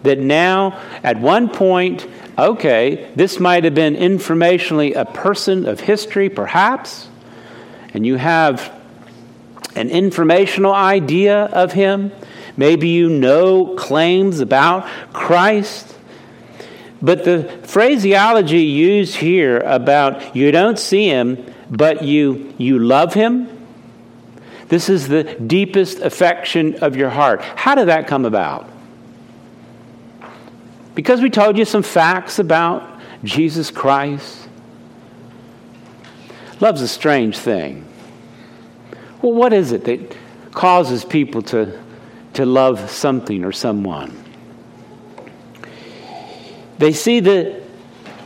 that 0.05 0.18
now, 0.18 0.80
at 1.02 1.18
one 1.18 1.48
point, 1.48 2.07
okay, 2.38 3.11
this 3.16 3.40
might 3.40 3.64
have 3.64 3.74
been 3.74 3.94
informationally 3.94 4.94
a 4.94 5.05
person 5.05 5.66
of 5.66 5.80
history, 5.80 6.28
perhaps, 6.28 7.09
and 7.94 8.07
you 8.07 8.16
have 8.16 8.72
an 9.76 9.90
informational 9.90 10.72
idea 10.72 11.44
of 11.46 11.72
him. 11.72 12.12
Maybe 12.56 12.88
you 12.88 13.08
know 13.08 13.74
claims 13.74 14.40
about 14.40 14.86
Christ. 15.12 15.94
But 17.02 17.24
the 17.24 17.44
phraseology 17.64 18.62
used 18.62 19.16
here 19.16 19.58
about 19.60 20.34
you 20.36 20.50
don't 20.52 20.78
see 20.78 21.08
him, 21.08 21.52
but 21.70 22.02
you, 22.02 22.54
you 22.56 22.78
love 22.78 23.12
him, 23.14 23.54
this 24.68 24.88
is 24.88 25.08
the 25.08 25.24
deepest 25.24 25.98
affection 25.98 26.76
of 26.76 26.96
your 26.96 27.10
heart. 27.10 27.42
How 27.42 27.74
did 27.74 27.88
that 27.88 28.06
come 28.06 28.24
about? 28.24 28.68
Because 30.94 31.20
we 31.20 31.30
told 31.30 31.58
you 31.58 31.64
some 31.64 31.82
facts 31.82 32.38
about 32.38 33.00
Jesus 33.22 33.70
Christ. 33.70 34.48
Love's 36.60 36.80
a 36.80 36.88
strange 36.88 37.36
thing. 37.36 37.84
Well, 39.24 39.32
what 39.32 39.54
is 39.54 39.72
it 39.72 39.84
that 39.84 40.14
causes 40.52 41.02
people 41.02 41.40
to, 41.44 41.82
to 42.34 42.44
love 42.44 42.90
something 42.90 43.42
or 43.42 43.52
someone? 43.52 44.22
They 46.76 46.92
see 46.92 47.20
the, 47.20 47.62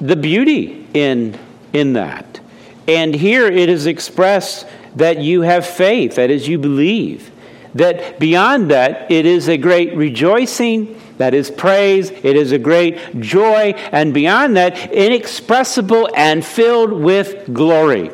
the 0.01 0.16
beauty 0.16 0.88
in, 0.94 1.38
in 1.72 1.92
that. 1.92 2.40
And 2.88 3.14
here 3.14 3.46
it 3.46 3.68
is 3.68 3.86
expressed 3.86 4.66
that 4.96 5.18
you 5.18 5.42
have 5.42 5.64
faith, 5.64 6.16
that 6.16 6.30
is, 6.30 6.49
you 6.49 6.59
believe. 6.59 7.30
That 7.76 8.18
beyond 8.18 8.72
that, 8.72 9.09
it 9.09 9.24
is 9.24 9.49
a 9.49 9.57
great 9.57 9.94
rejoicing 9.94 11.01
that 11.18 11.32
is 11.32 11.49
praise, 11.49 12.11
it 12.11 12.34
is 12.34 12.51
a 12.51 12.59
great 12.59 13.20
joy, 13.20 13.72
and 13.92 14.12
beyond 14.12 14.57
that, 14.57 14.92
inexpressible 14.92 16.09
and 16.16 16.44
filled 16.44 16.92
with 16.92 17.55
glory. 17.55 18.11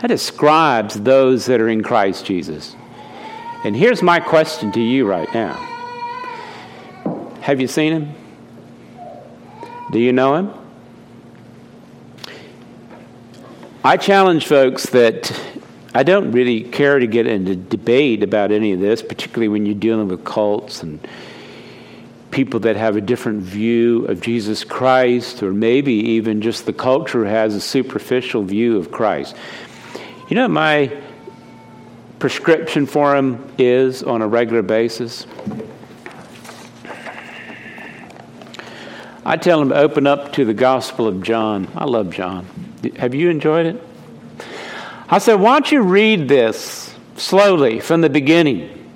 That 0.00 0.08
describes 0.08 0.94
those 0.94 1.46
that 1.46 1.60
are 1.60 1.68
in 1.68 1.82
Christ 1.82 2.24
Jesus. 2.24 2.76
And 3.64 3.74
here's 3.74 4.02
my 4.02 4.20
question 4.20 4.70
to 4.72 4.80
you 4.80 5.06
right 5.06 5.32
now 5.34 5.54
Have 7.40 7.60
you 7.60 7.66
seen 7.66 7.92
him? 7.92 8.14
Do 9.90 9.98
you 9.98 10.12
know 10.12 10.34
him? 10.36 10.52
I 13.82 13.96
challenge 13.96 14.46
folks 14.46 14.86
that 14.90 15.32
I 15.94 16.02
don't 16.02 16.30
really 16.32 16.62
care 16.62 16.98
to 16.98 17.06
get 17.06 17.26
into 17.26 17.56
debate 17.56 18.22
about 18.22 18.52
any 18.52 18.72
of 18.72 18.80
this, 18.80 19.02
particularly 19.02 19.48
when 19.48 19.64
you're 19.66 19.74
dealing 19.74 20.08
with 20.08 20.24
cults 20.24 20.82
and 20.82 21.00
people 22.30 22.60
that 22.60 22.76
have 22.76 22.96
a 22.96 23.00
different 23.00 23.40
view 23.40 24.04
of 24.04 24.20
Jesus 24.20 24.62
Christ, 24.62 25.42
or 25.42 25.52
maybe 25.52 25.94
even 25.94 26.42
just 26.42 26.66
the 26.66 26.72
culture 26.72 27.24
has 27.24 27.54
a 27.54 27.60
superficial 27.60 28.42
view 28.42 28.76
of 28.76 28.92
Christ. 28.92 29.34
You 30.28 30.34
know 30.34 30.46
my 30.46 30.94
prescription 32.18 32.84
for 32.84 33.16
him 33.16 33.50
is 33.56 34.02
on 34.02 34.20
a 34.20 34.28
regular 34.28 34.60
basis? 34.60 35.26
I 39.24 39.38
tell 39.38 39.62
him 39.62 39.70
to 39.70 39.74
open 39.74 40.06
up 40.06 40.34
to 40.34 40.44
the 40.44 40.52
Gospel 40.52 41.08
of 41.08 41.22
John. 41.22 41.66
I 41.74 41.86
love 41.86 42.10
John. 42.10 42.44
Have 42.96 43.14
you 43.14 43.30
enjoyed 43.30 43.64
it? 43.64 43.82
I 45.08 45.16
said, 45.16 45.36
why 45.36 45.54
don't 45.54 45.72
you 45.72 45.80
read 45.80 46.28
this 46.28 46.94
slowly 47.16 47.80
from 47.80 48.02
the 48.02 48.10
beginning? 48.10 48.90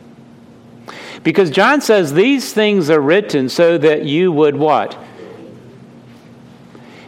Because 1.22 1.50
John 1.50 1.80
says 1.80 2.12
these 2.12 2.52
things 2.52 2.90
are 2.90 3.00
written 3.00 3.48
so 3.48 3.78
that 3.78 4.04
you 4.04 4.32
would 4.32 4.56
what? 4.56 4.98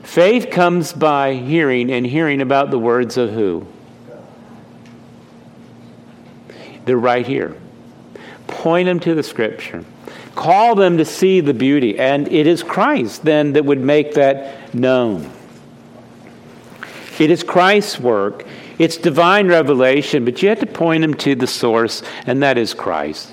Faith 0.02 0.50
comes 0.50 0.94
by 0.94 1.34
hearing, 1.34 1.90
and 1.90 2.06
hearing 2.06 2.40
about 2.40 2.70
the 2.70 2.78
words 2.78 3.18
of 3.18 3.30
who? 3.30 3.66
They're 6.85 6.97
right 6.97 7.26
here. 7.26 7.57
Point 8.47 8.87
them 8.87 9.01
to 9.01 9.14
the 9.14 9.22
scripture. 9.22 9.85
Call 10.35 10.74
them 10.74 10.99
to 10.99 11.05
see 11.05 11.41
the 11.41 11.55
beauty. 11.55 11.99
And 11.99 12.30
it 12.30 12.47
is 12.47 12.62
Christ 12.62 13.24
then 13.24 13.53
that 13.55 13.64
would 13.64 13.80
make 13.80 14.14
that 14.14 14.74
known. 14.74 15.30
It 17.18 17.30
is 17.30 17.43
Christ's 17.43 17.99
work. 18.01 18.45
It's 18.78 18.97
divine 18.97 19.47
revelation, 19.49 20.24
but 20.24 20.43
you 20.43 20.49
have 20.49 20.59
to 20.61 20.66
point 20.66 21.03
them 21.03 21.14
to 21.14 21.37
the 21.37 21.47
source, 21.47 22.03
and 22.26 22.43
that 22.43 22.59
is 22.59 22.74
Christ 22.74 23.32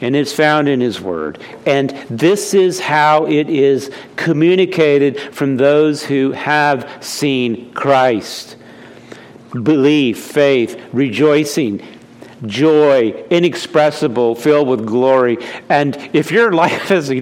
and 0.00 0.14
it's 0.14 0.32
found 0.32 0.68
in 0.68 0.80
His 0.80 1.00
Word. 1.00 1.38
And 1.66 1.90
this 2.08 2.54
is 2.54 2.80
how 2.80 3.26
it 3.26 3.48
is 3.48 3.90
communicated 4.16 5.20
from 5.34 5.56
those 5.56 6.04
who 6.04 6.32
have 6.32 7.04
seen 7.04 7.72
Christ 7.72 8.56
belief, 9.62 10.22
faith, 10.22 10.78
rejoicing, 10.92 11.82
joy, 12.46 13.24
inexpressible, 13.30 14.34
filled 14.34 14.68
with 14.68 14.86
glory. 14.86 15.38
And 15.68 15.96
if 16.12 16.30
your 16.30 16.52
life 16.64 16.90
is 16.90 17.12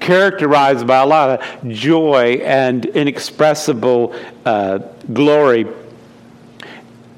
characterized 0.00 0.86
by 0.86 0.98
a 0.98 1.06
lot 1.06 1.40
of 1.40 1.68
joy 1.68 2.40
and 2.44 2.84
inexpressible 2.86 4.14
uh, 4.44 4.78
glory, 5.12 5.66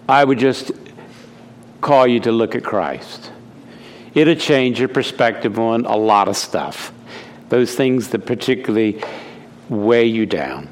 I 0.08 0.24
would 0.24 0.38
just 0.38 0.72
call 1.80 2.06
you 2.06 2.20
to 2.20 2.32
look 2.32 2.54
at 2.54 2.64
Christ 2.64 3.30
it'll 4.14 4.34
change 4.34 4.80
your 4.80 4.88
perspective 4.88 5.58
on 5.58 5.84
a 5.86 5.96
lot 5.96 6.28
of 6.28 6.36
stuff. 6.36 6.92
Those 7.48 7.74
things 7.74 8.08
that 8.08 8.26
particularly 8.26 9.02
weigh 9.68 10.06
you 10.06 10.26
down. 10.26 10.68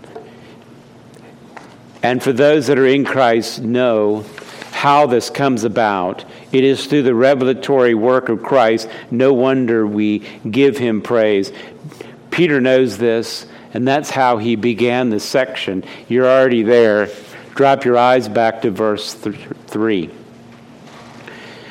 And 2.02 2.22
for 2.22 2.32
those 2.32 2.66
that 2.66 2.78
are 2.78 2.86
in 2.86 3.04
Christ, 3.04 3.60
know 3.60 4.24
how 4.72 5.06
this 5.06 5.30
comes 5.30 5.64
about. 5.64 6.24
It 6.52 6.64
is 6.64 6.86
through 6.86 7.02
the 7.02 7.14
revelatory 7.14 7.94
work 7.94 8.28
of 8.28 8.42
Christ. 8.42 8.88
No 9.10 9.32
wonder 9.32 9.86
we 9.86 10.20
give 10.50 10.78
him 10.78 11.02
praise. 11.02 11.52
Peter 12.30 12.60
knows 12.60 12.98
this, 12.98 13.46
and 13.74 13.86
that's 13.86 14.10
how 14.10 14.38
he 14.38 14.56
began 14.56 15.10
this 15.10 15.24
section. 15.24 15.84
You're 16.08 16.28
already 16.28 16.62
there. 16.62 17.08
Drop 17.54 17.84
your 17.84 17.96
eyes 17.96 18.28
back 18.28 18.62
to 18.62 18.70
verse 18.70 19.14
th- 19.14 19.36
3 19.66 20.10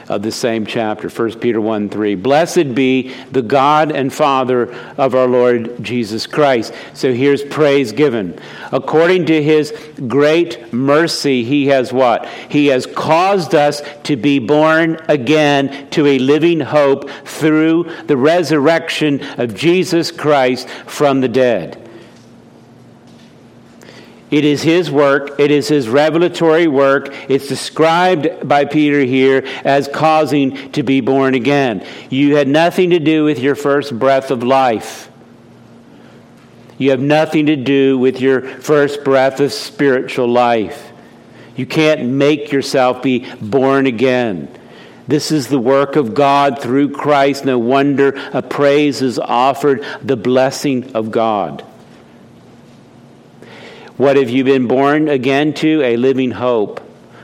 of 0.07 0.21
the 0.21 0.31
same 0.31 0.65
chapter, 0.65 1.09
1 1.09 1.39
Peter 1.39 1.59
1 1.59 1.89
3. 1.89 2.15
Blessed 2.15 2.75
be 2.75 3.13
the 3.31 3.41
God 3.41 3.91
and 3.91 4.13
Father 4.13 4.73
of 4.97 5.15
our 5.15 5.27
Lord 5.27 5.83
Jesus 5.83 6.27
Christ. 6.27 6.73
So 6.93 7.13
here's 7.13 7.43
praise 7.43 7.91
given. 7.91 8.39
According 8.71 9.25
to 9.27 9.41
his 9.41 9.73
great 10.07 10.73
mercy, 10.73 11.43
he 11.43 11.67
has 11.67 11.91
what? 11.91 12.27
He 12.49 12.67
has 12.67 12.85
caused 12.85 13.55
us 13.55 13.81
to 14.03 14.15
be 14.15 14.39
born 14.39 14.99
again 15.07 15.89
to 15.91 16.05
a 16.05 16.19
living 16.19 16.59
hope 16.59 17.09
through 17.25 17.91
the 18.05 18.17
resurrection 18.17 19.21
of 19.39 19.55
Jesus 19.55 20.11
Christ 20.11 20.69
from 20.69 21.21
the 21.21 21.29
dead. 21.29 21.84
It 24.35 24.43
is 24.43 24.63
his 24.63 24.91
work, 24.91 25.39
it 25.39 25.49
is 25.49 25.69
his 25.69 25.87
revelatory 25.87 26.67
work. 26.67 27.07
It's 27.29 27.47
described 27.47 28.45
by 28.45 28.65
Peter 28.65 28.99
here 28.99 29.45
as 29.63 29.87
causing 29.87 30.73
to 30.73 30.83
be 30.83 30.99
born 30.99 31.35
again. 31.35 31.87
You 32.09 32.35
had 32.35 32.49
nothing 32.49 32.89
to 32.89 32.99
do 32.99 33.23
with 33.23 33.39
your 33.39 33.55
first 33.55 33.97
breath 33.97 34.31
of 34.31 34.43
life. 34.43 35.09
You 36.77 36.89
have 36.89 36.99
nothing 36.99 37.45
to 37.45 37.55
do 37.55 37.97
with 37.97 38.19
your 38.19 38.41
first 38.41 39.05
breath 39.05 39.39
of 39.39 39.53
spiritual 39.53 40.27
life. 40.27 40.91
You 41.55 41.65
can't 41.65 42.03
make 42.09 42.51
yourself 42.51 43.01
be 43.01 43.31
born 43.35 43.85
again. 43.85 44.49
This 45.07 45.31
is 45.31 45.47
the 45.47 45.59
work 45.59 45.95
of 45.95 46.13
God 46.13 46.61
through 46.61 46.91
Christ. 46.91 47.45
No 47.45 47.57
wonder 47.57 48.09
a 48.33 48.41
praise 48.41 49.01
is 49.01 49.17
offered, 49.17 49.85
the 50.01 50.17
blessing 50.17 50.93
of 50.93 51.09
God. 51.09 51.63
What 53.97 54.17
have 54.17 54.29
you 54.29 54.43
been 54.43 54.67
born 54.67 55.07
again 55.07 55.53
to? 55.55 55.81
A 55.81 55.95
living 55.95 56.31
hope 56.31 56.81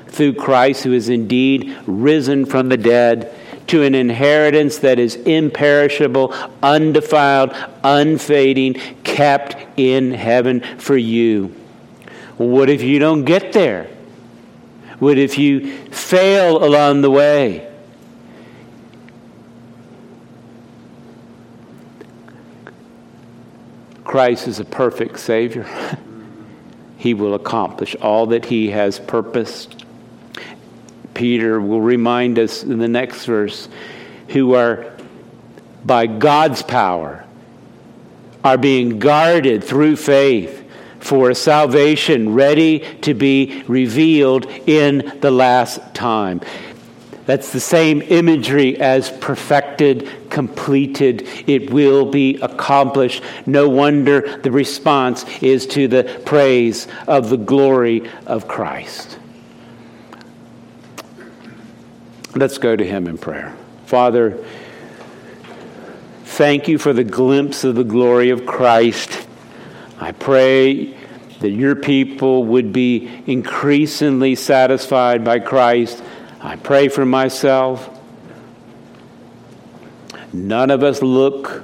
through 0.07 0.33
Christ, 0.33 0.83
who 0.83 0.93
is 0.93 1.09
indeed 1.09 1.75
risen 1.85 2.45
from 2.45 2.69
the 2.69 2.77
dead, 2.77 3.33
to 3.67 3.83
an 3.83 3.95
inheritance 3.95 4.79
that 4.79 4.99
is 4.99 5.15
imperishable, 5.15 6.33
undefiled, 6.63 7.55
unfading, 7.83 8.75
kept 9.03 9.55
in 9.77 10.11
heaven 10.11 10.61
for 10.77 10.95
you. 10.95 11.55
What 12.37 12.69
if 12.69 12.81
you 12.81 12.99
don't 12.99 13.25
get 13.25 13.53
there? 13.53 13.89
What 14.99 15.17
if 15.17 15.37
you 15.37 15.75
fail 15.87 16.63
along 16.63 17.01
the 17.01 17.11
way? 17.11 17.67
Christ 24.03 24.47
is 24.47 24.59
a 24.59 24.65
perfect 24.65 25.19
Savior. 25.19 25.65
he 27.01 27.15
will 27.15 27.33
accomplish 27.33 27.95
all 27.95 28.27
that 28.27 28.45
he 28.45 28.69
has 28.69 28.99
purposed. 28.99 29.85
Peter 31.15 31.59
will 31.59 31.81
remind 31.81 32.37
us 32.37 32.61
in 32.61 32.77
the 32.77 32.87
next 32.87 33.25
verse 33.25 33.67
who 34.27 34.53
are 34.53 34.85
by 35.83 36.05
God's 36.05 36.61
power 36.61 37.25
are 38.43 38.59
being 38.59 38.99
guarded 38.99 39.63
through 39.63 39.95
faith 39.95 40.63
for 40.99 41.31
a 41.31 41.35
salvation 41.35 42.35
ready 42.35 42.85
to 43.01 43.15
be 43.15 43.63
revealed 43.67 44.45
in 44.67 45.11
the 45.21 45.31
last 45.31 45.79
time. 45.95 46.39
That's 47.31 47.53
the 47.53 47.61
same 47.61 48.01
imagery 48.01 48.77
as 48.77 49.09
perfected, 49.09 50.29
completed. 50.29 51.25
It 51.47 51.71
will 51.71 52.11
be 52.11 52.35
accomplished. 52.41 53.23
No 53.45 53.69
wonder 53.69 54.37
the 54.39 54.51
response 54.51 55.23
is 55.41 55.65
to 55.67 55.87
the 55.87 56.21
praise 56.25 56.89
of 57.07 57.29
the 57.29 57.37
glory 57.37 58.09
of 58.25 58.49
Christ. 58.49 59.17
Let's 62.35 62.57
go 62.57 62.75
to 62.75 62.83
Him 62.83 63.07
in 63.07 63.17
prayer. 63.17 63.55
Father, 63.85 64.45
thank 66.25 66.67
you 66.67 66.77
for 66.77 66.91
the 66.91 67.05
glimpse 67.05 67.63
of 67.63 67.75
the 67.75 67.85
glory 67.85 68.31
of 68.31 68.45
Christ. 68.45 69.25
I 70.01 70.11
pray 70.11 70.97
that 71.39 71.49
your 71.49 71.77
people 71.77 72.43
would 72.43 72.73
be 72.73 73.09
increasingly 73.25 74.35
satisfied 74.35 75.23
by 75.23 75.39
Christ 75.39 76.03
I 76.43 76.55
pray 76.55 76.87
for 76.87 77.05
myself. 77.05 77.87
None 80.33 80.71
of 80.71 80.81
us 80.81 81.03
look 81.03 81.63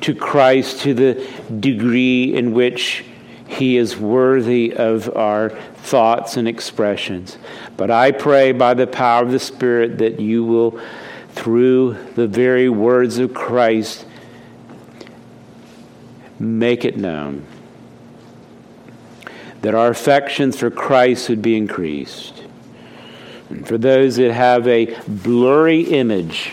to 0.00 0.14
Christ 0.14 0.80
to 0.80 0.94
the 0.94 1.26
degree 1.60 2.34
in 2.34 2.54
which 2.54 3.04
he 3.46 3.76
is 3.76 3.96
worthy 3.96 4.74
of 4.74 5.14
our 5.16 5.50
thoughts 5.50 6.36
and 6.36 6.48
expressions. 6.48 7.38
But 7.76 7.90
I 7.90 8.10
pray 8.10 8.50
by 8.50 8.74
the 8.74 8.86
power 8.86 9.22
of 9.22 9.30
the 9.30 9.38
Spirit 9.38 9.98
that 9.98 10.18
you 10.18 10.44
will, 10.44 10.80
through 11.30 11.96
the 12.16 12.26
very 12.26 12.68
words 12.68 13.18
of 13.18 13.32
Christ, 13.32 14.04
make 16.40 16.84
it 16.84 16.96
known 16.96 17.46
that 19.62 19.74
our 19.74 19.88
affections 19.88 20.56
for 20.56 20.70
Christ 20.70 21.28
would 21.28 21.42
be 21.42 21.56
increased 21.56 22.37
and 23.48 23.66
for 23.66 23.78
those 23.78 24.16
that 24.16 24.32
have 24.32 24.66
a 24.68 24.94
blurry 25.06 25.82
image 25.82 26.52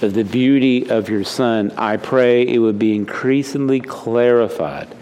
of 0.00 0.14
the 0.14 0.24
beauty 0.24 0.90
of 0.90 1.08
your 1.08 1.24
Son, 1.24 1.72
I 1.76 1.96
pray 1.96 2.46
it 2.46 2.58
would 2.58 2.78
be 2.78 2.94
increasingly 2.94 3.80
clarified 3.80 4.92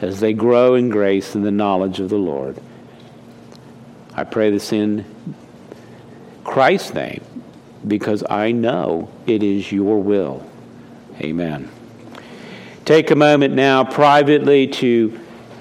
as 0.00 0.20
they 0.20 0.32
grow 0.32 0.74
in 0.74 0.88
grace 0.88 1.34
and 1.34 1.44
the 1.44 1.50
knowledge 1.52 2.00
of 2.00 2.08
the 2.08 2.16
Lord. 2.16 2.58
I 4.14 4.24
pray 4.24 4.50
this 4.50 4.72
in 4.72 5.04
Christ's 6.42 6.94
name 6.94 7.22
because 7.86 8.24
I 8.28 8.50
know 8.50 9.10
it 9.26 9.42
is 9.42 9.70
your 9.70 10.02
will. 10.02 10.44
Amen. 11.20 11.70
Take 12.84 13.10
a 13.10 13.16
moment 13.16 13.54
now 13.54 13.84
privately 13.84 14.66
to 14.66 15.20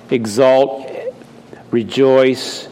exalt, 0.10 0.90
rejoice, 1.70 2.69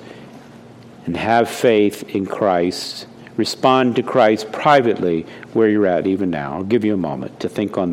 and 1.08 1.18
have 1.18 1.49
faith 1.49 2.03
in 2.16 2.28
Christ. 2.28 3.08
Respond 3.38 3.95
to 3.95 4.03
Christ 4.03 4.51
privately 4.51 5.26
where 5.53 5.70
you're 5.70 5.88
at, 5.88 6.05
even 6.05 6.30
now. 6.30 6.53
I'll 6.53 6.64
give 6.64 6.84
you 6.84 6.93
a 6.93 6.97
moment 6.97 7.39
to 7.39 7.49
think 7.49 7.78
on 7.78 7.86